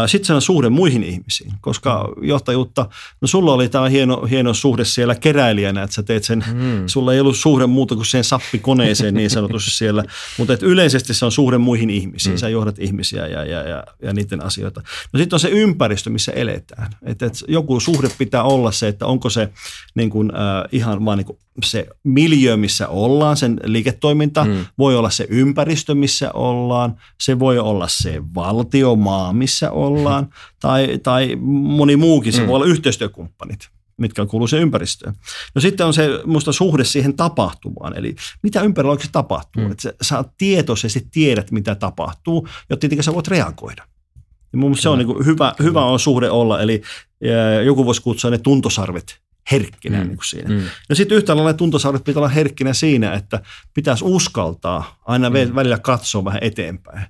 Sitten 0.05 0.27
se 0.27 0.33
on 0.33 0.41
suhde 0.41 0.69
muihin 0.69 1.03
ihmisiin, 1.03 1.53
koska 1.61 2.13
johtajuutta, 2.21 2.89
no 3.21 3.27
sulla 3.27 3.53
oli 3.53 3.69
tämä 3.69 3.89
hieno, 3.89 4.25
hieno 4.29 4.53
suhde 4.53 4.85
siellä 4.85 5.15
keräilijänä, 5.15 5.83
että 5.83 5.93
sä 5.93 6.03
teet 6.03 6.23
sen, 6.23 6.45
mm. 6.53 6.83
sulla 6.87 7.13
ei 7.13 7.19
ollut 7.19 7.37
suhde 7.37 7.65
muuta 7.65 7.95
kuin 7.95 8.05
siihen 8.05 8.23
sappikoneeseen 8.23 9.13
niin 9.13 9.29
sanotusti 9.29 9.71
siellä, 9.81 10.03
mutta 10.37 10.53
et 10.53 10.63
yleisesti 10.63 11.13
se 11.13 11.25
on 11.25 11.31
suhde 11.31 11.57
muihin 11.57 11.89
ihmisiin, 11.89 12.35
mm. 12.35 12.37
sä 12.37 12.49
johdat 12.49 12.79
ihmisiä 12.79 13.27
ja, 13.27 13.45
ja, 13.45 13.61
ja, 13.61 13.83
ja 14.01 14.13
niiden 14.13 14.43
asioita. 14.43 14.81
No 15.13 15.19
sitten 15.19 15.35
on 15.35 15.39
se 15.39 15.49
ympäristö, 15.49 16.09
missä 16.09 16.31
eletään, 16.31 16.91
että 17.05 17.25
et 17.25 17.33
joku 17.47 17.79
suhde 17.79 18.09
pitää 18.17 18.43
olla 18.43 18.71
se, 18.71 18.87
että 18.87 19.05
onko 19.05 19.29
se 19.29 19.49
niin 19.95 20.09
kuin, 20.09 20.31
äh, 20.35 20.63
ihan 20.71 21.05
vaan 21.05 21.17
niin 21.17 21.25
kuin 21.25 21.39
se 21.63 21.87
miljö, 22.03 22.57
missä 22.57 22.87
ollaan, 22.87 23.37
sen 23.37 23.59
liiketoiminta, 23.63 24.45
mm. 24.45 24.65
voi 24.77 24.95
olla 24.95 25.09
se 25.09 25.27
ympäristö, 25.29 25.95
missä 25.95 26.31
ollaan, 26.31 26.95
se 27.21 27.39
voi 27.39 27.59
olla 27.59 27.87
se 27.87 28.21
valtiomaa, 28.35 29.32
missä 29.35 29.71
ollaan, 29.71 30.29
tai, 30.59 30.99
tai 31.03 31.35
moni 31.41 31.95
muukin, 31.95 32.33
se 32.33 32.41
mm. 32.41 32.47
voi 32.47 32.55
olla 32.55 32.65
yhteistyökumppanit 32.65 33.69
mitkä 33.97 34.25
kuuluu 34.25 34.47
se 34.47 34.57
ympäristöön. 34.57 35.15
No 35.55 35.61
sitten 35.61 35.85
on 35.85 35.93
se 35.93 36.09
musta 36.25 36.51
suhde 36.51 36.83
siihen 36.83 37.15
tapahtumaan, 37.15 37.97
eli 37.97 38.15
mitä 38.43 38.61
ympärillä 38.61 38.91
oikeasti 38.91 39.13
tapahtuu. 39.13 39.63
Mm. 39.63 39.71
Että 39.71 39.93
sä 40.01 40.23
tietoisesti 40.37 41.07
tiedät, 41.11 41.51
mitä 41.51 41.75
tapahtuu, 41.75 42.47
jotta 42.69 42.79
tietenkin 42.79 43.03
sä 43.03 43.13
voit 43.13 43.27
reagoida. 43.27 43.83
Ja 44.53 44.57
mun 44.57 44.77
se 44.77 44.89
on 44.89 44.97
niin 44.97 45.25
hyvä, 45.25 45.53
hyvä 45.63 45.85
on 45.85 45.99
suhde 45.99 46.29
olla, 46.29 46.61
eli 46.61 46.81
joku 47.65 47.85
voisi 47.85 48.01
kutsua 48.01 48.31
ne 48.31 48.37
tuntosarvet 48.37 49.19
herkkinä 49.51 49.97
mm. 49.97 50.07
niin 50.07 50.17
kuin 50.17 50.27
siinä. 50.27 50.49
Mm. 50.49 50.63
Ja 50.89 50.95
sitten 50.95 51.17
yhtä 51.17 51.35
lailla 51.35 51.53
tuntosarvet 51.53 52.03
pitää 52.03 52.19
olla 52.19 52.29
herkkinä 52.29 52.73
siinä, 52.73 53.13
että 53.13 53.41
pitäisi 53.73 54.05
uskaltaa 54.05 55.01
aina 55.05 55.29
mm. 55.29 55.35
välillä 55.55 55.79
katsoa 55.79 56.25
vähän 56.25 56.43
eteenpäin. 56.43 57.05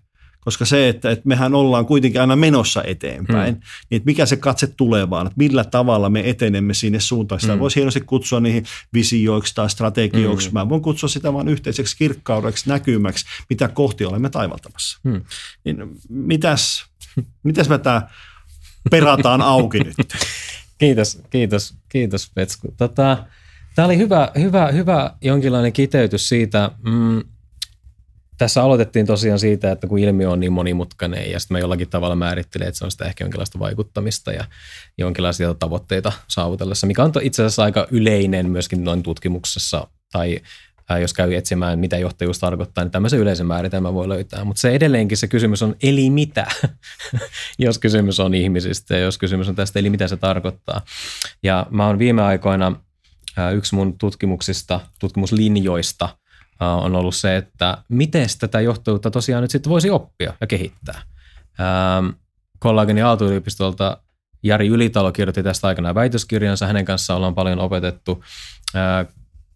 Koska 0.46 0.66
se, 0.66 0.90
että, 0.90 1.12
että 1.12 1.28
mehän 1.28 1.56
ollaan 1.56 1.86
kuitenkin 1.86 2.22
aina 2.22 2.36
menossa 2.36 2.84
eteenpäin, 2.84 3.54
mm. 3.54 3.62
niin 3.90 3.98
että 3.98 4.06
mikä 4.06 4.26
se 4.26 4.36
katse 4.36 4.68
tulevaan, 4.68 5.28
että 5.28 5.38
millä 5.38 5.64
tavalla 5.64 6.10
me 6.10 6.30
etenemme 6.30 6.74
sinne 6.74 7.00
suuntaan. 7.00 7.42
Sitä 7.42 7.54
mm. 7.54 7.60
voisi 7.60 7.76
hienosti 7.76 8.02
kutsua 8.02 8.40
niihin 8.40 8.66
visioiksi 8.94 9.56
tai 9.56 9.70
strategioiksi. 9.70 10.50
Mm. 10.50 10.54
Mä 10.54 10.70
voin 10.70 10.82
kutsua 10.82 11.10
sitä 11.10 11.34
vain 11.34 11.48
yhteiseksi 11.48 11.98
kirkkaudeksi, 11.98 12.70
näkymäksi, 12.70 13.26
mitä 13.50 13.68
kohti 13.68 14.06
olemme 14.06 14.30
taivaltamassa. 14.30 15.00
Mm. 15.04 15.22
Niin 15.64 15.78
mitäs, 16.10 16.86
mitäs 17.44 17.70
me 17.70 17.78
tämä 17.78 18.08
perataan 18.92 19.42
auki 19.42 19.80
nyt? 19.80 19.96
Kiitos, 20.78 21.22
kiitos, 21.30 21.76
kiitos 21.90 22.32
Petsku. 22.36 22.74
Tota, 22.78 23.26
tämä 23.76 23.86
oli 23.86 23.98
hyvä, 23.98 24.32
hyvä, 24.40 24.68
hyvä 24.68 25.16
jonkinlainen 25.22 25.74
kiteytys 25.74 26.30
siitä. 26.30 26.72
Mm, 26.86 27.24
tässä 28.44 28.64
aloitettiin 28.64 29.06
tosiaan 29.06 29.40
siitä, 29.40 29.72
että 29.72 29.88
kun 29.88 30.00
ilmiö 30.00 30.30
on 30.30 30.40
niin 30.40 30.54
monimutkainen 30.54 31.32
ja 31.32 31.40
sitten 31.40 31.56
me 31.56 31.60
jollakin 31.60 31.90
tavalla 31.90 32.16
määrittelee, 32.16 32.68
että 32.68 32.78
se 32.78 32.86
on 32.86 32.92
sitä 32.92 33.06
ehkä 33.06 33.24
jonkinlaista 33.24 33.60
vaikuttamista 33.60 34.32
ja 34.32 34.46
jonkinlaisia 34.98 35.54
tavoitteita 35.54 36.12
saavutellessa, 36.28 36.88
mikä 36.88 37.04
on 37.04 37.12
itse 37.22 37.44
asiassa 37.44 37.64
aika 37.64 37.88
yleinen 37.92 38.50
myöskin 38.50 38.84
noin 38.84 39.04
tutkimuksessa 39.04 39.88
tai 40.12 40.40
ää, 40.90 41.00
jos 41.00 41.14
käy 41.14 41.34
etsimään, 41.34 41.80
mitä 41.80 41.98
johtajuus 41.98 42.40
tarkoittaa, 42.40 42.84
niin 42.84 42.92
tämmöisen 42.92 43.20
yleisen 43.20 43.46
määritelmän 43.46 43.94
voi 43.94 44.10
löytää. 44.10 44.44
Mutta 44.44 44.60
se 44.60 44.72
edelleenkin 44.72 45.18
se 45.18 45.28
kysymys 45.28 45.62
on, 45.64 45.76
eli 45.84 46.10
mitä, 46.10 46.48
jos 47.60 47.80
kysymys 47.80 48.20
on 48.20 48.34
ihmisistä 48.34 48.94
ja 48.94 49.00
jos 49.00 49.18
kysymys 49.18 49.50
on 49.50 49.56
tästä, 49.56 49.80
eli 49.80 49.90
mitä 49.90 50.08
se 50.08 50.18
tarkoittaa. 50.18 50.82
Ja 51.44 51.68
mä 51.70 51.88
oon 51.88 52.00
viime 52.00 52.22
aikoina, 52.22 52.76
yksi 53.54 53.76
mun 53.76 53.98
tutkimuksista, 53.98 54.80
tutkimuslinjoista 55.00 56.10
on 56.60 56.96
ollut 56.96 57.16
se, 57.16 57.36
että 57.36 57.78
miten 57.90 58.28
tätä 58.40 58.62
johtajuutta 58.62 59.12
tosiaan 59.12 59.42
nyt 59.42 59.52
sitten 59.52 59.70
voisi 59.70 59.90
oppia 59.90 60.34
ja 60.42 60.48
kehittää. 60.48 61.02
Kollegani 62.60 63.02
Aalto-yliopistolta 63.02 63.98
Jari 64.44 64.68
Ylitalo 64.68 65.12
kirjoitti 65.12 65.44
tästä 65.44 65.68
aikana 65.68 65.96
väitöskirjansa. 65.96 66.68
Hänen 66.68 66.86
kanssaan 66.86 67.18
ollaan 67.18 67.36
paljon 67.36 67.60
opetettu. 67.60 68.24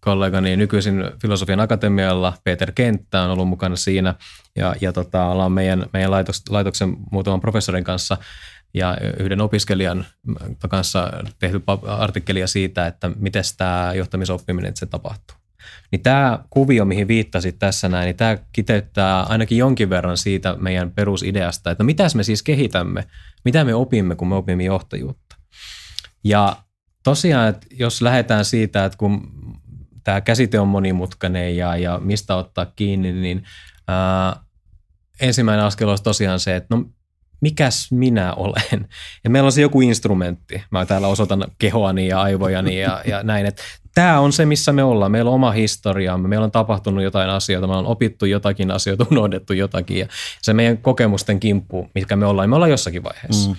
Kollegani 0.00 0.56
nykyisin 0.56 1.04
Filosofian 1.20 1.60
Akatemialla, 1.60 2.32
Peter 2.44 2.72
Kenttä 2.72 3.22
on 3.22 3.30
ollut 3.30 3.48
mukana 3.48 3.76
siinä. 3.76 4.14
Ja, 4.56 4.74
ja 4.80 4.92
tota, 4.92 5.24
ollaan 5.24 5.52
meidän, 5.52 5.86
meidän 5.92 6.10
laitos, 6.10 6.42
laitoksen 6.50 6.96
muutaman 7.12 7.40
professorin 7.40 7.84
kanssa 7.84 8.16
ja 8.74 8.96
yhden 9.18 9.40
opiskelijan 9.40 10.06
kanssa 10.68 11.12
tehty 11.38 11.62
artikkelia 11.86 12.46
siitä, 12.46 12.86
että 12.86 13.10
miten 13.16 13.44
tämä 13.56 13.92
johtamisoppiminen 13.94 14.76
se 14.76 14.86
tapahtuu. 14.86 15.37
Niin 15.92 16.02
tämä 16.02 16.38
kuvio, 16.50 16.84
mihin 16.84 17.08
viittasit 17.08 17.58
tässä 17.58 17.88
näin, 17.88 18.06
niin 18.06 18.16
tämä 18.16 18.38
kiteyttää 18.52 19.22
ainakin 19.22 19.58
jonkin 19.58 19.90
verran 19.90 20.16
siitä 20.16 20.56
meidän 20.56 20.90
perusideasta, 20.90 21.70
että 21.70 21.84
mitä 21.84 22.04
me 22.14 22.22
siis 22.22 22.42
kehitämme, 22.42 23.04
mitä 23.44 23.64
me 23.64 23.74
opimme, 23.74 24.16
kun 24.16 24.28
me 24.28 24.34
opimme 24.34 24.64
johtajuutta. 24.64 25.36
Ja 26.24 26.56
tosiaan, 27.04 27.48
että 27.48 27.66
jos 27.70 28.02
lähdetään 28.02 28.44
siitä, 28.44 28.84
että 28.84 28.98
kun 28.98 29.32
tämä 30.04 30.20
käsite 30.20 30.60
on 30.60 30.68
monimutkainen 30.68 31.56
ja, 31.56 31.76
ja 31.76 32.00
mistä 32.02 32.36
ottaa 32.36 32.66
kiinni, 32.66 33.12
niin 33.12 33.44
ää, 33.88 34.36
ensimmäinen 35.20 35.64
askel 35.64 35.88
olisi 35.88 36.02
tosiaan 36.02 36.40
se, 36.40 36.56
että 36.56 36.76
no 36.76 36.84
mikäs 37.40 37.92
minä 37.92 38.34
olen. 38.34 38.88
Ja 39.24 39.30
meillä 39.30 39.46
on 39.46 39.52
se 39.52 39.60
joku 39.60 39.80
instrumentti. 39.80 40.62
Mä 40.70 40.86
täällä 40.86 41.08
osoitan 41.08 41.44
kehoani 41.58 42.08
ja 42.08 42.22
aivojani 42.22 42.80
ja, 42.80 43.02
ja 43.06 43.22
näin, 43.22 43.46
että 43.46 43.62
tämä 43.94 44.20
on 44.20 44.32
se, 44.32 44.46
missä 44.46 44.72
me 44.72 44.82
ollaan. 44.82 45.12
Meillä 45.12 45.28
on 45.28 45.34
oma 45.34 45.50
historiamme, 45.50 46.28
meillä 46.28 46.44
on 46.44 46.50
tapahtunut 46.50 47.04
jotain 47.04 47.30
asioita, 47.30 47.66
me 47.66 47.76
on 47.76 47.86
opittu 47.86 48.26
jotakin 48.26 48.70
asioita, 48.70 49.06
unohdettu 49.12 49.52
jotakin 49.52 49.98
ja 49.98 50.06
se 50.42 50.52
meidän 50.52 50.78
kokemusten 50.78 51.40
kimppu, 51.40 51.90
mitkä 51.94 52.16
me 52.16 52.26
ollaan, 52.26 52.50
me 52.50 52.56
ollaan 52.56 52.70
jossakin 52.70 53.02
vaiheessa. 53.02 53.50
Mm. 53.50 53.56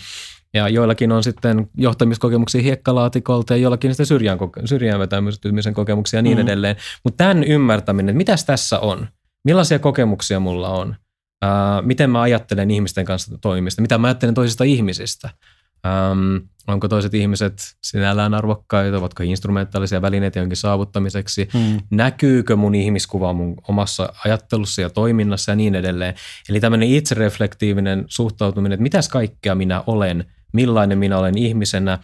Ja 0.54 0.70
joillakin 0.70 1.12
on 1.12 1.24
sitten 1.24 1.70
johtamiskokemuksia 1.78 2.62
hiekkalaatikolta 2.62 3.54
ja 3.54 3.58
joillakin 3.58 3.92
sitten 3.92 4.06
syrjään, 4.06 4.40
syrjään 4.66 5.00
vetämisen 5.00 5.74
kokemuksia 5.74 6.18
ja 6.18 6.22
niin 6.22 6.38
mm. 6.38 6.42
edelleen. 6.42 6.76
Mutta 7.04 7.18
tämän 7.18 7.44
ymmärtäminen, 7.44 8.10
että 8.10 8.18
mitäs 8.18 8.46
tässä 8.46 8.80
on, 8.80 9.08
millaisia 9.44 9.80
kokemuksia 9.80 10.40
mulla 10.40 10.70
on, 10.70 10.96
ää, 11.42 11.82
miten 11.82 12.10
mä 12.10 12.22
ajattelen 12.22 12.72
ihmisten 12.72 13.06
kanssa 13.06 13.38
toimista, 13.38 13.82
mitä 13.82 13.98
mä 13.98 14.08
ajattelen 14.08 14.36
toisista 14.36 14.64
ihmisistä– 14.64 15.30
Um, 15.86 16.48
onko 16.68 16.88
toiset 16.88 17.14
ihmiset 17.14 17.78
sinällään 17.84 18.34
arvokkaita, 18.34 18.98
ovatko 18.98 19.24
instrumentaalisia 19.24 20.02
välineitä 20.02 20.40
jonkin 20.40 20.58
saavuttamiseksi, 20.58 21.50
mm. 21.54 21.80
näkyykö 21.92 22.56
mun 22.56 22.76
ihmiskuva 22.76 23.34
mun 23.34 23.56
omassa 23.68 24.14
ajattelussa 24.26 24.82
ja 24.82 24.90
toiminnassa 24.90 25.52
ja 25.52 25.56
niin 25.56 25.76
edelleen. 25.76 26.14
Eli 26.50 26.60
tämmöinen 26.60 26.90
itsereflektiivinen 26.90 28.06
suhtautuminen, 28.08 28.74
että 28.74 28.84
mitäs 28.84 29.10
kaikkea 29.10 29.56
minä 29.56 29.84
olen, 29.88 30.26
millainen 30.54 30.98
minä 30.98 31.18
olen 31.18 31.38
ihmisenä, 31.38 32.00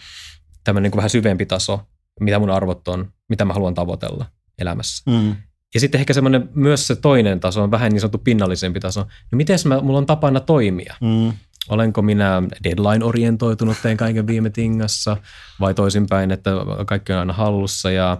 tämmöinen 0.63 0.91
niin 0.91 0.97
vähän 0.97 1.09
syvempi 1.09 1.45
taso, 1.45 1.81
mitä 2.19 2.39
mun 2.39 2.49
arvot 2.49 2.87
on, 2.87 3.11
mitä 3.29 3.45
mä 3.45 3.53
haluan 3.53 3.73
tavoitella 3.73 4.25
elämässä. 4.59 5.11
Mm. 5.11 5.35
Ja 5.75 5.79
sitten 5.79 5.99
ehkä 5.99 6.13
semmoinen 6.13 6.49
myös 6.53 6.87
se 6.87 6.95
toinen 6.95 7.39
taso 7.39 7.63
on 7.63 7.71
vähän 7.71 7.91
niin 7.91 8.01
sanottu 8.01 8.17
pinnallisempi 8.17 8.79
taso. 8.79 8.99
No 9.31 9.35
miten 9.35 9.59
mulla 9.81 9.97
on 9.97 10.05
tapana 10.05 10.39
toimia? 10.39 10.95
Mm. 11.01 11.33
Olenko 11.69 12.01
minä 12.01 12.43
deadline-orientoitunut, 12.63 13.77
teen 13.81 13.97
kaiken 13.97 14.27
viime 14.27 14.49
tingassa 14.49 15.17
vai 15.59 15.73
toisinpäin, 15.73 16.31
että 16.31 16.51
kaikki 16.85 17.13
on 17.13 17.19
aina 17.19 17.33
hallussa 17.33 17.91
ja 17.91 18.17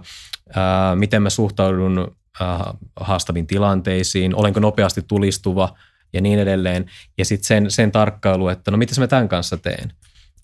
ää, 0.54 0.96
miten 0.96 1.22
mä 1.22 1.30
suhtaudun 1.30 2.16
ää, 2.40 2.74
haastaviin 3.00 3.46
tilanteisiin, 3.46 4.34
olenko 4.34 4.60
nopeasti 4.60 5.02
tulistuva 5.02 5.74
ja 6.12 6.20
niin 6.20 6.38
edelleen. 6.38 6.90
Ja 7.18 7.24
sitten 7.24 7.46
sen, 7.46 7.70
sen 7.70 7.92
tarkkailu, 7.92 8.48
että 8.48 8.70
no 8.70 8.76
mitä 8.76 9.00
mä 9.00 9.06
tämän 9.06 9.28
kanssa 9.28 9.56
teen. 9.56 9.92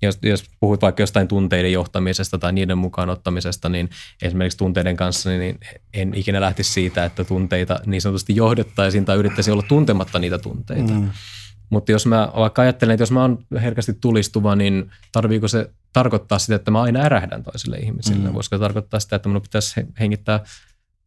Jos, 0.03 0.19
jos 0.23 0.45
puhut 0.61 0.83
vaikka 0.83 1.03
jostain 1.03 1.29
tunteiden 1.29 1.73
johtamisesta 1.73 2.39
tai 2.39 2.53
niiden 2.53 2.79
mukaan 2.79 3.11
ottamisesta, 3.11 3.69
niin 3.69 3.91
esimerkiksi 4.23 4.59
tunteiden 4.59 4.97
kanssa 4.97 5.31
niin 5.31 5.61
en 5.95 6.15
ikinä 6.15 6.41
lähtisi 6.41 6.73
siitä, 6.73 7.05
että 7.05 7.25
tunteita 7.25 7.81
niin 7.87 8.03
sanotusti 8.03 8.37
johdettaisiin 8.37 9.05
tai 9.05 9.17
yrittäisiin 9.17 9.53
olla 9.53 9.65
tuntematta 9.69 10.19
niitä 10.19 10.39
tunteita. 10.39 10.93
Mm. 10.93 11.11
Mutta 11.71 11.93
jos 11.93 12.07
mä 12.07 12.33
vaikka 12.37 12.63
ajattelen, 12.63 12.95
että 12.95 13.03
jos 13.03 13.11
mä 13.11 13.21
oon 13.21 13.39
herkästi 13.63 13.93
tulistuva, 14.01 14.57
niin 14.57 14.91
tarviiko 15.13 15.49
se 15.49 15.71
tarkoittaa 15.93 16.39
sitä, 16.39 16.55
että 16.55 16.71
mä 16.71 16.83
aina 16.83 17.01
ärähdän 17.01 17.43
toisille 17.43 17.77
ihmisille? 17.77 18.29
Mm. 18.29 18.35
Voisiko 18.35 18.59
tarkoittaa 18.59 19.01
sitä, 19.01 19.17
että 19.17 19.29
mun 19.29 19.43
pitäisi 19.43 19.81
hengittää 20.01 20.41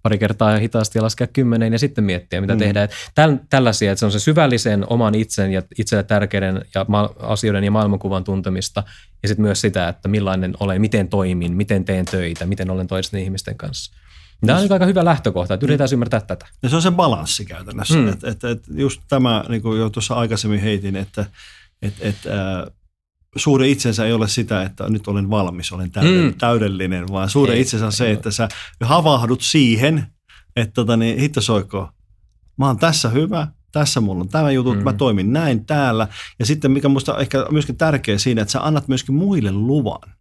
pari 0.06 0.18
kertaa 0.18 0.58
hitaasti 0.58 1.00
ja 1.00 1.04
laskea 1.04 1.28
kymmeneen 1.28 1.74
ja 1.74 1.80
sitten 1.80 2.04
miettiä, 2.04 2.42
mitä 2.42 2.54
mm. 2.54 2.60
tehdään. 2.60 2.90
Täl, 3.16 3.38
tällaisia, 3.50 3.92
että 3.92 4.00
se 4.00 4.06
on 4.06 4.12
se 4.12 4.20
syvällisen 4.20 4.86
oman 4.90 5.16
itsen 5.16 5.52
ja 5.52 5.62
itselle 5.78 6.04
tärkeiden 6.04 6.66
ja 6.76 6.86
ma- 6.88 7.14
asioiden 7.20 7.64
ja 7.64 7.72
maailmankuvan 7.72 8.24
tuntemista 8.24 8.84
ja 9.24 9.28
sitten 9.28 9.46
myös 9.46 9.62
sitä, 9.62 9.88
että 9.88 10.08
millainen 10.08 10.54
olen, 10.60 10.82
miten 10.82 11.08
toimin, 11.08 11.56
miten 11.56 11.86
teen 11.86 12.06
töitä, 12.06 12.46
miten 12.46 12.70
olen 12.70 12.88
toisten 12.88 13.20
ihmisten 13.20 13.58
kanssa. 13.58 13.94
Tämä 14.46 14.60
on 14.60 14.72
aika 14.72 14.86
hyvä 14.86 15.06
lähtökohta, 15.06 15.54
että 15.54 15.66
yritetään 15.66 15.90
ymmärtää 15.94 16.22
tätä. 16.22 16.46
Ja 16.64 16.70
se 16.70 16.76
on 16.76 16.82
se 16.82 16.92
balanssi 16.92 17.46
käytännössä. 17.46 17.96
Mm. 17.96 18.08
Että 18.08 18.30
et, 18.30 18.44
et 18.44 18.64
just 18.74 19.02
tämä, 19.10 19.44
niin 19.50 19.62
kuin 19.62 19.80
jo 19.80 19.90
tuossa 19.90 20.14
aikaisemmin 20.14 20.60
heitin, 20.60 20.96
että 20.96 21.26
et, 21.82 21.94
et, 22.00 22.16
äh, 22.28 22.74
suhde 23.36 23.68
itsensä 23.68 24.06
ei 24.06 24.14
ole 24.14 24.28
sitä, 24.28 24.62
että 24.62 24.90
nyt 24.90 25.08
olen 25.08 25.30
valmis, 25.30 25.72
olen 25.72 25.92
täydellinen, 25.92 26.32
mm. 26.32 26.38
täydellinen 26.38 27.08
vaan 27.12 27.30
suhde 27.30 27.54
ei, 27.54 27.62
itsensä 27.62 27.86
on 27.86 27.92
se, 27.92 28.12
että 28.12 28.32
sä 28.32 28.48
havahdut 28.82 29.42
siihen, 29.42 30.08
että 30.56 30.74
tota, 30.74 30.98
niin, 30.98 31.20
hitto 31.20 31.42
soiko, 31.42 31.90
mä 32.58 32.68
oon 32.68 32.78
tässä 32.78 33.10
hyvä, 33.10 33.48
tässä 33.72 34.02
mulla 34.02 34.22
on 34.22 34.30
tämä 34.30 34.52
juttu, 34.52 34.74
mm. 34.74 34.84
mä 34.84 34.94
toimin 34.94 35.34
näin 35.34 35.66
täällä. 35.66 36.08
Ja 36.40 36.46
sitten 36.46 36.72
mikä 36.72 36.90
musta 36.90 37.18
ehkä 37.18 37.46
myöskin 37.52 37.78
tärkeä 37.78 38.18
siinä, 38.18 38.42
että 38.42 38.52
sä 38.52 38.66
annat 38.66 38.88
myöskin 38.88 39.16
muille 39.16 39.52
luvan 39.52 40.16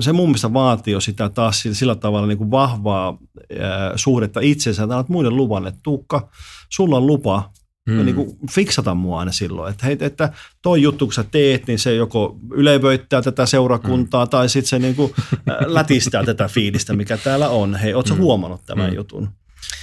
se 0.00 0.12
mun 0.12 0.28
mielestä 0.28 0.52
vaatii 0.52 0.92
jo 0.92 1.00
sitä 1.00 1.28
taas 1.28 1.64
sillä 1.72 1.94
tavalla 1.94 2.26
niin 2.26 2.38
kuin 2.38 2.50
vahvaa 2.50 3.18
ää, 3.60 3.92
suhdetta 3.96 4.40
itsensä, 4.40 4.82
että 4.82 4.94
annat 4.94 5.08
muiden 5.08 5.36
luvan, 5.36 5.66
että 5.66 5.80
Tuukka, 5.82 6.28
sulla 6.70 6.96
on 6.96 7.06
lupa 7.06 7.50
mm. 7.88 8.04
niin 8.04 8.14
kuin 8.14 8.38
fiksata 8.50 8.94
mua 8.94 9.18
aina 9.18 9.32
silloin, 9.32 9.70
että, 9.70 9.86
hei, 9.86 9.96
että 10.00 10.32
toi 10.62 10.82
juttu, 10.82 11.06
kun 11.06 11.12
sä 11.12 11.24
teet, 11.30 11.66
niin 11.66 11.78
se 11.78 11.94
joko 11.94 12.38
ylevöittää 12.50 13.22
tätä 13.22 13.46
seurakuntaa 13.46 14.24
mm. 14.24 14.30
tai 14.30 14.48
sitten 14.48 14.68
se 14.68 14.78
niin 14.86 14.94
kuin, 14.94 15.12
lätistää 15.66 16.24
tätä 16.24 16.48
fiilistä, 16.48 16.92
mikä 16.92 17.16
täällä 17.16 17.48
on. 17.48 17.74
Hei, 17.74 17.94
ootko 17.94 18.14
mm. 18.14 18.20
huomannut 18.20 18.66
tämän 18.66 18.90
mm. 18.90 18.96
jutun? 18.96 19.28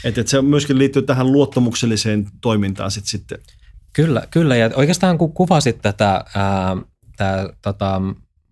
Että 0.04 0.22
et 0.22 0.28
se 0.28 0.41
myöskin 0.41 0.78
liittyy 0.78 1.02
tähän 1.02 1.32
luottamukselliseen 1.32 2.28
toimintaan 2.41 2.91
sit 2.91 3.06
sitten. 3.06 3.38
Kyllä, 3.93 4.28
kyllä. 4.32 4.56
Ja 4.56 4.70
oikeastaan 4.76 5.18
kun 5.18 5.34
kuvasit 5.34 5.82
tätä, 5.82 6.26
ää, 6.36 6.78
tää, 7.18 7.49
tota, 7.62 8.02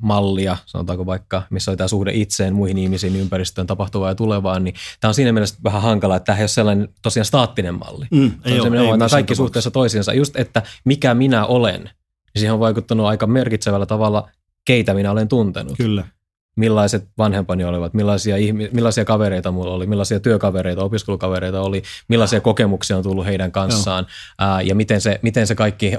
mallia, 0.01 0.57
sanotaanko 0.65 1.05
vaikka, 1.05 1.43
missä 1.49 1.71
oli 1.71 1.77
tämä 1.77 1.87
suhde 1.87 2.11
itseen, 2.13 2.55
muihin 2.55 2.77
ihmisiin, 2.77 3.15
ympäristöön, 3.15 3.67
tapahtuvaan 3.67 4.11
ja 4.11 4.15
tulevaan, 4.15 4.63
niin 4.63 4.75
tämä 4.99 5.09
on 5.09 5.13
siinä 5.13 5.31
mielessä 5.31 5.59
vähän 5.63 5.81
hankala, 5.81 6.15
että 6.15 6.25
tämä 6.25 6.37
ei 6.37 6.43
ole 6.43 6.47
sellainen 6.47 6.89
tosiaan 7.01 7.25
staattinen 7.25 7.75
malli. 7.75 8.05
Mm, 8.11 8.31
ei 8.45 8.59
ole, 8.59 8.79
ei, 8.79 8.87
nämä 8.97 9.09
kaikki 9.09 9.35
suhteessa 9.35 9.71
toisiinsa. 9.71 10.13
Just, 10.13 10.35
että 10.35 10.61
mikä 10.85 11.13
minä 11.13 11.45
olen, 11.45 11.81
niin 11.83 11.91
siihen 12.35 12.53
on 12.53 12.59
vaikuttanut 12.59 13.05
aika 13.05 13.27
merkitsevällä 13.27 13.85
tavalla, 13.85 14.29
keitä 14.65 14.93
minä 14.93 15.11
olen 15.11 15.27
tuntenut. 15.27 15.77
Kyllä. 15.77 16.03
Millaiset 16.55 17.07
vanhempani 17.17 17.63
olivat, 17.63 17.93
millaisia, 17.93 18.37
ihmi- 18.37 18.69
millaisia 18.73 19.05
kavereita 19.05 19.51
mulla 19.51 19.73
oli, 19.73 19.87
millaisia 19.87 20.19
työkavereita, 20.19 20.83
opiskelukavereita 20.83 21.61
oli, 21.61 21.83
millaisia 22.07 22.41
kokemuksia 22.41 22.97
on 22.97 23.03
tullut 23.03 23.25
heidän 23.25 23.51
kanssaan 23.51 24.07
ää, 24.39 24.61
ja 24.61 24.75
miten 24.75 25.01
se, 25.01 25.19
miten 25.21 25.47
se 25.47 25.55
kaikki 25.55 25.91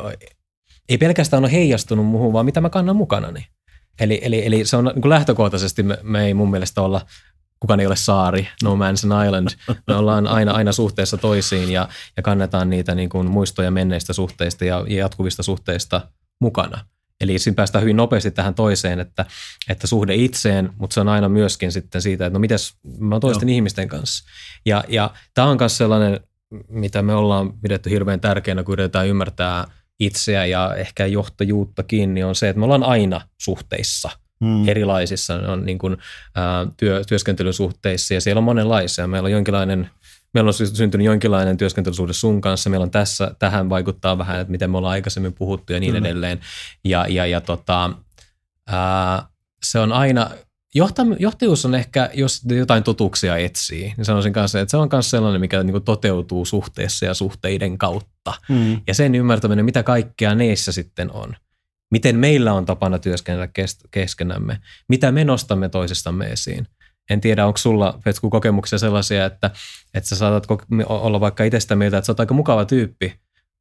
ei 0.89 0.99
pelkästään 0.99 1.45
ole 1.45 1.53
heijastunut 1.53 2.07
muuhun, 2.07 2.33
vaan 2.33 2.45
mitä 2.45 2.61
mä 2.61 2.71
kannan 2.71 2.97
mukanani. 2.97 3.47
Eli, 4.01 4.21
eli, 4.23 4.47
eli 4.47 4.65
se 4.65 4.77
on 4.77 4.85
niin 4.85 5.03
kuin 5.03 5.11
lähtökohtaisesti, 5.11 5.83
me, 5.83 5.99
me 6.03 6.27
ei 6.27 6.35
mun 6.35 6.51
mielestä 6.51 6.83
olla, 6.83 7.07
kukaan 7.61 7.81
ei 7.81 7.87
ole 7.87 7.97
saari, 7.97 8.49
no 8.63 8.77
man's 8.77 9.13
an 9.13 9.27
island. 9.27 9.49
Me 9.87 9.95
ollaan 9.95 10.27
aina, 10.27 10.53
aina 10.53 10.73
suhteessa 10.73 11.17
toisiin 11.17 11.71
ja, 11.71 11.89
ja 12.17 12.23
kannetaan 12.23 12.71
niitä 12.71 12.95
niin 12.95 13.09
kuin 13.09 13.31
muistoja 13.31 13.71
menneistä 13.71 14.13
suhteista 14.13 14.65
ja, 14.65 14.85
ja 14.89 14.99
jatkuvista 14.99 15.43
suhteista 15.43 16.01
mukana. 16.41 16.85
Eli 17.21 17.39
siinä 17.39 17.55
päästään 17.55 17.83
hyvin 17.83 17.97
nopeasti 17.97 18.31
tähän 18.31 18.55
toiseen, 18.55 19.01
että, 19.01 19.27
että 19.69 19.87
suhde 19.87 20.15
itseen, 20.15 20.71
mutta 20.79 20.95
se 20.95 21.01
on 21.01 21.09
aina 21.09 21.29
myöskin 21.29 21.73
sitten 21.73 22.03
siitä, 22.03 22.27
että 22.27 22.35
no 22.35 22.41
mites 22.41 22.75
mä 22.99 23.15
oon 23.15 23.21
toisten 23.21 23.49
Joo. 23.49 23.55
ihmisten 23.55 23.89
kanssa. 23.89 24.25
Ja, 24.67 24.85
ja 24.89 25.11
tämä 25.35 25.49
on 25.49 25.57
myös 25.61 25.77
sellainen, 25.77 26.21
mitä 26.69 27.03
me 27.03 27.15
ollaan 27.15 27.53
pidetty 27.61 27.91
hirveän 27.91 28.21
tärkeänä, 28.21 28.63
kun 28.63 28.73
yritetään 28.73 29.07
ymmärtää– 29.07 29.65
itseä 30.01 30.47
ja 30.47 30.75
ehkä 30.75 31.07
johtajuuttakin, 31.07 32.15
niin 32.15 32.27
on 32.27 32.35
se, 32.35 32.49
että 32.49 32.59
me 32.59 32.65
ollaan 32.65 32.83
aina 32.83 33.21
suhteissa 33.39 34.11
hmm. 34.45 34.69
erilaisissa 34.69 35.35
on 35.35 35.67
niin 35.67 35.79
kuin, 35.79 35.97
ää, 36.35 36.67
työ, 36.77 37.05
työskentelysuhteissa 37.09 38.15
ja 38.15 38.21
siellä 38.21 38.39
on 38.39 38.45
monenlaisia. 38.45 39.07
Meillä 39.07 39.27
on 39.27 39.33
jonkinlainen 39.33 39.91
meillä 40.35 40.49
on 40.49 40.55
syntynyt 40.55 41.05
jonkinlainen 41.05 41.57
työskentelysuhde 41.57 42.13
sun 42.13 42.41
kanssa, 42.41 42.71
meillä 42.71 42.85
on 42.85 42.91
tässä, 42.91 43.35
tähän 43.39 43.69
vaikuttaa 43.69 44.19
vähän, 44.19 44.41
että 44.41 44.51
miten 44.51 44.71
me 44.71 44.79
ollaan 44.79 44.93
aikaisemmin 44.93 45.33
puhuttu 45.33 45.73
ja 45.73 45.81
niin 45.81 45.93
Kyllä. 45.93 46.09
edelleen. 46.09 46.41
Ja, 46.85 47.07
ja, 47.09 47.27
ja 47.27 47.41
tota, 47.41 47.91
ää, 48.67 49.27
se 49.63 49.79
on 49.79 49.93
aina, 49.93 50.31
johtam, 50.75 51.17
johtajuus 51.19 51.65
on 51.65 51.75
ehkä, 51.75 52.11
jos 52.15 52.43
jotain 52.45 52.83
totuuksia 52.83 53.37
etsii, 53.37 53.95
niin 53.97 54.05
sanoisin 54.05 54.33
kanssa, 54.33 54.61
että 54.61 54.71
se 54.71 54.77
on 54.77 54.89
myös 54.93 55.11
sellainen, 55.11 55.41
mikä 55.41 55.63
niin 55.63 55.73
kuin 55.73 55.85
toteutuu 55.85 56.45
suhteessa 56.45 57.07
ja 57.07 57.15
suhteiden 57.15 57.79
kautta. 57.79 58.35
Mm. 58.49 58.81
Ja 58.87 58.95
sen 58.95 59.15
ymmärtäminen, 59.15 59.65
mitä 59.65 59.83
kaikkea 59.83 60.35
neissä 60.35 60.73
sitten 60.73 61.13
on. 61.13 61.37
Miten 61.91 62.19
meillä 62.19 62.53
on 62.53 62.67
tapana 62.67 62.99
työskennellä 62.99 63.47
kes- 63.47 63.79
keskenämme. 63.91 64.61
Mitä 64.89 65.13
me 65.13 65.25
nostamme 65.25 65.69
toisistamme 65.69 66.27
esiin. 66.27 66.67
En 67.11 67.21
tiedä, 67.21 67.47
onko 67.47 67.57
sulla, 67.57 67.99
Petsku, 68.05 68.31
kokemuksia 68.31 68.79
sellaisia, 68.79 69.27
että, 69.27 69.51
että 69.95 70.09
sä 70.09 70.17
saatat 70.17 70.47
kok- 70.47 70.85
olla 70.89 71.21
vaikka 71.21 71.45
itsestä 71.45 71.77
mieltä, 71.77 71.99
että 71.99 72.07
sä 72.07 72.13
oot 72.13 72.21
aika 72.21 72.35
mukava 72.35 72.65
tyyppi. 72.65 73.07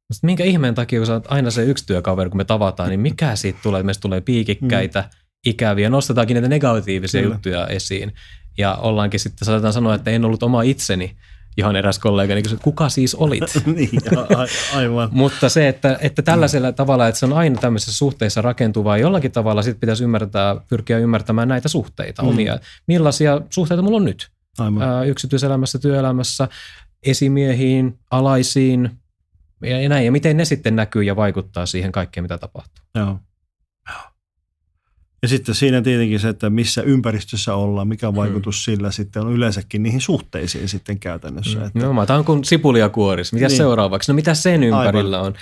Mutta 0.08 0.26
minkä 0.26 0.44
ihmeen 0.44 0.74
takia, 0.74 1.00
kun 1.00 1.06
sä 1.06 1.12
oot 1.12 1.32
aina 1.32 1.50
se 1.50 1.62
yksi 1.62 1.86
työkaveri, 1.86 2.30
kun 2.30 2.36
me 2.36 2.44
tavataan, 2.44 2.88
niin 2.88 3.00
mikä 3.00 3.36
siitä 3.36 3.58
tulee, 3.62 3.80
että 3.80 3.86
meistä 3.86 4.00
tulee 4.00 4.20
piikikkäitä, 4.20 5.10
ikäviä, 5.46 5.90
nostetaankin 5.90 6.34
niitä 6.34 6.48
negatiivisia 6.48 7.22
Kyllä. 7.22 7.34
juttuja 7.34 7.66
esiin. 7.66 8.12
Ja 8.58 8.74
ollaankin 8.74 9.20
sitten, 9.20 9.46
saatetaan 9.46 9.72
sanoa, 9.72 9.94
että 9.94 10.10
en 10.10 10.24
ollut 10.24 10.42
oma 10.42 10.62
itseni, 10.62 11.16
johon 11.56 11.76
eräs 11.76 11.98
kollegani 11.98 12.42
kysyi, 12.42 12.58
kuka 12.62 12.88
siis 12.88 13.14
olit? 13.14 13.42
niin, 13.76 13.90
a- 14.18 14.42
a- 14.42 14.76
aivan. 14.78 15.08
Mutta 15.22 15.48
se, 15.48 15.68
että, 15.68 15.98
että 16.00 16.22
tällaisella 16.22 16.72
tavalla, 16.72 17.08
että 17.08 17.18
se 17.18 17.26
on 17.26 17.32
aina 17.32 17.60
tämmöisessä 17.60 17.92
suhteessa 17.92 18.42
rakentuvaa, 18.42 18.98
jollakin 18.98 19.32
tavalla 19.32 19.62
sitten 19.62 19.80
pitäisi 19.80 20.04
ymmärtää, 20.04 20.56
pyrkiä 20.68 20.98
ymmärtämään 20.98 21.48
näitä 21.48 21.68
suhteita, 21.68 22.22
Mm. 22.22 22.28
omia. 22.28 22.58
Millaisia 22.86 23.40
suhteita 23.50 23.82
mulla 23.82 23.96
on 23.96 24.04
nyt 24.04 24.30
aivan. 24.58 24.82
ää, 24.82 25.04
yksityiselämässä, 25.04 25.78
työelämässä, 25.78 26.48
esimiehiin, 27.02 27.98
alaisiin 28.10 28.90
ja 29.62 29.88
näin. 29.88 30.04
Ja 30.06 30.12
miten 30.12 30.36
ne 30.36 30.44
sitten 30.44 30.76
näkyy 30.76 31.02
ja 31.02 31.16
vaikuttaa 31.16 31.66
siihen 31.66 31.92
kaikkeen, 31.92 32.24
mitä 32.24 32.38
tapahtuu. 32.38 32.84
Joo. 32.94 33.18
Ja 35.22 35.28
sitten 35.28 35.54
siinä 35.54 35.82
tietenkin 35.82 36.20
se, 36.20 36.28
että 36.28 36.50
missä 36.50 36.82
ympäristössä 36.82 37.54
ollaan, 37.54 37.88
mikä 37.88 38.10
Mm. 38.10 38.16
vaikutus 38.16 38.64
sillä 38.64 38.90
sitten 38.90 39.22
on 39.22 39.32
yleensäkin 39.32 39.82
niihin 39.82 40.00
suhteisiin 40.00 40.68
sitten 40.68 40.98
käytännössä. 40.98 41.58
Että, 41.58 41.70
Nimenomaan, 41.74 42.06
tämä 42.06 42.18
on 42.18 42.24
kuin 42.24 42.44
sipulia 42.44 42.88
kuoris. 42.88 43.32
Mitä 43.32 43.46
Niin. 43.46 43.56
seuraavaksi? 43.56 44.12
No 44.12 44.16
mitä 44.16 44.34
sen 44.34 44.62
ympärillä 44.62 45.20
on? 45.20 45.34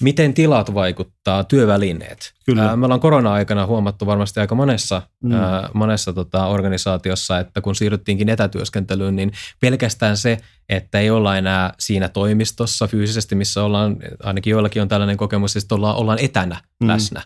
Miten 0.00 0.34
tilat 0.34 0.74
vaikuttaa, 0.74 1.44
työvälineet? 1.44 2.32
Kyllä. 2.46 2.66
Ää, 2.68 2.76
me 2.76 2.84
ollaan 2.86 3.00
korona-aikana 3.00 3.66
huomattu 3.66 4.06
varmasti 4.06 4.40
aika 4.40 4.54
monessa, 4.54 5.02
Mm. 5.22 5.32
ää, 5.32 5.68
monessa 5.74 6.12
tota, 6.12 6.46
organisaatiossa, 6.46 7.38
että 7.38 7.60
kun 7.60 7.74
siirryttiinkin 7.74 8.28
etätyöskentelyyn, 8.28 9.16
niin 9.16 9.32
pelkästään 9.60 10.16
se, 10.16 10.38
että 10.68 11.00
ei 11.00 11.10
olla 11.10 11.36
enää 11.36 11.74
siinä 11.78 12.08
toimistossa 12.08 12.86
fyysisesti, 12.86 13.34
missä 13.34 13.62
ollaan, 13.64 13.96
ainakin 14.22 14.50
joillakin 14.50 14.82
on 14.82 14.88
tällainen 14.88 15.16
kokemus, 15.16 15.56
että 15.56 15.74
ollaan, 15.74 15.96
ollaan 15.96 16.18
etänä 16.18 16.60
mm. 16.80 16.88
läsnä, 16.88 17.22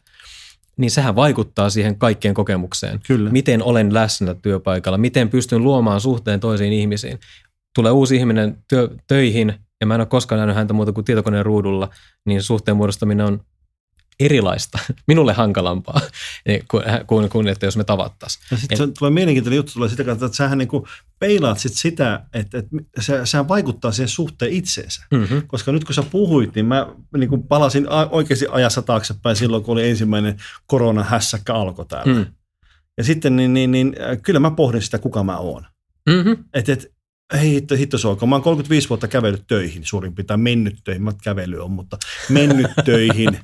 niin 0.77 0.91
sehän 0.91 1.17
vaikuttaa 1.17 1.71
siihen 1.71 1.99
kaikkien 1.99 2.35
kokemukseen. 2.35 3.01
Kyllä. 3.07 3.31
Miten 3.31 3.63
olen 3.63 3.95
läsnä 3.95 4.35
työpaikalla, 4.35 4.99
miten 4.99 5.29
pystyn 5.29 5.63
luomaan 5.63 6.01
suhteen 6.01 6.41
toisiin 6.41 6.73
ihmisiin. 6.73 7.19
Tulee 7.75 7.93
uusi 7.93 8.17
ihminen 8.17 8.57
työ, 8.69 8.89
töihin, 9.07 9.55
ja 9.81 9.87
mä 9.87 9.95
en 9.95 10.01
ole 10.01 10.07
koskaan 10.07 10.39
nähnyt 10.39 10.57
häntä 10.57 10.73
muuta 10.73 10.93
kuin 10.93 11.05
tietokoneen 11.05 11.47
ruudulla, 11.47 11.89
niin 12.27 12.43
suhteen 12.43 12.77
muodostaminen 12.77 13.27
on 13.27 13.41
erilaista, 14.21 14.79
minulle 15.07 15.33
hankalampaa 15.33 16.01
kuin, 16.71 16.85
kuin, 17.07 17.29
kuin 17.29 17.49
että 17.49 17.67
jos 17.67 17.77
me 17.77 17.85
tavattaisiin. 17.85 18.45
Ja 18.51 18.57
sitten 18.57 18.79
se 18.79 18.87
tulee 18.99 19.11
mielenkiintoinen 19.11 19.57
juttu 19.57 19.73
tulee 19.73 19.89
sitä 19.89 20.05
kautta, 20.05 20.27
että 20.27 20.37
sähän 20.37 20.59
niin 20.59 20.69
kuin 20.69 20.85
peilaat 21.19 21.59
sit 21.59 21.73
sitä, 21.75 22.25
että, 22.35 22.59
että 22.59 22.77
se, 23.01 23.27
sehän 23.27 23.49
vaikuttaa 23.49 23.93
siihen 23.93 24.09
suhteen 24.09 24.53
itseensä. 24.53 25.03
Mm-hmm. 25.11 25.43
Koska 25.47 25.73
nyt 25.73 25.85
kun 25.85 25.95
sä 25.95 26.03
puhuit, 26.03 26.55
niin 26.55 26.67
mä 26.67 26.87
niin 27.17 27.29
kuin 27.29 27.43
palasin 27.43 27.87
oikeasti 28.11 28.47
ajassa 28.51 28.83
taaksepäin 28.83 29.37
silloin, 29.37 29.63
kun 29.63 29.73
oli 29.73 29.89
ensimmäinen 29.89 30.37
koronahässäkkä 30.67 31.55
alkoi 31.55 31.87
täällä. 31.87 32.15
Mm. 32.15 32.27
Ja 32.99 33.05
sitten 33.05 33.37
niin, 33.37 33.55
niin, 33.55 33.71
niin, 33.71 33.97
äh, 34.01 34.19
kyllä 34.23 34.41
mä 34.41 34.51
pohdin 34.51 34.83
sitä, 34.83 34.99
kuka 34.99 35.23
mä 35.23 35.39
oon. 35.39 35.67
Mm-hmm. 36.09 36.45
Että 36.55 36.73
et, 36.73 36.93
hei 37.33 37.51
hitto, 37.51 37.75
hitto 37.75 37.99
soiko. 37.99 38.27
Mä 38.27 38.35
oon 38.35 38.43
35 38.43 38.89
vuotta 38.89 39.09
kävellyt 39.09 39.45
töihin 39.47 39.85
suurin 39.85 40.15
piirtein, 40.15 40.41
mennyt 40.41 40.77
töihin, 40.85 41.03
mä 41.03 41.13
kävely 41.25 41.59
on, 41.65 41.71
mutta 41.71 41.99
mennyt 42.29 42.71
töihin. 42.85 43.39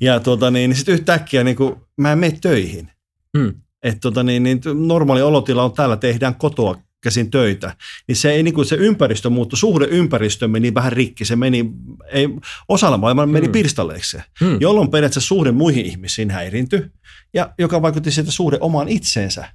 Ja 0.00 0.20
tuota, 0.20 0.50
niin, 0.50 0.70
niin 0.70 0.76
sitten 0.76 0.94
yhtäkkiä 0.94 1.44
niin 1.44 1.56
kuin, 1.56 1.74
mä 1.96 2.12
en 2.12 2.18
mene 2.18 2.38
töihin. 2.40 2.90
Mm. 3.36 3.54
Että 3.82 4.00
tota, 4.00 4.22
niin, 4.22 4.42
niin, 4.42 4.60
normaali 4.86 5.22
olotila 5.22 5.62
on 5.64 5.72
täällä, 5.72 5.96
tehdään 5.96 6.34
kotoa 6.34 6.78
käsin 7.02 7.30
töitä, 7.30 7.76
niin 8.08 8.16
se, 8.16 8.30
ei, 8.30 8.42
niin 8.42 8.54
kuin 8.54 8.66
se 8.66 8.76
ympäristö 8.76 9.30
muuttui, 9.30 9.58
suhde 9.58 9.84
ympäristö 9.90 10.48
meni 10.48 10.74
vähän 10.74 10.92
rikki, 10.92 11.24
se 11.24 11.36
meni, 11.36 11.70
ei, 12.12 12.28
osalla 12.68 12.98
maailmaa 12.98 13.26
meni 13.26 13.46
Mm. 13.46 13.52
pirstaleeksi 13.52 14.10
se, 14.10 14.22
Mm. 14.40 14.56
jolloin 14.60 14.90
periaatteessa 14.90 15.28
suhde 15.28 15.52
muihin 15.52 15.86
ihmisiin 15.86 16.30
häirintyi, 16.30 16.86
ja 17.34 17.54
joka 17.58 17.82
vaikutti 17.82 18.10
siitä 18.10 18.30
suhde 18.30 18.58
omaan 18.60 18.88
itseensä. 18.88 19.48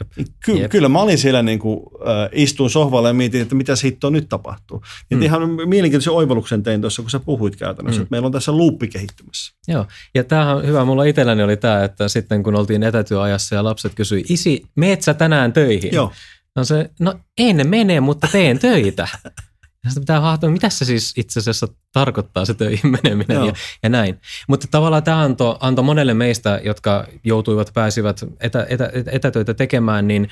Jep. 0.00 0.26
Ky- 0.44 0.52
Jep. 0.52 0.70
Kyllä 0.70 0.88
mä 0.88 1.00
olin 1.00 1.18
siellä 1.18 1.42
niin 1.42 1.58
kuin, 1.58 1.80
äh, 2.00 2.28
istuin 2.32 2.70
sohvalla 2.70 3.08
ja 3.08 3.14
mietin, 3.14 3.42
että 3.42 3.54
mitä 3.54 3.72
hittoa 3.84 4.10
nyt 4.10 4.28
tapahtuu. 4.28 4.82
Niin 5.10 5.18
Mm. 5.18 5.22
ihan 5.22 5.42
mielenkiintoisen 5.50 6.12
oivalluksen 6.12 6.62
tein 6.62 6.80
tuossa, 6.80 7.02
kun 7.02 7.10
sä 7.10 7.20
puhuit 7.20 7.56
käytännössä, 7.56 7.98
Mm. 8.00 8.02
että 8.02 8.10
meillä 8.12 8.26
on 8.26 8.32
tässä 8.32 8.52
luuppi 8.52 8.88
kehittymässä. 8.88 9.54
Joo, 9.68 9.86
ja 10.14 10.24
tämähän 10.24 10.56
on 10.56 10.66
hyvä. 10.66 10.84
Mulla 10.84 11.04
itselläni 11.04 11.42
oli 11.42 11.56
tämä, 11.56 11.84
että 11.84 12.08
sitten 12.08 12.42
kun 12.42 12.54
oltiin 12.56 12.82
etätyöajassa 12.82 13.54
ja 13.54 13.64
lapset 13.64 13.94
kysyi, 13.94 14.24
isi, 14.28 14.62
meet 14.76 15.02
sä 15.02 15.14
tänään 15.14 15.52
töihin? 15.52 15.94
Joo, 15.94 16.12
No 16.56 16.64
se, 16.64 16.90
no 17.00 17.14
en 17.38 17.68
mene, 17.68 18.00
mutta 18.00 18.28
teen 18.32 18.58
töitä. 18.58 19.08
Ja 19.86 19.90
sitten 19.90 20.02
pitää 20.02 20.20
hahtoa, 20.20 20.50
mitä 20.50 20.68
se 20.68 20.84
siis 20.84 21.12
itse 21.16 21.40
asiassa 21.40 21.68
tarkoittaa 21.92 22.44
se 22.44 22.54
töihin 22.54 22.90
meneminen 23.02 23.34
Joo. 23.34 23.46
ja, 23.46 23.52
ja 23.82 23.88
näin. 23.88 24.20
Mutta 24.48 24.66
tavallaan 24.70 25.02
tämä 25.02 25.20
antoi, 25.22 25.56
antoi 25.60 25.84
monelle 25.84 26.14
meistä, 26.14 26.60
jotka 26.64 27.06
joutuivat, 27.24 27.70
pääsivät 27.74 28.24
etä, 28.40 28.66
etä, 28.68 28.90
etä, 28.92 29.10
etätöitä 29.10 29.54
tekemään, 29.54 30.08
niin, 30.08 30.28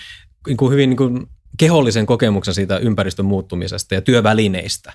niin 0.46 0.56
kuin 0.56 0.72
hyvin 0.72 0.90
niin 0.90 0.96
kuin 0.96 1.26
kehollisen 1.58 2.06
kokemuksen 2.06 2.54
siitä 2.54 2.78
ympäristön 2.78 3.26
muuttumisesta 3.26 3.94
ja 3.94 4.00
työvälineistä. 4.00 4.92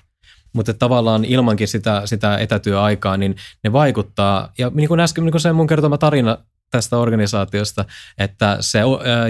Mutta 0.52 0.74
tavallaan 0.74 1.24
ilmankin 1.24 1.68
sitä, 1.68 2.02
sitä 2.04 2.38
etätyöaikaa, 2.38 3.16
niin 3.16 3.36
ne 3.64 3.72
vaikuttaa. 3.72 4.52
Ja 4.58 4.70
niin 4.74 4.88
kuin 4.88 5.00
äsken 5.00 5.24
niin 5.24 5.32
kuin 5.32 5.40
se 5.40 5.52
mun 5.52 5.66
kertoma 5.66 5.98
tarina 5.98 6.38
tästä 6.70 6.98
organisaatiosta, 6.98 7.84
että 8.18 8.56
se 8.60 8.80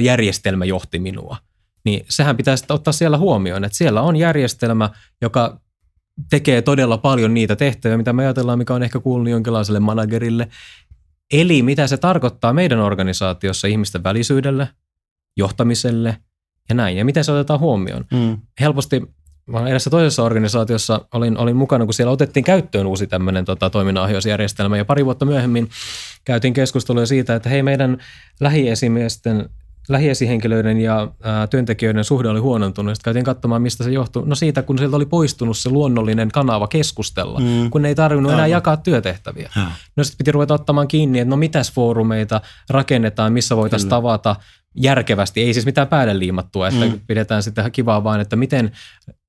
järjestelmä 0.01 0.65
johti 0.65 0.99
minua 0.99 1.37
niin 1.85 2.07
sehän 2.09 2.37
pitäisi 2.37 2.65
ottaa 2.69 2.93
siellä 2.93 3.19
huomioon, 3.19 3.65
että 3.65 3.79
siellä 3.79 4.03
on 4.03 4.17
järjestelmä, 4.17 4.91
joka 5.23 5.61
tekee 6.31 6.63
todella 6.63 6.99
paljon 6.99 7.35
niitä 7.35 7.57
tehtäviä, 7.57 7.97
mitä 7.97 8.13
me 8.13 8.23
ajatellaan, 8.23 8.59
mikä 8.59 8.75
on 8.75 8.83
ehkä 8.83 9.01
kuulunut 9.01 9.31
jonkinlaiselle 9.31 9.81
managerille. 9.81 10.49
Eli 11.33 11.63
mitä 11.63 11.87
se 11.87 11.97
tarkoittaa 11.97 12.53
meidän 12.53 12.81
organisaatiossa 12.81 13.69
ihmisten 13.69 14.05
välisyydelle, 14.05 14.69
johtamiselle 15.37 16.17
ja 16.69 16.75
näin, 16.75 16.97
ja 16.97 17.05
miten 17.05 17.25
se 17.25 17.33
otetaan 17.33 17.61
huomioon. 17.61 18.05
mm. 18.13 18.39
Helposti 18.61 19.03
mä 19.47 19.69
edessä 19.69 19.91
toisessa 19.91 20.23
organisaatiossa 20.23 21.07
olin, 21.15 21.39
olin 21.39 21.57
mukana, 21.57 21.85
kun 21.85 21.95
siellä 21.95 22.13
otettiin 22.13 22.45
käyttöön 22.45 22.87
uusi 22.87 23.07
tämmöinen 23.07 23.45
tota, 23.45 23.71
toiminnanohjausjärjestelmä, 23.71 24.77
ja 24.77 24.85
pari 24.85 25.05
vuotta 25.05 25.25
myöhemmin 25.25 25.71
käytiin 26.25 26.55
keskustelua 26.55 27.07
siitä, 27.07 27.35
että 27.35 27.49
hei 27.49 27.63
meidän 27.63 27.99
lähiesimiesten 28.41 29.49
lähiesihenkilöiden 29.89 30.79
ja 30.81 31.09
ää, 31.23 31.47
työntekijöiden 31.47 32.05
suhde 32.05 32.29
oli 32.29 32.41
huonontunut. 32.41 32.95
Sitten 32.95 33.05
käytiin 33.05 33.25
katsomaan, 33.25 33.63
mistä 33.63 33.85
se 33.85 33.91
johtuu. 33.91 34.25
No 34.25 34.35
siitä, 34.35 34.63
kun 34.63 34.79
sieltä 34.79 34.97
oli 34.97 35.07
poistunut 35.07 35.59
se 35.59 35.71
luonnollinen 35.71 36.29
kanava 36.31 36.69
keskustella, 36.69 37.41
Mm. 37.41 37.71
kun 37.71 37.83
ne 37.83 37.89
ei 37.89 37.95
tarvinnut 37.95 38.33
enää 38.33 38.43
Aivan. 38.43 38.51
jakaa 38.57 38.77
työtehtäviä. 38.77 39.51
Joo. 39.57 39.67
No 39.97 40.05
sitten 40.05 40.19
piti 40.19 40.33
ruveta 40.33 40.55
ottamaan 40.55 40.89
kiinni, 40.89 41.19
että 41.19 41.31
no 41.31 41.37
mitäs 41.37 41.73
foorumeita 41.73 42.41
rakennetaan, 42.71 43.33
missä 43.33 43.57
voitaisiin 43.57 43.91
tavata 43.91 44.37
järkevästi. 44.75 45.41
Ei 45.43 45.55
siis 45.55 45.67
mitään 45.67 45.89
päälle 45.89 46.19
liimattua, 46.19 46.69
että 46.69 46.87
mm. 46.87 47.01
pidetään 47.07 47.43
sitä 47.43 47.71
kivaa 47.71 48.05
vaan, 48.05 48.21
että 48.21 48.37
miten 48.37 48.71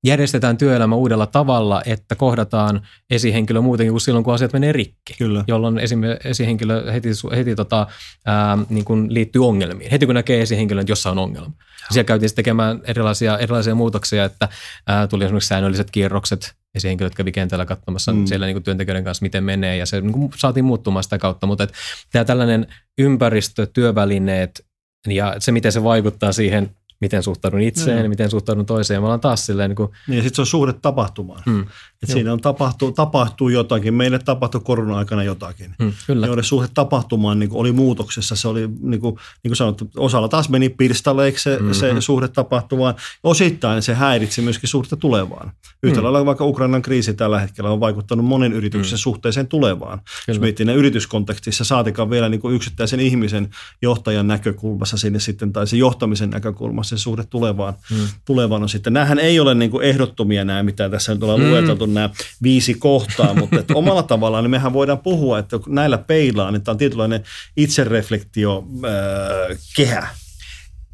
järjestetään 0.04 0.58
työelämä 0.58 0.94
uudella 0.94 1.26
tavalla, 1.26 1.82
että 1.86 2.14
kohdataan 2.14 2.86
esihenkilö 3.10 3.60
muutenkin 3.60 3.92
kuin 3.92 4.00
silloin, 4.00 4.24
kun 4.24 4.34
asiat 4.34 4.52
menee 4.52 4.72
rikki 4.72 5.14
Kyllä. 5.18 5.44
jolloin 5.46 5.80
esihenkilö 6.24 6.92
heti, 6.92 7.08
heti 7.36 7.54
tota, 7.54 7.86
ää, 8.26 8.58
niin 8.68 8.84
kuin 8.84 9.14
liittyy 9.14 9.46
ongelmiin. 9.46 9.90
Heti 9.90 10.06
kun 10.06 10.14
näkee 10.14 10.42
esihenkilön, 10.42 10.80
että 10.80 10.92
jossain 10.92 11.18
on 11.18 11.24
ongelma. 11.24 11.52
Siellä 11.90 12.06
käytiin 12.06 12.34
tekemään 12.34 12.80
erilaisia, 12.84 13.38
erilaisia 13.38 13.74
muutoksia, 13.74 14.24
että 14.24 14.48
ää, 14.86 15.06
tuli 15.06 15.24
esimerkiksi 15.24 15.48
säännölliset 15.48 15.90
kierrokset, 15.90 16.52
esihenkilöt 16.74 17.14
kävi 17.14 17.32
kentällä 17.32 17.66
katsomassa 17.66 18.12
Mm. 18.12 18.18
mm. 18.18 18.26
siellä 18.26 18.46
niin 18.46 18.54
kuin 18.54 18.62
työntekijöiden 18.62 19.04
kanssa, 19.04 19.22
miten 19.22 19.44
menee, 19.44 19.76
ja 19.76 19.86
se 19.86 20.00
niin 20.00 20.12
kuin 20.12 20.32
saatiin 20.36 20.64
muuttumaan 20.64 21.02
sitä 21.02 21.18
kautta. 21.18 21.46
Mutta 21.46 21.66
tämä 22.12 22.24
tällainen 22.24 22.66
ympäristö, 22.98 23.66
työvälineet 23.66 24.66
ja 25.08 25.36
se, 25.38 25.52
miten 25.52 25.72
se 25.72 25.82
vaikuttaa 25.82 26.32
siihen, 26.32 26.70
miten 27.02 27.22
suhtaudun 27.22 27.60
itseen, 27.60 28.02
Mm. 28.04 28.08
miten 28.08 28.30
suhtaudun 28.30 28.66
toiseen. 28.66 29.00
Me 29.00 29.04
ollaan 29.04 29.20
taas 29.20 29.46
silleen 29.46 29.70
niin 29.70 29.76
kuin, 29.76 29.88
Niin, 30.08 30.16
ja 30.16 30.22
sitten 30.22 30.36
se 30.36 30.42
on 30.42 30.46
suhde 30.46 30.72
tapahtumaan. 30.72 31.42
mm, 31.46 31.60
Et 31.60 32.08
Joo. 32.08 32.14
siinä 32.14 32.32
on 32.32 32.40
tapahtuu, 32.40 32.92
tapahtuu 32.92 33.48
jotakin. 33.48 33.94
Meille 33.94 34.18
tapahtui 34.18 34.60
korona-aikana 34.64 35.22
jotakin. 35.22 35.74
mm, 35.78 35.92
kyllä. 36.06 36.26
Joiden 36.26 36.44
suhde 36.44 36.68
tapahtumaan 36.74 37.38
niin 37.38 37.48
kuin 37.50 37.60
oli 37.60 37.72
muutoksessa. 37.72 38.36
Se 38.36 38.48
oli, 38.48 38.68
niin 38.80 39.00
kuin, 39.00 39.14
niin 39.14 39.48
kuin 39.50 39.56
sanottu, 39.56 39.90
osalla 39.96 40.28
taas 40.28 40.48
meni 40.48 40.68
pirstaleiksi 40.68 41.42
se, 41.42 41.56
mm-hmm. 41.56 41.74
se 41.74 42.00
suhde 42.00 42.28
tapahtumaan. 42.28 42.94
Osittain 43.24 43.82
se 43.82 43.94
häiritsi 43.94 44.42
myöskin 44.42 44.68
suhdetta 44.68 44.96
tulevaan. 44.96 45.52
Yhtä 45.82 45.98
Mm. 46.00 46.04
lailla 46.04 46.26
vaikka 46.26 46.44
Ukrainan 46.44 46.82
kriisi 46.82 47.14
tällä 47.14 47.40
hetkellä 47.40 47.70
on 47.70 47.80
vaikuttanut 47.80 48.26
monen 48.26 48.52
yrityksen 48.52 48.96
Mm. 48.96 49.00
suhteeseen 49.00 49.46
tulevaan. 49.46 49.98
Jos 50.04 50.26
Kyllä. 50.26 50.40
miettii 50.40 50.66
ne 50.66 50.74
yrityskontekstissa, 50.74 51.64
saatikaan 51.64 52.10
vielä 52.10 52.28
niin 52.28 52.40
kuin 52.40 52.54
yksittäisen 52.54 53.00
ihmisen 53.00 53.48
johtajan 53.82 54.26
näkökulmassa 54.26 54.96
sinne 54.96 55.20
sitten, 55.20 55.52
tai 55.52 55.66
se 55.66 55.76
johtamisen 55.76 56.30
näkökulmassa 56.30 56.91
se 56.96 57.02
suhde 57.02 57.24
tulevaan, 57.30 57.74
Mm. 57.90 57.96
tulevaan 58.24 58.62
on 58.62 58.68
sitten. 58.68 58.92
Näähän 58.92 59.18
ei 59.18 59.40
ole 59.40 59.54
niin 59.54 59.70
kuin 59.70 59.84
ehdottomia 59.84 60.44
nämä, 60.44 60.62
mitä 60.62 60.88
tässä 60.88 61.14
nyt 61.14 61.22
ollaan 61.22 61.40
Mm. 61.40 61.44
mm. 61.46 61.50
lueteltu, 61.50 61.86
nämä 61.86 62.10
viisi 62.42 62.74
kohtaa, 62.74 63.34
mutta 63.34 63.58
että 63.60 63.74
omalla 63.74 64.02
tavallaan 64.02 64.44
niin 64.44 64.50
mehän 64.50 64.72
voidaan 64.72 64.98
puhua, 64.98 65.38
että 65.38 65.58
kun 65.58 65.74
näillä 65.74 65.98
peilaa, 65.98 66.50
niin 66.50 66.62
tämä 66.62 66.72
on 66.72 66.78
tietynlainen 66.78 67.22
itsereflektio 67.56 68.64
äh, 68.84 69.58
kehä. 69.76 70.08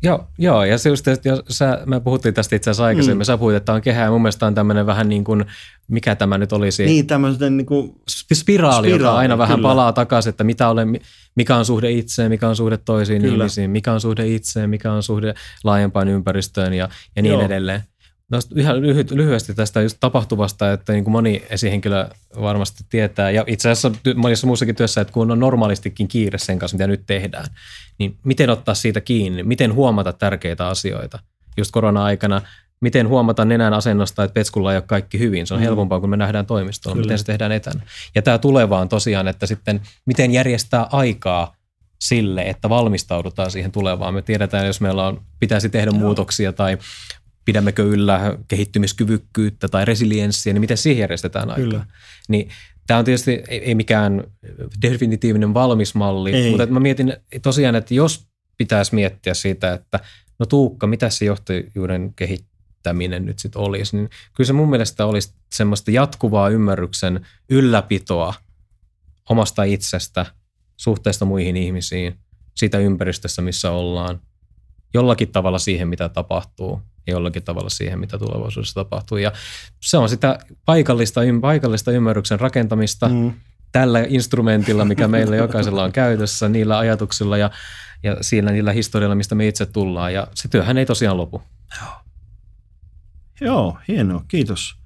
Joo, 0.02 0.24
joo, 0.38 0.64
ja 0.64 0.78
se 0.78 0.88
just, 0.88 1.08
että 1.08 1.28
jos 1.28 1.40
sä, 1.48 1.82
me 1.86 2.00
puhuttiin 2.00 2.34
tästä 2.34 2.56
itse 2.56 2.70
asiassa 2.70 2.84
aikaisemmin, 2.84 3.18
Mm. 3.18 3.24
sä 3.24 3.38
puhuit, 3.38 3.56
että 3.56 3.72
on 3.72 3.80
kehä, 3.82 4.02
ja 4.02 4.10
mun 4.10 4.22
mielestä 4.22 4.46
on 4.46 4.54
tämmöinen 4.54 4.86
vähän 4.86 5.08
niin 5.08 5.24
kuin, 5.24 5.44
mikä 5.88 6.14
tämä 6.16 6.38
nyt 6.38 6.52
olisi, 6.52 6.84
Niin 6.86 7.06
tämmöinen 7.06 7.56
niin 7.56 7.66
kuin, 7.66 7.88
sp- 8.10 8.34
spiraali, 8.34 8.90
joka 8.90 8.96
Spiraali, 8.98 9.18
aina 9.18 9.38
vähän 9.38 9.56
kyllä. 9.58 9.68
palaa 9.68 9.92
takaisin, 9.92 10.30
että 10.30 10.44
mitä 10.44 10.68
olen, 10.68 11.00
mikä 11.34 11.56
on 11.56 11.64
suhde 11.64 11.90
itseen, 11.90 12.30
mikä 12.30 12.48
on 12.48 12.56
suhde 12.56 12.76
toisiin 12.76 13.22
Kyllä. 13.22 13.34
ihmisiin, 13.44 13.70
mikä 13.70 13.92
on 13.92 14.00
suhde 14.00 14.26
itseen, 14.28 14.70
mikä 14.70 14.92
on 14.92 15.02
suhde 15.02 15.34
laajempaan 15.64 16.08
ympäristöön 16.08 16.74
ja, 16.74 16.88
ja 17.16 17.22
niin 17.22 17.32
Joo. 17.32 17.42
edelleen. 17.42 17.82
No 18.30 18.38
ihan 18.56 18.76
lyhy- 18.76 19.16
lyhyesti 19.16 19.54
tästä 19.54 19.80
just 19.82 19.96
tapahtuvasta, 20.00 20.72
että 20.72 20.92
niin 20.92 21.04
kuin 21.04 21.12
moni 21.12 21.42
esihenkilö 21.50 22.08
varmasti 22.40 22.84
tietää, 22.90 23.30
ja 23.30 23.44
itse 23.46 23.70
asiassa 23.70 23.90
monissa 24.16 24.46
muussakin 24.46 24.74
työssä, 24.76 25.00
että 25.00 25.12
kun 25.12 25.30
on 25.30 25.40
normaalistikin 25.40 26.08
kiire 26.08 26.38
sen 26.38 26.58
kanssa, 26.58 26.74
mitä 26.76 26.86
nyt 26.86 27.02
tehdään, 27.06 27.46
niin 27.98 28.16
miten 28.24 28.50
ottaa 28.50 28.74
siitä 28.74 29.00
kiinni, 29.00 29.42
miten 29.42 29.74
huomata 29.74 30.12
tärkeitä 30.12 30.66
asioita 30.68 31.18
just 31.56 31.70
korona-aikana, 31.70 32.42
miten 32.80 33.08
huomata 33.08 33.44
nenän 33.44 33.74
asennosta, 33.74 34.24
että 34.24 34.34
petskulla 34.34 34.72
ei 34.72 34.76
ole 34.76 34.84
kaikki 34.86 35.18
hyvin. 35.18 35.46
Se 35.46 35.54
on 35.54 35.60
Mm. 35.60 35.64
helpompaa, 35.64 36.00
kun 36.00 36.10
me 36.10 36.16
nähdään 36.16 36.46
toimistolla, 36.46 36.94
Kyllä. 36.94 37.04
miten 37.04 37.18
se 37.18 37.24
tehdään 37.24 37.52
etänä. 37.52 37.80
Ja 38.14 38.22
tämä 38.22 38.38
tuleva 38.38 38.80
on 38.80 38.88
tosiaan, 38.88 39.28
että 39.28 39.46
sitten 39.46 39.80
miten 40.06 40.30
järjestää 40.30 40.86
aikaa 40.92 41.54
sille, 42.00 42.42
että 42.42 42.68
valmistaudutaan 42.68 43.50
siihen 43.50 43.72
tulevaan. 43.72 44.14
Me 44.14 44.22
tiedetään, 44.22 44.66
jos 44.66 44.80
meillä 44.80 45.06
on, 45.06 45.22
pitäisi 45.40 45.68
tehdä 45.68 45.90
Joo. 45.90 45.98
muutoksia 46.00 46.52
tai 46.52 46.78
pidämmekö 47.48 47.82
yllä 47.82 48.38
kehittymiskyvykkyyttä 48.48 49.68
tai 49.68 49.84
resilienssiä, 49.84 50.52
niin 50.52 50.60
miten 50.60 50.76
siihen 50.76 51.00
järjestetään 51.00 51.50
aikaa. 51.50 51.64
Kyllä. 51.64 51.86
Niin 52.28 52.48
tämä 52.86 52.98
on 52.98 53.04
tietysti 53.04 53.42
ei, 53.48 53.58
ei 53.58 53.74
mikään 53.74 54.24
definitiivinen 54.82 55.54
valmis 55.54 55.94
malli, 55.94 56.32
Ei. 56.32 56.50
mutta 56.50 56.66
mä 56.66 56.80
mietin 56.80 57.16
tosiaan, 57.42 57.74
että 57.74 57.94
jos 57.94 58.26
pitäisi 58.58 58.94
miettiä 58.94 59.34
siitä, 59.34 59.72
että 59.72 60.00
no 60.38 60.46
Tuukka, 60.46 60.86
mitä 60.86 61.10
se 61.10 61.24
johtajuuden 61.24 62.14
kehittäminen 62.14 63.24
nyt 63.24 63.38
sitten 63.38 63.62
olisi, 63.62 63.96
niin 63.96 64.10
kyllä 64.36 64.46
se 64.46 64.52
mun 64.52 64.70
mielestä 64.70 65.06
olisi 65.06 65.34
semmoista 65.52 65.90
jatkuvaa 65.90 66.48
ymmärryksen 66.48 67.26
ylläpitoa 67.48 68.34
omasta 69.30 69.62
itsestä, 69.62 70.26
suhteesta 70.76 71.24
muihin 71.24 71.56
ihmisiin, 71.56 72.14
siitä 72.56 72.78
ympäristössä, 72.78 73.42
missä 73.42 73.70
ollaan, 73.70 74.20
jollakin 74.94 75.32
tavalla 75.32 75.58
siihen, 75.58 75.88
mitä 75.88 76.08
tapahtuu 76.08 76.82
jollakin 77.12 77.42
tavalla 77.42 77.68
siihen, 77.68 77.98
mitä 77.98 78.18
tulevaisuudessa 78.18 78.74
tapahtuu. 78.74 79.18
Ja 79.18 79.32
se 79.80 79.96
on 79.98 80.08
sitä 80.08 80.38
paikallista, 80.64 81.20
paikallista 81.40 81.92
ymmärryksen 81.92 82.40
rakentamista 82.40 83.08
mm, 83.08 83.32
tällä 83.72 84.04
instrumentilla, 84.08 84.84
mikä 84.84 85.08
meillä 85.08 85.36
jokaisella 85.36 85.84
on 85.84 85.92
käytössä, 85.92 86.48
niillä 86.48 86.78
ajatuksilla 86.78 87.36
ja, 87.36 87.50
ja 88.02 88.16
siinä 88.20 88.52
niillä 88.52 88.72
historialla, 88.72 89.14
mistä 89.14 89.34
me 89.34 89.48
itse 89.48 89.66
tullaan. 89.66 90.14
Ja 90.14 90.26
se 90.34 90.48
työhän 90.48 90.78
ei 90.78 90.86
tosiaan 90.86 91.16
lopu. 91.16 91.42
Joo, 93.40 93.78
hienoa. 93.88 94.24
Kiitos 94.28 94.78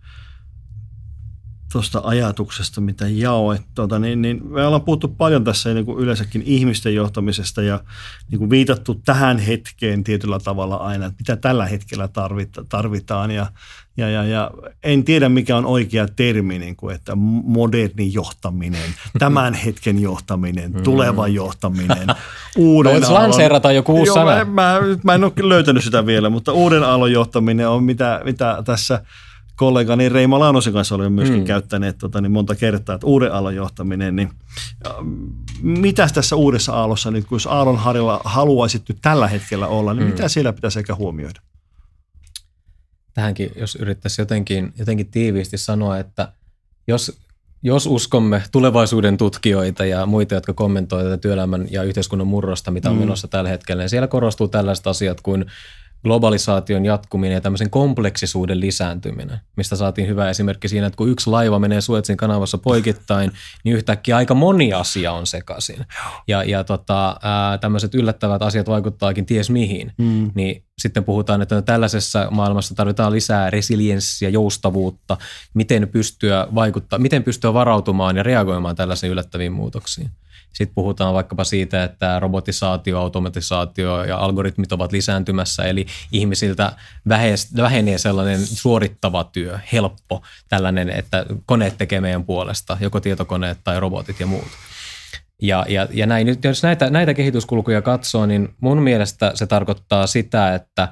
tuosta 1.72 2.00
ajatuksesta, 2.04 2.80
mitä 2.80 3.08
jaoit. 3.08 3.62
Tuota, 3.74 3.98
niin, 3.98 4.22
niin 4.22 4.46
me 4.48 4.66
ollaan 4.66 4.82
puhuttu 4.82 5.08
paljon 5.08 5.44
tässä 5.44 5.74
niin 5.74 5.86
kuin 5.86 5.98
yleensäkin 5.98 6.42
ihmisten 6.46 6.94
johtamisesta 6.94 7.62
ja 7.62 7.80
niin 8.30 8.38
kuin 8.38 8.50
viitattu 8.50 8.94
tähän 8.94 9.38
hetkeen 9.38 10.04
tietyllä 10.04 10.38
tavalla 10.38 10.76
aina, 10.76 11.06
että 11.06 11.16
mitä 11.18 11.36
tällä 11.36 11.66
hetkellä 11.66 12.08
tarvita, 12.08 12.64
tarvitaan. 12.68 13.30
Ja, 13.30 13.46
ja, 13.96 14.10
ja, 14.10 14.24
ja 14.24 14.50
en 14.82 15.04
tiedä, 15.04 15.28
mikä 15.28 15.56
on 15.56 15.66
oikea 15.66 16.08
termi, 16.16 16.58
niin 16.58 16.76
kuin, 16.76 16.94
että 16.94 17.12
moderni 17.44 18.12
johtaminen, 18.12 18.94
tämän 19.18 19.54
hetken 19.54 19.98
johtaminen, 19.98 20.72
tuleva 20.72 21.28
johtaminen, 21.28 22.06
uuden 22.56 22.92
Voisi 22.92 23.12
lanseerata 23.12 23.72
joku 23.72 23.92
uusi 23.92 24.08
Joo, 24.08 24.14
sana. 24.14 24.44
Mä, 24.44 24.44
mä, 24.44 24.80
mä 25.04 25.14
en 25.14 25.24
ole 25.24 25.32
löytänyt 25.40 25.84
sitä 25.84 26.06
vielä, 26.06 26.30
mutta 26.30 26.52
uuden 26.52 26.82
aallon 26.82 27.12
johtaminen 27.12 27.68
on 27.68 27.84
mitä, 27.84 28.20
mitä 28.24 28.62
tässä 28.64 29.04
kollegani 29.62 30.08
Reima 30.08 30.38
Laanosen 30.38 30.72
kanssa 30.72 30.94
olemme 30.94 31.14
myöskin 31.14 31.38
Mm. 31.40 31.44
käyttäneet 31.44 31.98
tota, 31.98 32.20
niin 32.20 32.32
monta 32.32 32.54
kertaa, 32.54 32.94
että 32.94 33.06
uuden 33.06 33.32
aallon 33.34 33.54
johtaminen, 33.54 34.16
niin 34.16 34.30
äh, 34.86 34.92
mitäs 35.62 36.12
tässä 36.12 36.36
uudessa 36.36 36.72
aallossa, 36.72 37.10
nyt 37.10 37.24
kun 37.24 37.36
jos 37.36 37.46
aallonharjalla 37.46 38.20
haluaisit 38.24 38.82
nyt 38.88 38.98
tällä 39.02 39.28
hetkellä 39.28 39.66
olla, 39.66 39.94
niin 39.94 40.04
mm. 40.04 40.10
mitä 40.10 40.28
siellä 40.28 40.52
pitäisi 40.52 40.78
ehkä 40.78 40.94
huomioida? 40.94 41.40
Tähänkin, 43.14 43.50
jos 43.56 43.74
yrittäisi 43.74 44.20
jotenkin, 44.20 44.72
jotenkin 44.78 45.10
tiiviisti 45.10 45.58
sanoa, 45.58 45.98
että 45.98 46.32
jos, 46.88 47.18
jos 47.62 47.86
uskomme 47.86 48.42
tulevaisuuden 48.52 49.16
tutkijoita 49.16 49.84
ja 49.84 50.06
muita, 50.06 50.34
jotka 50.34 50.52
kommentoivat 50.52 51.06
tätä 51.10 51.20
työelämän 51.20 51.66
ja 51.70 51.82
yhteiskunnan 51.82 52.26
murrosta, 52.26 52.70
mitä 52.70 52.90
on 52.90 52.96
Mm. 52.96 53.00
menossa 53.00 53.28
tällä 53.28 53.50
hetkellä, 53.50 53.82
niin 53.82 53.90
siellä 53.90 54.08
korostuu 54.08 54.48
tällaiset 54.48 54.86
asiat 54.86 55.20
kuin 55.20 55.46
globalisaation 56.04 56.84
jatkuminen 56.84 57.34
ja 57.34 57.40
tämmöisen 57.40 57.70
kompleksisuuden 57.70 58.60
lisääntyminen, 58.60 59.38
mistä 59.56 59.76
saatiin 59.76 60.08
hyvä 60.08 60.30
esimerkki 60.30 60.68
siinä, 60.68 60.86
että 60.86 60.96
kun 60.96 61.08
yksi 61.08 61.30
laiva 61.30 61.58
menee 61.58 61.80
Suetsin 61.80 62.16
kanavassa 62.16 62.58
poikittain, 62.58 63.32
niin 63.64 63.76
yhtäkkiä 63.76 64.16
aika 64.16 64.34
moni 64.34 64.72
asia 64.72 65.12
on 65.12 65.26
sekaisin. 65.26 65.86
Ja, 66.28 66.44
ja 66.44 66.64
tota, 66.64 67.16
tämmöiset 67.60 67.94
yllättävät 67.94 68.42
asiat 68.42 68.68
vaikuttaakin 68.68 69.26
ties 69.26 69.50
mihin. 69.50 69.92
Mm. 69.98 70.30
Niin 70.34 70.64
sitten 70.78 71.04
puhutaan, 71.04 71.42
että 71.42 71.54
no 71.54 71.62
tällaisessa 71.62 72.28
maailmassa 72.30 72.74
tarvitaan 72.74 73.12
lisää 73.12 73.50
resilienssiä, 73.50 74.28
joustavuutta, 74.28 75.16
miten 75.54 75.88
pystyä 75.88 76.46
vaikuttaa, 76.54 76.98
miten 76.98 77.24
pystyä 77.24 77.54
varautumaan 77.54 78.16
ja 78.16 78.22
reagoimaan 78.22 78.76
tällaisiin 78.76 79.12
yllättäviin 79.12 79.52
muutoksiin. 79.52 80.10
Sitten 80.52 80.74
puhutaan 80.74 81.14
vaikkapa 81.14 81.44
siitä, 81.44 81.84
että 81.84 82.20
robotisaatio, 82.20 82.98
automatisaatio 82.98 84.04
ja 84.04 84.18
algoritmit 84.18 84.72
ovat 84.72 84.92
lisääntymässä, 84.92 85.64
eli 85.64 85.86
ihmisiltä 86.12 86.72
vähenee 87.56 87.98
sellainen 87.98 88.46
suorittava 88.46 89.24
työ, 89.24 89.58
helppo 89.72 90.22
tällainen, 90.48 90.90
että 90.90 91.26
koneet 91.46 91.78
tekee 91.78 92.00
meidän 92.00 92.24
puolesta, 92.24 92.76
joko 92.80 93.00
tietokoneet 93.00 93.58
tai 93.64 93.80
robotit 93.80 94.20
ja 94.20 94.26
muut. 94.26 94.48
Ja, 95.42 95.66
ja, 95.68 95.88
ja 95.90 96.06
näin, 96.06 96.36
jos 96.44 96.62
näitä, 96.62 96.90
näitä 96.90 97.14
kehityskulkuja 97.14 97.82
katsoo, 97.82 98.26
niin 98.26 98.54
mun 98.60 98.82
mielestä 98.82 99.32
se 99.34 99.46
tarkoittaa 99.46 100.06
sitä, 100.06 100.54
että 100.54 100.88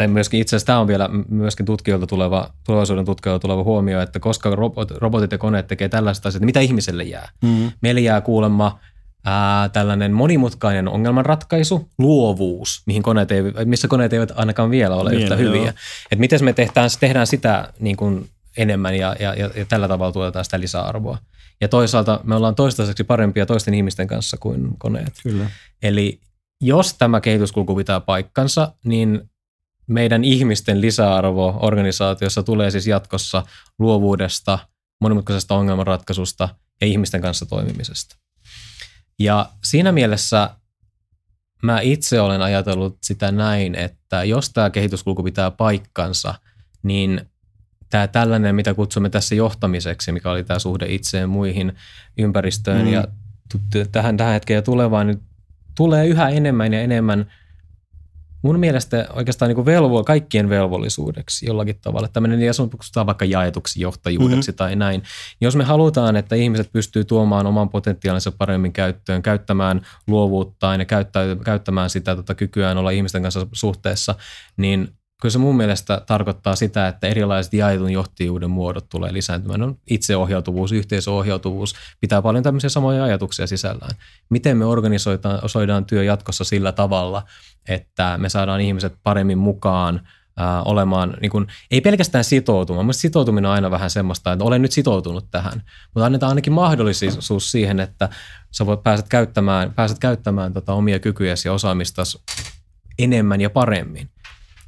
tai 0.00 0.08
myöskin 0.08 0.40
itse 0.40 0.56
asiassa 0.56 0.66
tämä 0.66 0.78
on 0.78 0.86
vielä 0.86 1.08
myöskin 1.28 1.66
tutkijoilta 1.66 2.06
tuleva, 2.06 2.50
tulevaisuuden 2.66 3.04
tutkijoilta 3.04 3.42
tuleva 3.42 3.62
huomio, 3.62 4.00
että 4.00 4.20
koska 4.20 4.56
robot, 4.56 4.90
robotit 4.90 5.32
ja 5.32 5.38
koneet 5.38 5.66
tekee 5.66 5.88
tällaista 5.88 6.28
asiaa, 6.28 6.40
niin 6.40 6.46
mitä 6.46 6.60
ihmiselle 6.60 7.04
jää? 7.04 7.28
Mm. 7.42 7.72
Meille 7.82 8.00
jää 8.00 8.20
kuulemma 8.20 8.78
ää, 9.24 9.68
tällainen 9.68 10.12
monimutkainen 10.12 10.88
ongelmanratkaisu, 10.88 11.88
luovuus, 11.98 12.82
mihin 12.86 13.02
koneet 13.02 13.32
ei, 13.32 13.42
missä 13.64 13.88
koneet 13.88 14.12
eivät 14.12 14.32
ainakaan 14.34 14.70
vielä 14.70 14.94
ole 14.94 15.10
Vielä, 15.10 15.22
yhtä 15.22 15.34
joo. 15.34 15.52
hyviä. 15.52 15.74
Et 16.12 16.18
miten 16.18 16.44
me 16.44 16.52
tehdään, 16.52 16.90
tehdään 17.00 17.26
sitä 17.26 17.72
niin 17.80 17.96
kuin 17.96 18.28
enemmän 18.56 18.96
ja, 18.96 19.16
ja, 19.20 19.34
ja, 19.34 19.50
ja 19.54 19.64
tällä 19.64 19.88
tavalla 19.88 20.12
tuotetaan 20.12 20.44
sitä 20.44 20.60
lisäarvoa. 20.60 21.18
Ja 21.60 21.68
toisaalta 21.68 22.20
me 22.24 22.34
ollaan 22.34 22.54
toistaiseksi 22.54 23.04
parempia 23.04 23.46
toisten 23.46 23.74
ihmisten 23.74 24.06
kanssa 24.06 24.36
kuin 24.40 24.68
koneet. 24.78 25.12
Kyllä. 25.22 25.50
Eli 25.82 26.20
jos 26.60 26.94
tämä 26.94 27.20
kehityskulku 27.20 27.74
pitää 27.74 28.00
paikkansa, 28.00 28.72
niin 28.84 29.29
meidän 29.90 30.24
ihmisten 30.24 30.80
lisäarvo 30.80 31.58
organisaatiossa 31.62 32.42
tulee 32.42 32.70
siis 32.70 32.86
jatkossa 32.86 33.42
luovuudesta, 33.78 34.58
monimutkaisesta 35.00 35.54
ongelmanratkaisusta 35.54 36.48
ja 36.80 36.86
ihmisten 36.86 37.20
kanssa 37.20 37.46
toimimisesta. 37.46 38.16
Ja 39.18 39.50
siinä 39.64 39.92
mielessä 39.92 40.50
mä 41.62 41.80
itse 41.80 42.20
olen 42.20 42.42
ajatellut 42.42 42.98
sitä 43.02 43.32
näin, 43.32 43.74
että 43.74 44.24
jos 44.24 44.50
tämä 44.50 44.70
kehityskulku 44.70 45.22
pitää 45.22 45.50
paikkansa, 45.50 46.34
niin 46.82 47.20
tämä 47.90 48.08
tällainen, 48.08 48.54
mitä 48.54 48.74
kutsumme 48.74 49.10
tässä 49.10 49.34
johtamiseksi, 49.34 50.12
mikä 50.12 50.30
oli 50.30 50.44
tämä 50.44 50.58
suhde 50.58 50.86
itseen, 50.86 51.28
muihin, 51.28 51.72
ympäristöön 52.18 52.86
Mm. 52.86 52.92
ja 52.92 53.02
t- 53.48 53.70
t- 53.70 53.92
tähän, 53.92 54.16
tähän 54.16 54.32
hetkeen 54.32 54.56
ja 54.56 54.62
tulevaan, 54.62 55.06
niin 55.06 55.22
tulee 55.76 56.06
yhä 56.06 56.28
enemmän 56.28 56.72
ja 56.72 56.80
enemmän 56.80 57.32
mun 58.42 58.58
mielestä 58.58 59.06
oikeastaan 59.12 59.48
niin 59.48 59.54
kuin 59.54 59.66
velvo, 59.66 60.04
kaikkien 60.04 60.48
velvollisuudeksi 60.48 61.46
jollakin 61.46 61.80
tavalla. 61.80 62.08
Tämmöinen, 62.08 62.40
jos 62.42 62.62
kutsutaan 62.70 63.06
vaikka 63.06 63.24
jaetuksi 63.24 63.80
johtajuudeksi 63.80 64.50
mm-hmm. 64.50 64.56
tai 64.56 64.76
näin. 64.76 65.02
Jos 65.40 65.56
me 65.56 65.64
halutaan, 65.64 66.16
että 66.16 66.36
ihmiset 66.36 66.72
pystyy 66.72 67.04
tuomaan 67.04 67.46
oman 67.46 67.68
potentiaalinsa 67.68 68.32
paremmin 68.32 68.72
käyttöön, 68.72 69.22
käyttämään 69.22 69.80
luovuuttaan 70.06 70.80
ja 70.80 70.86
käyttämään 71.44 71.90
sitä 71.90 72.16
tota, 72.16 72.34
kykyään 72.34 72.78
olla 72.78 72.90
ihmisten 72.90 73.22
kanssa 73.22 73.46
suhteessa, 73.52 74.14
niin 74.56 74.99
kyllä 75.20 75.32
se 75.32 75.38
mun 75.38 75.56
mielestä 75.56 76.02
tarkoittaa 76.06 76.56
sitä, 76.56 76.88
että 76.88 77.06
erilaiset 77.06 77.52
jaetun 77.52 77.92
johtajuuden 77.92 78.50
muodot 78.50 78.88
tulee 78.88 79.12
lisääntymään. 79.12 79.60
No, 79.60 79.76
itseohjautuvuus, 79.90 80.72
yhteisöohjautuvuus 80.72 81.74
pitää 82.00 82.22
paljon 82.22 82.44
tämmöisiä 82.44 82.70
samoja 82.70 83.04
ajatuksia 83.04 83.46
sisällään. 83.46 83.96
Miten 84.30 84.56
me 84.56 84.64
organisoidaan 84.64 85.84
työ 85.86 86.04
jatkossa 86.04 86.44
sillä 86.44 86.72
tavalla, 86.72 87.22
että 87.68 88.18
me 88.18 88.28
saadaan 88.28 88.60
ihmiset 88.60 88.94
paremmin 89.02 89.38
mukaan 89.38 90.08
olemaan, 90.64 91.16
niin 91.20 91.30
kuin, 91.30 91.46
ei 91.70 91.80
pelkästään 91.80 92.24
sitoutumaan. 92.24 92.86
Mielestäni 92.86 93.02
sitoutuminen 93.02 93.48
on 93.48 93.54
aina 93.54 93.70
vähän 93.70 93.90
semmoista, 93.90 94.32
että 94.32 94.44
olen 94.44 94.62
nyt 94.62 94.72
sitoutunut 94.72 95.30
tähän, 95.30 95.62
mutta 95.94 96.06
annetaan 96.06 96.30
ainakin 96.30 96.52
mahdollisuus 96.52 97.50
siihen, 97.52 97.80
että 97.80 98.08
sä 98.50 98.66
voit 98.66 98.82
pääset 98.82 99.08
käyttämään, 99.08 99.72
pääset 99.74 99.98
käyttämään 99.98 100.52
tota 100.52 100.72
omia 100.72 100.98
kykyjäsi 100.98 101.48
ja 101.48 101.52
osaamista 101.52 102.02
enemmän 102.98 103.40
ja 103.40 103.50
paremmin. 103.50 104.10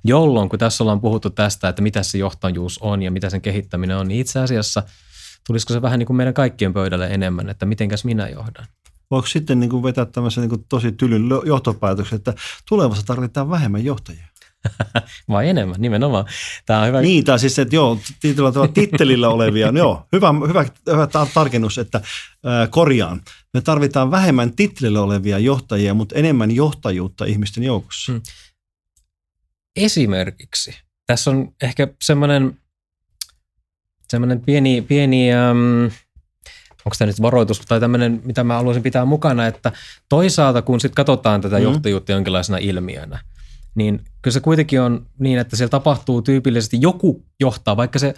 Jolloin, 0.05 0.48
kun 0.48 0.59
tässä 0.59 0.84
ollaan 0.84 1.00
puhuttu 1.00 1.30
tästä, 1.30 1.68
että 1.68 1.82
mitä 1.82 2.03
se 2.03 2.18
johtajuus 2.18 2.78
on 2.78 3.03
ja 3.03 3.11
mitä 3.11 3.30
sen 3.30 3.40
kehittäminen 3.40 3.96
on, 3.96 4.09
niin 4.09 4.20
itse 4.20 4.38
asiassa 4.38 4.82
tulisiko 5.46 5.72
se 5.72 5.82
vähän 5.82 5.98
niin 5.98 6.07
kuin 6.07 6.16
meidän 6.16 6.34
kaikkien 6.34 6.72
pöydälle 6.72 7.07
enemmän, 7.07 7.48
että 7.48 7.66
mitenkäs 7.66 8.05
minä 8.05 8.28
johdan. 8.28 8.66
Voiko 9.11 9.26
sitten 9.26 9.61
niin 9.61 9.70
kuin 9.70 9.82
vetää 9.82 10.05
tämmöisen 10.05 10.40
niin 10.40 10.48
kuin 10.48 10.64
tosi 10.68 10.92
tylyn 10.92 11.22
johtopäätöksen, 11.46 12.16
että 12.16 12.34
tulevassa 12.68 13.07
tarvitaan 13.07 13.50
vähemmän 13.50 13.84
johtajia? 13.84 14.26
Vai 15.28 15.48
enemmän, 15.48 15.76
nimenomaan. 15.78 16.24
Tämä 16.66 16.80
on 16.80 16.88
hyvä. 16.88 17.00
Niin, 17.00 17.24
tai 17.24 17.38
siis, 17.38 17.59
että 17.59 17.76
joo, 17.76 17.98
tittelillä 18.74 19.28
olevia, 19.28 19.72
no 19.72 19.78
joo, 19.78 20.07
hyvä, 20.12 20.34
hyvä, 20.48 20.64
hyvä 20.86 21.09
tarkennus, 21.34 21.78
että 21.78 21.98
äh, 21.98 22.70
korjaan. 22.70 23.20
Me 23.55 23.61
tarvitaan 23.61 24.11
vähemmän 24.11 24.57
tittelillä 24.57 25.03
olevia 25.03 25.38
johtajia, 25.38 25.94
mutta 25.94 26.14
enemmän 26.14 26.50
johtajuutta 26.50 27.24
ihmisten 27.24 27.64
joukossa. 27.64 28.12
Hmm. 28.12 28.22
Esimerkiksi. 29.76 30.74
Tässä 31.06 31.30
on 31.30 31.54
ehkä 31.62 31.88
semmoinen, 32.02 32.58
semmoinen 34.08 34.40
pieni, 34.40 34.82
pieni 34.82 35.32
ähm, 35.32 35.84
onko 36.84 36.96
tämä 36.98 37.06
nyt 37.06 37.22
varoitus 37.22 37.60
tai 37.60 37.80
tämmöinen, 37.80 38.20
mitä 38.24 38.44
mä 38.44 38.54
haluaisin 38.54 38.82
pitää 38.82 39.04
mukana, 39.04 39.46
että 39.46 39.72
toisaalta 40.08 40.62
kun 40.62 40.80
sitten 40.80 40.94
katsotaan 40.94 41.40
tätä 41.40 41.56
mm. 41.56 41.62
johtajuutta 41.62 42.12
jonkinlaisena 42.12 42.58
ilmiönä, 42.58 43.18
niin 43.74 44.04
kyllä 44.22 44.34
se 44.34 44.40
kuitenkin 44.40 44.80
on 44.80 45.06
niin, 45.18 45.38
että 45.38 45.56
siellä 45.56 45.70
tapahtuu 45.70 46.22
tyypillisesti 46.22 46.78
joku 46.80 47.26
johtaa, 47.40 47.76
vaikka 47.76 47.98
se 47.98 48.14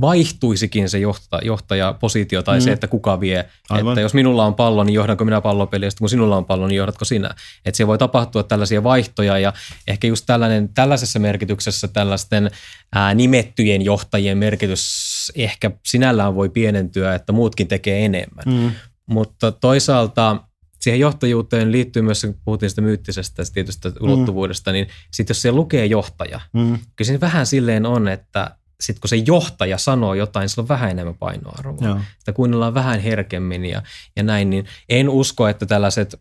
vaihtuisikin 0.00 0.88
se 0.88 0.98
johtaja, 0.98 1.40
johtajapositio 1.44 2.42
tai 2.42 2.58
mm. 2.58 2.62
se, 2.62 2.72
että 2.72 2.86
kuka 2.86 3.20
vie. 3.20 3.48
Aivan. 3.70 3.92
Että 3.92 4.00
jos 4.00 4.14
minulla 4.14 4.46
on 4.46 4.54
pallo, 4.54 4.84
niin 4.84 4.94
johdanko 4.94 5.24
minä 5.24 5.40
pallopeliä, 5.40 5.86
ja 5.86 5.90
kun 5.98 6.08
sinulla 6.08 6.36
on 6.36 6.44
pallo, 6.44 6.66
niin 6.66 6.76
johdatko 6.76 7.04
sinä. 7.04 7.34
Että 7.64 7.76
se 7.76 7.86
voi 7.86 7.98
tapahtua 7.98 8.42
tällaisia 8.42 8.84
vaihtoja 8.84 9.38
ja 9.38 9.52
ehkä 9.86 10.06
just 10.06 10.26
tällainen, 10.26 10.68
tällaisessa 10.68 11.18
merkityksessä 11.18 11.88
tällaisten 11.88 12.50
ää, 12.92 13.14
nimettyjen 13.14 13.82
johtajien 13.82 14.38
merkitys 14.38 15.32
ehkä 15.34 15.70
sinällään 15.86 16.34
voi 16.34 16.48
pienentyä, 16.48 17.14
että 17.14 17.32
muutkin 17.32 17.68
tekee 17.68 18.04
enemmän. 18.04 18.44
Mm. 18.46 18.70
Mutta 19.06 19.52
toisaalta 19.52 20.36
siihen 20.80 21.00
johtajuuteen 21.00 21.72
liittyy 21.72 22.02
myös, 22.02 22.22
kun 22.22 22.40
puhuttiin 22.44 22.70
sitä 22.70 22.82
myyttisestä 22.82 23.42
tietystä 23.54 23.88
mm. 23.88 23.94
ulottuvuudesta, 24.00 24.72
niin 24.72 24.88
sitten 25.10 25.34
jos 25.34 25.42
se 25.42 25.52
lukee 25.52 25.86
johtaja, 25.86 26.40
mm. 26.52 26.78
kyllä 26.96 27.12
se 27.12 27.20
vähän 27.20 27.46
silleen 27.46 27.86
on, 27.86 28.08
että 28.08 28.56
sitten 28.80 29.00
kun 29.00 29.08
se 29.08 29.16
johtaja 29.16 29.78
sanoo 29.78 30.14
jotain, 30.14 30.48
sillä 30.48 30.62
on 30.62 30.68
vähän 30.68 30.90
enemmän 30.90 31.14
painoarvoa. 31.14 31.88
Joo. 31.88 31.98
Sitä 32.18 32.32
kuunnellaan 32.32 32.74
vähän 32.74 33.00
herkemmin 33.00 33.64
ja, 33.64 33.82
ja 34.16 34.22
näin, 34.22 34.50
niin 34.50 34.66
en 34.88 35.08
usko, 35.08 35.48
että 35.48 35.66
tällaiset 35.66 36.20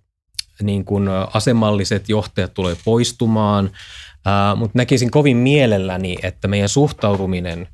niin 0.64 0.86
kuin 0.86 1.10
asemalliset 1.34 2.10
johtajat 2.10 2.54
tulee 2.54 2.76
poistumaan, 2.86 3.66
äh, 4.28 4.58
mutta 4.58 4.78
näkisin 4.78 5.12
kovin 5.12 5.38
mielelläni, 5.38 6.18
että 6.24 6.48
meidän 6.48 6.70
suhtautuminen 6.70 7.68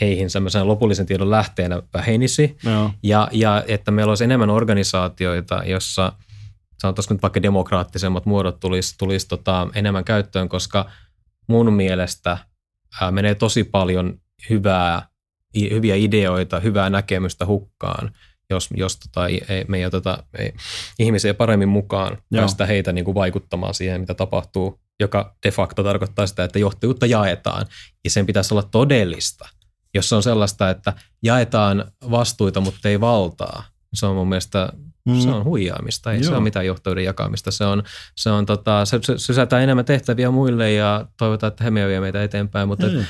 heihin 0.00 0.30
semmoisen 0.30 0.68
lopullisen 0.68 1.06
tiedon 1.06 1.30
lähteenä 1.30 1.82
vähenisi 1.94 2.56
Joo. 2.64 2.90
ja, 3.02 3.28
ja 3.32 3.64
että 3.68 3.90
meillä 3.90 4.10
olisi 4.10 4.24
enemmän 4.24 4.50
organisaatioita, 4.50 5.62
jossa 5.64 6.12
sanotaanko 6.78 7.14
nyt 7.14 7.22
vaikka 7.22 7.42
demokraattisemmat 7.42 8.26
muodot 8.26 8.60
tulisi, 8.60 8.94
tulisi 8.98 9.28
tota 9.28 9.68
enemmän 9.74 10.04
käyttöön, 10.04 10.48
koska 10.48 10.90
mun 11.46 11.72
mielestä 11.72 12.38
menee 13.10 13.34
tosi 13.34 13.64
paljon 13.64 14.20
hyvää, 14.50 15.08
hyviä 15.70 15.94
ideoita, 15.94 16.60
hyvää 16.60 16.90
näkemystä 16.90 17.46
hukkaan, 17.46 18.10
jos, 18.50 18.68
jos 18.74 18.96
tota, 18.96 19.26
ei, 19.26 19.64
me 19.68 19.78
ei 19.78 19.86
oteta 19.86 20.22
ei, 20.38 20.52
ihmisiä 20.98 21.34
paremmin 21.34 21.68
mukaan, 21.68 22.18
Joo. 22.30 22.40
päästä 22.42 22.66
heitä 22.66 22.92
niin 22.92 23.04
kuin 23.04 23.14
vaikuttamaan 23.14 23.74
siihen, 23.74 24.00
mitä 24.00 24.14
tapahtuu, 24.14 24.80
joka 25.00 25.36
de 25.42 25.50
facto 25.50 25.82
tarkoittaa 25.82 26.26
sitä, 26.26 26.44
että 26.44 26.58
johtajuutta 26.58 27.06
jaetaan, 27.06 27.66
ja 28.04 28.10
sen 28.10 28.26
pitäisi 28.26 28.54
olla 28.54 28.62
todellista. 28.62 29.48
Jos 29.94 30.08
se 30.08 30.14
on 30.14 30.22
sellaista, 30.22 30.70
että 30.70 30.92
jaetaan 31.22 31.92
vastuita, 32.10 32.60
mutta 32.60 32.88
ei 32.88 33.00
valtaa, 33.00 33.64
se 33.94 34.06
on 34.06 34.16
mun 34.16 34.28
mielestä 34.28 34.72
Mm. 35.06 35.20
Se 35.20 35.30
on 35.30 35.44
huijaamista, 35.44 36.12
ei 36.12 36.18
Joo. 36.18 36.24
se 36.24 36.34
ole 36.34 36.42
mitään 36.42 36.66
johtajuuden 36.66 37.04
jakamista. 37.04 37.50
Se 37.50 37.64
on, 37.64 37.82
se 38.16 38.30
on 38.30 38.46
tota, 38.46 38.84
se, 38.84 38.98
se 39.02 39.18
sysätään 39.18 39.62
enemmän 39.62 39.84
tehtäviä 39.84 40.30
muille 40.30 40.72
ja 40.72 41.06
toivotaan, 41.18 41.48
että 41.48 41.64
he 41.64 41.74
vie 41.74 42.00
meitä 42.00 42.22
eteenpäin, 42.22 42.68
mutta 42.68 42.86
mm 42.86 43.04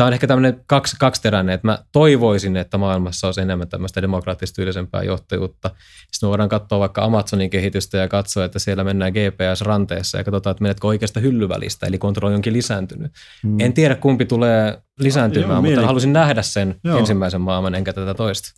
tämä 0.00 0.06
on 0.06 0.12
ehkä 0.12 0.26
tämmöinen 0.26 0.60
kaksi, 0.66 0.96
kaksiteräinen, 0.98 1.54
että 1.54 1.66
mä 1.66 1.78
toivoisin, 1.92 2.56
että 2.56 2.78
maailmassa 2.78 3.28
olisi 3.28 3.40
enemmän 3.40 3.68
tämmöistä 3.68 4.02
demokraattista 4.02 4.56
tyylisempää 4.56 5.02
johtajuutta. 5.02 5.70
Sitten 6.10 6.26
me 6.26 6.28
voidaan 6.28 6.48
katsoa 6.48 6.78
vaikka 6.78 7.04
Amazonin 7.04 7.50
kehitystä 7.50 7.98
ja 7.98 8.08
katsoa, 8.08 8.44
että 8.44 8.58
siellä 8.58 8.84
mennään 8.84 9.12
GPS-ranteessa 9.12 10.18
ja 10.18 10.24
katsotaan, 10.24 10.52
että 10.52 10.62
menetkö 10.62 10.86
oikeasta 10.86 11.20
hyllyvälistä, 11.20 11.86
eli 11.86 11.98
kontrolli 11.98 12.34
onkin 12.34 12.52
lisääntynyt. 12.52 13.12
Mm. 13.42 13.60
En 13.60 13.72
tiedä, 13.72 13.94
kumpi 13.94 14.24
tulee 14.24 14.82
lisääntymään, 14.98 15.50
ah, 15.50 15.54
joo, 15.54 15.62
mutta 15.62 15.70
mieli. 15.70 15.86
halusin 15.86 16.12
nähdä 16.12 16.42
sen 16.42 16.80
joo. 16.84 16.98
ensimmäisen 16.98 17.40
maailman, 17.40 17.74
enkä 17.74 17.92
tätä 17.92 18.14
toista. 18.14 18.52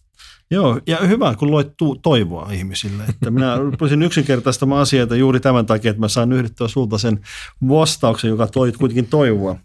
Joo, 0.50 0.80
ja 0.86 0.96
hyvä, 0.96 1.34
kun 1.38 1.50
loit 1.50 1.68
tu- 1.76 1.96
toivoa 2.02 2.48
ihmisille. 2.52 3.02
Että 3.08 3.30
minä 3.30 3.56
rupesin 3.56 4.02
yksinkertaistamaan 4.02 4.82
asioita 4.82 5.16
juuri 5.16 5.40
tämän 5.40 5.66
takia, 5.66 5.90
että 5.90 6.00
mä 6.00 6.08
saan 6.08 6.32
yhdettyä 6.32 6.68
sulta 6.68 6.98
sen 6.98 7.20
vastauksen, 7.68 8.28
joka 8.28 8.46
toi 8.46 8.72
kuitenkin 8.72 9.06
toivoa 9.06 9.56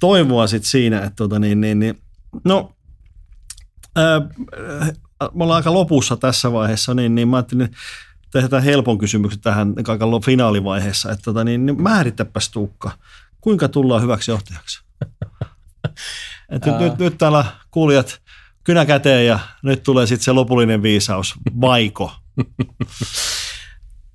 toivoa 0.00 0.46
sit 0.46 0.64
siinä, 0.64 0.98
että 0.98 1.16
tota 1.16 1.38
niin, 1.38 1.60
niin, 1.60 1.78
niin, 1.78 1.98
no, 2.44 2.72
ää, 3.96 4.20
me 5.34 5.44
ollaan 5.44 5.56
aika 5.56 5.74
lopussa 5.74 6.16
tässä 6.16 6.52
vaiheessa, 6.52 6.94
niin, 6.94 7.14
niin 7.14 7.28
mä 7.28 7.36
ajattelin 7.36 7.70
tehdä 8.32 8.60
helpon 8.60 8.98
kysymyksen 8.98 9.40
tähän 9.40 9.74
aika 9.88 10.06
finaalivaiheessa, 10.24 11.12
että 11.12 11.22
tota 11.22 11.44
niin, 11.44 11.66
niin 11.66 11.82
määrittäpäs 11.82 12.50
Tuukka, 12.50 12.90
kuinka 13.40 13.68
tullaan 13.68 14.02
hyväksi 14.02 14.30
johtajaksi? 14.30 14.82
että 16.48 16.70
nyt, 16.70 16.80
nyt, 16.80 16.98
nyt 16.98 17.18
täällä 17.18 17.44
kuulijat 17.70 18.20
kynä 18.64 18.86
käteen 18.86 19.26
ja 19.26 19.38
nyt 19.62 19.82
tulee 19.82 20.06
sitten 20.06 20.24
se 20.24 20.32
lopullinen 20.32 20.82
viisaus, 20.82 21.34
vaiko? 21.60 22.12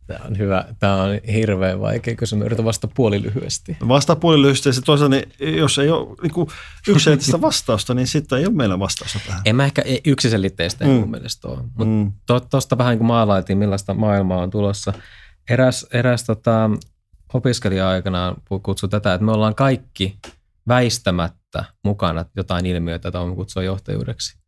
Tämä 0.07 0.19
on 0.25 0.37
hyvä. 0.37 0.65
Tämä 0.79 1.03
on 1.03 1.09
hirveän 1.33 1.79
vaikea 1.79 2.15
kysymys. 2.15 2.45
Yritän 2.45 2.65
vastata 2.65 2.93
puoli 2.95 3.21
lyhyesti. 3.21 3.77
Vasta 3.87 4.15
puoli 4.15 4.41
lyhyesti. 4.41 4.69
Ja 4.69 4.73
toisaalta, 4.85 5.15
niin 5.15 5.57
jos 5.57 5.77
ei 5.77 5.89
ole 5.89 6.15
niin 6.21 6.47
yksiselitteistä 6.87 7.41
vastausta, 7.41 7.93
niin 7.93 8.07
sitten 8.07 8.39
ei 8.39 8.45
ole 8.45 8.53
meillä 8.53 8.79
vastausta 8.79 9.19
tähän. 9.27 9.41
En 9.45 9.55
mä 9.55 9.65
ehkä 9.65 9.83
yksiselitteistä 10.05 10.85
mm. 10.85 10.91
mun 10.91 11.11
mielestä 11.11 11.47
ole. 11.47 11.57
Mutta 11.57 11.85
mm. 11.85 12.11
tuosta 12.49 12.77
vähän 12.77 12.91
niin 12.91 12.99
kuin 12.99 13.07
maalailtiin, 13.07 13.57
millaista 13.57 13.93
maailmaa 13.93 14.41
on 14.41 14.49
tulossa. 14.49 14.93
Eräs, 15.49 15.87
eräs 15.93 16.23
tota, 16.23 16.69
opiskelija 17.33 17.89
aikana 17.89 18.35
kutsui 18.63 18.89
tätä, 18.89 19.13
että 19.13 19.25
me 19.25 19.31
ollaan 19.31 19.55
kaikki 19.55 20.17
väistämättä 20.67 21.65
mukana 21.83 22.25
jotain 22.35 22.65
ilmiöitä, 22.65 23.07
jota 23.07 23.19
on 23.19 23.35
kutsua 23.35 23.63
johtajuudeksi. 23.63 24.44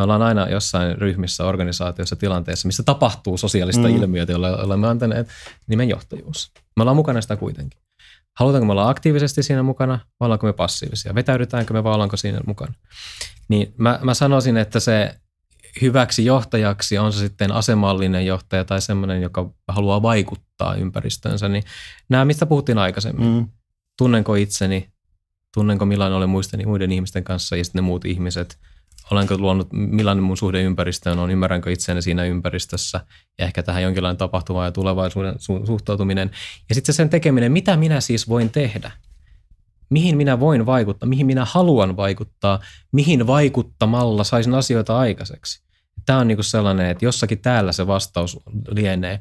Me 0.00 0.04
ollaan 0.04 0.22
aina 0.22 0.48
jossain 0.48 0.98
ryhmissä, 0.98 1.44
organisaatiossa, 1.44 2.16
tilanteessa, 2.16 2.68
missä 2.68 2.82
tapahtuu 2.82 3.36
sosiaalista 3.36 3.88
mm. 3.88 3.96
ilmiötä, 3.96 4.32
jolla 4.32 4.48
olemme 4.48 4.88
antaneet 4.88 5.28
nimen 5.66 5.88
johtajuus. 5.88 6.52
Me 6.76 6.82
ollaan 6.82 6.96
mukana 6.96 7.20
sitä 7.20 7.36
kuitenkin. 7.36 7.80
Halutaanko 8.38 8.66
me 8.66 8.72
olla 8.72 8.88
aktiivisesti 8.88 9.42
siinä 9.42 9.62
mukana 9.62 9.98
vai 10.20 10.26
ollaanko 10.26 10.46
me 10.46 10.52
passiivisia? 10.52 11.14
Vetäydytäänkö 11.14 11.74
me 11.74 11.84
vai 11.84 11.94
ollaanko 11.94 12.16
siinä 12.16 12.40
mukana? 12.46 12.74
Niin 13.48 13.74
mä, 13.76 13.98
mä 14.02 14.14
sanoisin, 14.14 14.56
että 14.56 14.80
se 14.80 15.14
hyväksi 15.82 16.24
johtajaksi 16.24 16.98
on 16.98 17.12
se 17.12 17.18
sitten 17.18 17.52
asemallinen 17.52 18.26
johtaja 18.26 18.64
tai 18.64 18.80
semmoinen, 18.80 19.22
joka 19.22 19.50
haluaa 19.68 20.02
vaikuttaa 20.02 20.74
ympäristönsä, 20.74 21.48
niin 21.48 21.64
nämä, 22.08 22.24
mistä 22.24 22.46
puhuttiin 22.46 22.78
aikaisemmin. 22.78 23.28
Mm. 23.28 23.48
Tunnenko 23.98 24.34
itseni, 24.34 24.90
tunnenko 25.54 25.84
millainen 25.84 26.16
olen 26.16 26.30
muisten, 26.30 26.68
muiden 26.68 26.92
ihmisten 26.92 27.24
kanssa 27.24 27.56
ja 27.56 27.64
sitten 27.64 27.82
ne 27.82 27.86
muut 27.86 28.04
ihmiset– 28.04 28.58
olenko 29.10 29.38
luonut, 29.38 29.68
millainen 29.72 30.24
mun 30.24 30.36
suhde 30.36 30.62
ympäristöön 30.62 31.18
on, 31.18 31.30
ymmärränkö 31.30 31.72
itseäni 31.72 32.02
siinä 32.02 32.24
ympäristössä 32.24 33.00
ja 33.38 33.44
ehkä 33.44 33.62
tähän 33.62 33.82
jonkinlainen 33.82 34.16
tapahtuma 34.16 34.64
ja 34.64 34.72
tulevaisuuden 34.72 35.34
su- 35.34 35.66
suhtautuminen. 35.66 36.30
Ja 36.68 36.74
sitten 36.74 36.94
sen 36.94 37.10
tekeminen, 37.10 37.52
mitä 37.52 37.76
minä 37.76 38.00
siis 38.00 38.28
voin 38.28 38.50
tehdä. 38.50 38.90
mihin 39.90 40.16
minä 40.16 40.40
voin 40.40 40.66
vaikuttaa, 40.66 41.08
mihin 41.08 41.26
minä 41.26 41.44
haluan 41.44 41.96
vaikuttaa, 41.96 42.60
mihin 42.92 43.26
vaikuttamalla 43.26 44.24
saisin 44.24 44.54
asioita 44.54 44.98
aikaiseksi. 44.98 45.62
Tämä 46.06 46.18
on 46.18 46.28
niin 46.28 46.44
sellainen, 46.44 46.86
että 46.86 47.04
jossakin 47.04 47.38
täällä 47.38 47.72
se 47.72 47.86
vastaus 47.86 48.38
lienee. 48.68 49.20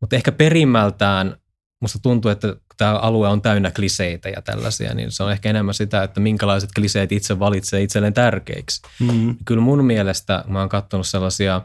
Mutta 0.00 0.16
ehkä 0.16 0.32
perimmältään 0.32 1.36
musta 1.80 1.98
tuntuu, 2.02 2.30
että 2.30 2.56
tämä 2.76 2.98
alue 2.98 3.28
on 3.28 3.42
täynnä 3.42 3.70
kliseitä 3.70 4.28
ja 4.28 4.42
tällaisia, 4.42 4.94
niin 4.94 5.10
se 5.10 5.22
on 5.22 5.32
ehkä 5.32 5.50
enemmän 5.50 5.74
sitä, 5.74 6.02
että 6.02 6.20
minkälaiset 6.20 6.70
kliseet 6.74 7.12
itse 7.12 7.38
valitsee 7.38 7.82
itselleen 7.82 8.14
tärkeiksi. 8.14 8.82
Mm-hmm. 9.00 9.36
Kyllä 9.44 9.60
mun 9.62 9.84
mielestä, 9.84 10.44
mä 10.46 10.60
oon 10.60 10.68
katsonut 10.68 11.06
sellaisia 11.06 11.62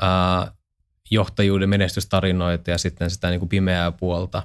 ää, 0.00 0.52
johtajuuden 1.10 1.68
menestystarinoita 1.68 2.70
ja 2.70 2.78
sitten 2.78 3.10
sitä 3.10 3.30
niin 3.30 3.40
kuin 3.40 3.48
pimeää 3.48 3.92
puolta, 3.92 4.42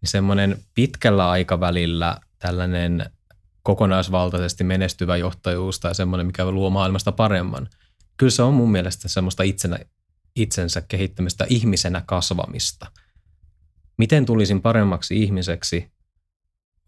niin 0.00 0.10
semmoinen 0.10 0.58
pitkällä 0.74 1.30
aikavälillä 1.30 2.16
tällainen 2.38 3.10
kokonaisvaltaisesti 3.62 4.64
menestyvä 4.64 5.16
johtajuus 5.16 5.80
tai 5.80 5.94
semmoinen, 5.94 6.26
mikä 6.26 6.50
luo 6.50 6.70
maailmasta 6.70 7.12
paremman, 7.12 7.68
kyllä 8.16 8.30
se 8.30 8.42
on 8.42 8.54
mun 8.54 8.70
mielestä 8.70 9.08
semmoista 9.08 9.42
itsenä, 9.42 9.78
itsensä 10.36 10.80
kehittämistä, 10.80 11.46
ihmisenä 11.48 12.02
kasvamista. 12.06 12.86
Miten 13.98 14.26
tulisin 14.26 14.62
paremmaksi 14.62 15.22
ihmiseksi, 15.22 15.90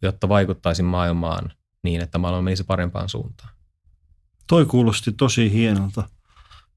jotta 0.02 0.28
vaikuttaisin 0.28 0.84
maailmaan 0.84 1.52
niin, 1.82 2.00
että 2.00 2.18
maailma 2.18 2.42
menisi 2.42 2.64
parempaan 2.64 3.08
suuntaan? 3.08 3.50
Toi 4.46 4.66
kuulosti 4.66 5.12
tosi 5.12 5.52
hienolta. 5.52 6.08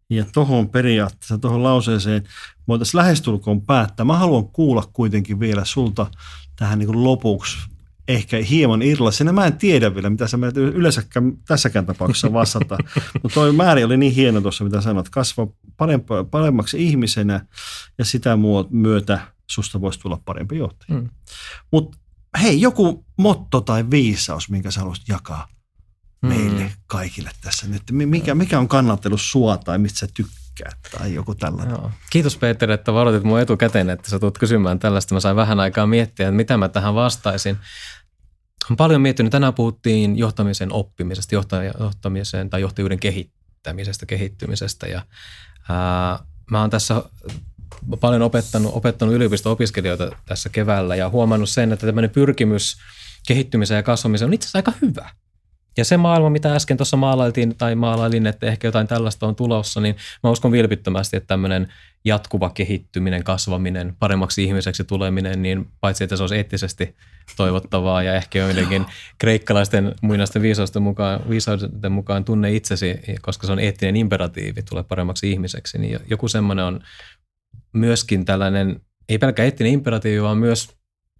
Ja 0.09 0.25
tuohon 0.33 0.69
periaatteessa, 0.69 1.37
tuohon 1.37 1.63
lauseeseen 1.63 2.23
voitaisiin 2.67 2.99
lähestulkoon 2.99 3.61
päättää. 3.61 4.05
Mä 4.05 4.17
haluan 4.17 4.47
kuulla 4.47 4.83
kuitenkin 4.93 5.39
vielä 5.39 5.65
sulta 5.65 6.11
tähän 6.55 6.79
niin 6.79 7.03
lopuksi 7.03 7.57
ehkä 8.09 8.37
hieman 8.37 8.81
irlaisena. 8.81 9.33
Mä 9.33 9.45
en 9.45 9.57
tiedä 9.57 9.95
vielä, 9.95 10.09
mitä 10.09 10.27
sä 10.27 10.37
menet 10.37 10.57
yleensäkään 10.57 11.37
tässäkään 11.47 11.85
tapauksessa 11.85 12.33
vastata. 12.33 12.77
Mutta 13.23 13.33
toi 13.33 13.51
määri 13.51 13.83
oli 13.83 13.97
niin 13.97 14.13
hieno 14.13 14.41
tuossa, 14.41 14.63
mitä 14.63 14.81
sanoit. 14.81 15.09
Kasva 15.09 15.47
paremmaksi 16.31 16.85
ihmisenä 16.85 17.45
ja 17.97 18.05
sitä 18.05 18.37
myötä 18.69 19.19
susta 19.47 19.81
voisi 19.81 19.99
tulla 19.99 20.19
parempi 20.25 20.57
johtaja. 20.57 20.99
Mm. 20.99 21.09
Mutta 21.71 21.97
hei, 22.41 22.61
joku 22.61 23.05
motto 23.17 23.61
tai 23.61 23.89
viisaus, 23.89 24.49
minkä 24.49 24.71
sä 24.71 24.79
haluaisit 24.79 25.07
jakaa– 25.09 25.47
meille 26.21 26.63
mm. 26.63 26.71
kaikille 26.87 27.31
tässä 27.41 27.67
nyt. 27.67 27.83
Mikä, 27.91 28.35
mikä 28.35 28.59
on 28.59 28.67
kannattanut 28.67 29.21
sua 29.21 29.57
tai 29.57 29.77
mistä 29.77 29.99
sä 29.99 30.07
tykkäät 30.13 30.77
tai 30.97 31.13
joku 31.13 31.35
tällainen? 31.35 31.75
Joo. 31.75 31.91
Kiitos 32.09 32.37
Peter, 32.37 32.71
että 32.71 32.93
varoitit 32.93 33.23
mun 33.23 33.39
etukäteen, 33.39 33.89
että 33.89 34.09
sä 34.09 34.19
tulet 34.19 34.37
kysymään 34.37 34.79
tällaista. 34.79 35.13
Mä 35.15 35.19
sain 35.19 35.35
vähän 35.35 35.59
aikaa 35.59 35.87
miettiä, 35.87 36.27
että 36.27 36.35
mitä 36.35 36.57
mä 36.57 36.69
tähän 36.69 36.95
vastaisin. 36.95 37.57
Olen 38.69 38.77
paljon 38.77 39.01
miettinyt, 39.01 39.31
tänään 39.31 39.53
puhuttiin 39.53 40.17
johtamisen 40.17 40.73
oppimisesta, 40.73 41.35
johtamisen 41.79 42.49
tai 42.49 42.61
johtajuuden 42.61 42.99
kehittämisestä, 42.99 44.05
kehittymisestä 44.05 44.87
ja 44.87 45.01
ää, 45.69 46.19
mä 46.51 46.61
oon 46.61 46.69
tässä 46.69 47.03
paljon 47.99 48.21
opettanut, 48.21 48.71
opettanut 48.75 49.15
yliopisto-opiskelijoita 49.15 50.15
tässä 50.25 50.49
keväällä 50.49 50.95
ja 50.95 51.09
huomannut 51.09 51.49
sen, 51.49 51.71
että 51.71 51.85
tämmöinen 51.85 52.09
pyrkimys 52.09 52.77
kehittymiseen 53.27 53.75
ja 53.75 53.83
kasvamiseen 53.83 54.29
on 54.29 54.33
itse 54.33 54.45
asiassa 54.45 54.57
aika 54.59 54.73
hyvä. 54.81 55.09
Ja 55.79 55.85
se 55.85 55.97
maailma, 55.97 56.29
mitä 56.29 56.55
äsken 56.55 56.77
tuossa 56.77 56.97
maalailtiin 56.97 57.55
tai 57.55 57.75
maalailin, 57.75 58.27
että 58.27 58.47
ehkä 58.47 58.67
jotain 58.67 58.87
tällaista 58.87 59.27
on 59.27 59.35
tulossa, 59.35 59.81
niin 59.81 59.95
mä 60.23 60.29
uskon 60.29 60.51
vilpittömästi, 60.51 61.17
että 61.17 61.27
tämmöinen 61.27 61.67
jatkuva 62.05 62.49
kehittyminen, 62.49 63.23
kasvaminen, 63.23 63.95
paremmaksi 63.99 64.43
ihmiseksi 64.43 64.83
tuleminen, 64.83 65.41
niin 65.41 65.67
paitsi 65.81 66.03
että 66.03 66.15
se 66.15 66.23
olisi 66.23 66.35
eettisesti 66.35 66.95
toivottavaa 67.37 68.03
ja 68.03 68.15
ehkä 68.15 68.39
joidenkin 68.39 68.85
kreikkalaisten 69.17 69.95
muinaisten 70.01 70.41
viisausten 70.41 70.81
mukaan, 70.81 71.29
viisauden 71.29 71.91
mukaan 71.91 72.25
tunne 72.25 72.51
itsesi, 72.51 72.99
koska 73.21 73.47
se 73.47 73.53
on 73.53 73.59
eettinen 73.59 73.95
imperatiivi, 73.95 74.63
tule 74.63 74.83
paremmaksi 74.83 75.31
ihmiseksi, 75.31 75.77
niin 75.77 75.99
joku 76.09 76.27
semmoinen 76.27 76.65
on 76.65 76.81
myöskin 77.73 78.25
tällainen, 78.25 78.81
ei 79.09 79.17
pelkkä 79.17 79.43
eettinen 79.43 79.73
imperatiivi, 79.73 80.21
vaan 80.21 80.37
myös 80.37 80.69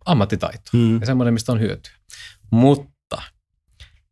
ammattitaito 0.05 0.69
hmm. 0.73 0.99
ja 0.99 1.05
semmoinen, 1.05 1.33
mistä 1.33 1.51
on 1.51 1.59
hyötyä. 1.59 1.93
Mutta 2.51 2.98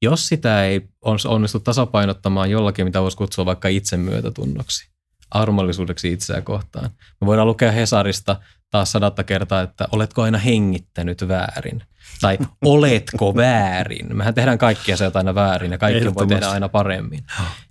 jos 0.01 0.27
sitä 0.27 0.65
ei 0.65 0.81
onnistu 1.27 1.59
tasapainottamaan 1.59 2.51
jollakin, 2.51 2.85
mitä 2.85 3.01
voisi 3.01 3.17
kutsua 3.17 3.45
vaikka 3.45 3.67
itsemyötätunnoksi, 3.67 4.89
armollisuudeksi 5.31 6.13
itseä 6.13 6.41
kohtaan. 6.41 6.89
Me 7.21 7.27
voidaan 7.27 7.47
lukea 7.47 7.71
Hesarista 7.71 8.35
taas 8.71 8.91
sadatta 8.91 9.23
kertaa, 9.23 9.61
että 9.61 9.87
oletko 9.91 10.21
aina 10.21 10.37
hengittänyt 10.37 11.27
väärin? 11.27 11.83
Tai 12.21 12.37
oletko 12.65 13.35
väärin? 13.35 14.17
Mehän 14.17 14.33
tehdään 14.33 14.57
kaikki 14.57 14.93
asiat 14.93 15.15
aina 15.15 15.35
väärin 15.35 15.71
ja 15.71 15.77
kaikki 15.77 16.15
voi 16.15 16.27
tehdä 16.27 16.49
aina 16.49 16.69
paremmin. 16.69 17.23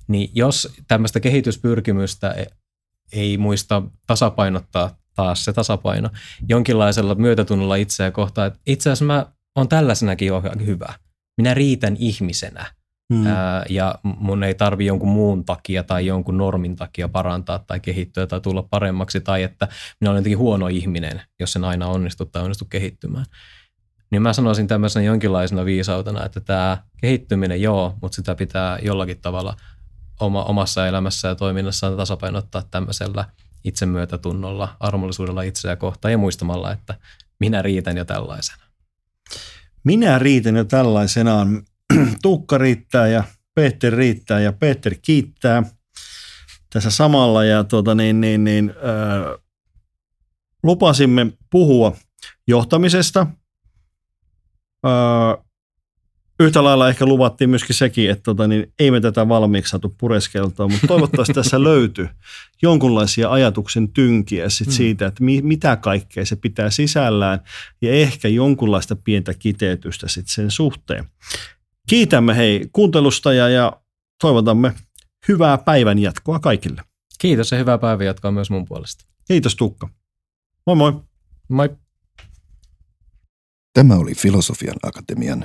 Niin 0.09 0.31
jos 0.35 0.68
tämmöistä 0.89 1.20
kehityspyrkimystä 1.20 2.31
e- 2.31 2.47
ei 3.12 3.39
muista 3.39 3.83
tasapainottaa 4.07 4.97
taas 5.14 5.45
se 5.45 5.53
tasapaino 5.53 6.09
jonkinlaisella 6.49 7.14
myötätunnolla 7.14 7.77
itseä 7.77 8.11
kohtaan, 8.11 8.47
että 8.47 8.61
itse 8.66 8.91
asiassa 8.91 9.05
mä 9.05 9.27
on 9.55 9.68
tällaisenakin 9.68 10.29
jo 10.29 10.43
hyvä– 10.66 10.95
minä 11.37 11.55
riitän 11.55 11.97
ihmisenä 11.99 12.66
hmm. 13.14 13.26
ää, 13.26 13.64
ja 13.68 13.95
mun 14.05 14.45
ei 14.45 14.55
tarvi 14.55 14.87
jonkun 14.87 15.09
muun 15.09 15.45
takia 15.45 15.82
tai 15.82 16.07
jonkun 16.07 16.39
normin 16.39 16.76
takia 16.76 17.09
parantaa 17.09 17.59
tai 17.59 17.80
kehittyä 17.80 18.26
tai 18.26 18.41
tulla 18.41 18.62
paremmaksi 18.62 19.20
tai 19.20 19.43
että 19.43 19.68
minä 20.01 20.11
olen 20.11 20.18
jotenkin 20.18 20.39
huono 20.39 20.68
ihminen, 20.68 21.22
jos 21.41 21.57
en 21.57 21.64
aina 21.64 21.87
onnistu 21.87 22.24
tai 22.24 22.43
onnistu 22.43 22.64
kehittymään. 22.64 23.26
Niin 24.11 24.22
mä 24.22 24.32
sanoisin 24.32 24.66
tämmöisenä 24.66 25.05
jonkinlaisena 25.05 25.64
viisautena, 25.64 26.24
että 26.24 26.41
tämä 26.41 26.78
kehittyminen 27.01 27.62
joo, 27.62 27.95
mutta 28.03 28.16
sitä 28.16 28.34
pitää 28.34 28.78
jollakin 28.82 29.20
tavalla 29.20 29.57
oma, 30.20 30.45
omassa 30.45 30.87
elämässä 30.87 31.28
ja 31.28 31.34
toiminnassaan 31.34 31.97
tasapainottaa 31.97 32.62
tämmöisellä 32.70 33.24
itsemyötätunnolla, 33.64 34.76
armollisuudella 34.80 35.43
itseä 35.43 35.76
kohtaan 35.76 36.12
ja 36.12 36.18
muistamalla, 36.18 36.72
että 36.72 36.95
minä 37.41 37.62
riitän 37.62 37.97
jo 37.97 38.05
tällaisena. 38.05 38.62
Minä 39.87 40.18
riitän 40.18 40.57
jo 40.57 40.64
tällaisenaan. 40.64 41.62
Tuukka 42.22 42.59
riittää 42.59 43.09
ja 43.09 43.24
Peter 43.55 43.93
riittää 43.93 44.41
ja 44.41 44.53
Peter 44.53 44.95
kiittää 45.03 45.62
tässä 46.72 46.91
samalla. 46.91 47.45
Ja 47.45 47.64
tuota 47.64 47.95
niin, 47.95 48.20
niin, 48.20 48.45
niin, 48.45 48.70
äh, 48.70 49.41
lupasimme 50.62 51.26
puhua 51.51 51.97
johtamisesta. 52.49 53.26
Äh, 54.87 55.46
yhtä 56.41 56.64
lailla 56.64 56.89
ehkä 56.89 57.07
luvattiin 57.07 57.51
myöskin 57.51 57.76
sekin, 57.76 58.11
että 58.11 58.22
tota, 58.22 58.47
niin 58.47 58.72
ei 58.78 58.91
me 58.91 59.01
tätä 59.01 59.28
valmiiksi 59.28 59.70
saatu 59.70 59.95
pureskeltua, 59.99 60.68
mutta 60.68 60.87
toivottavasti 60.87 61.34
tässä 61.43 61.62
löytyy 61.62 62.09
jonkunlaisia 62.62 63.30
ajatuksen 63.30 63.93
tynkiä 63.93 64.49
sit 64.49 64.66
hmm. 64.66 64.72
siitä, 64.72 65.07
että 65.07 65.24
mi, 65.24 65.43
mitä 65.43 65.76
kaikkea 65.76 66.26
se 66.26 66.37
pitää 66.37 66.70
sisällään 66.70 67.41
ja 67.82 67.93
ehkä 67.93 68.28
jonkunlaista 68.28 68.97
pientä 68.97 69.34
kiteytystä 69.34 70.09
sit 70.09 70.28
sen 70.28 70.51
suhteen. 70.51 71.05
Kiitämme 71.89 72.37
hei 72.37 72.68
kuuntelusta 72.72 73.32
ja, 73.32 73.49
ja 73.49 73.72
toivotamme 74.20 74.72
hyvää 75.28 75.59
päivän 75.59 75.99
jatkoa 75.99 76.39
kaikille. 76.39 76.82
Kiitos 77.18 77.53
ja 77.53 77.59
hyvää 77.59 77.78
päivän 77.78 78.07
jatkoa 78.07 78.30
myös 78.30 78.51
mun 78.51 78.64
puolesta. 78.64 79.05
Kiitos 79.28 79.57
Tukka. 79.57 79.89
Moi 80.66 80.76
moi. 80.76 80.93
Moi. 81.49 81.68
Tämä 83.72 83.95
oli 83.95 84.14
Filosofian 84.14 84.76
Akatemian 84.82 85.45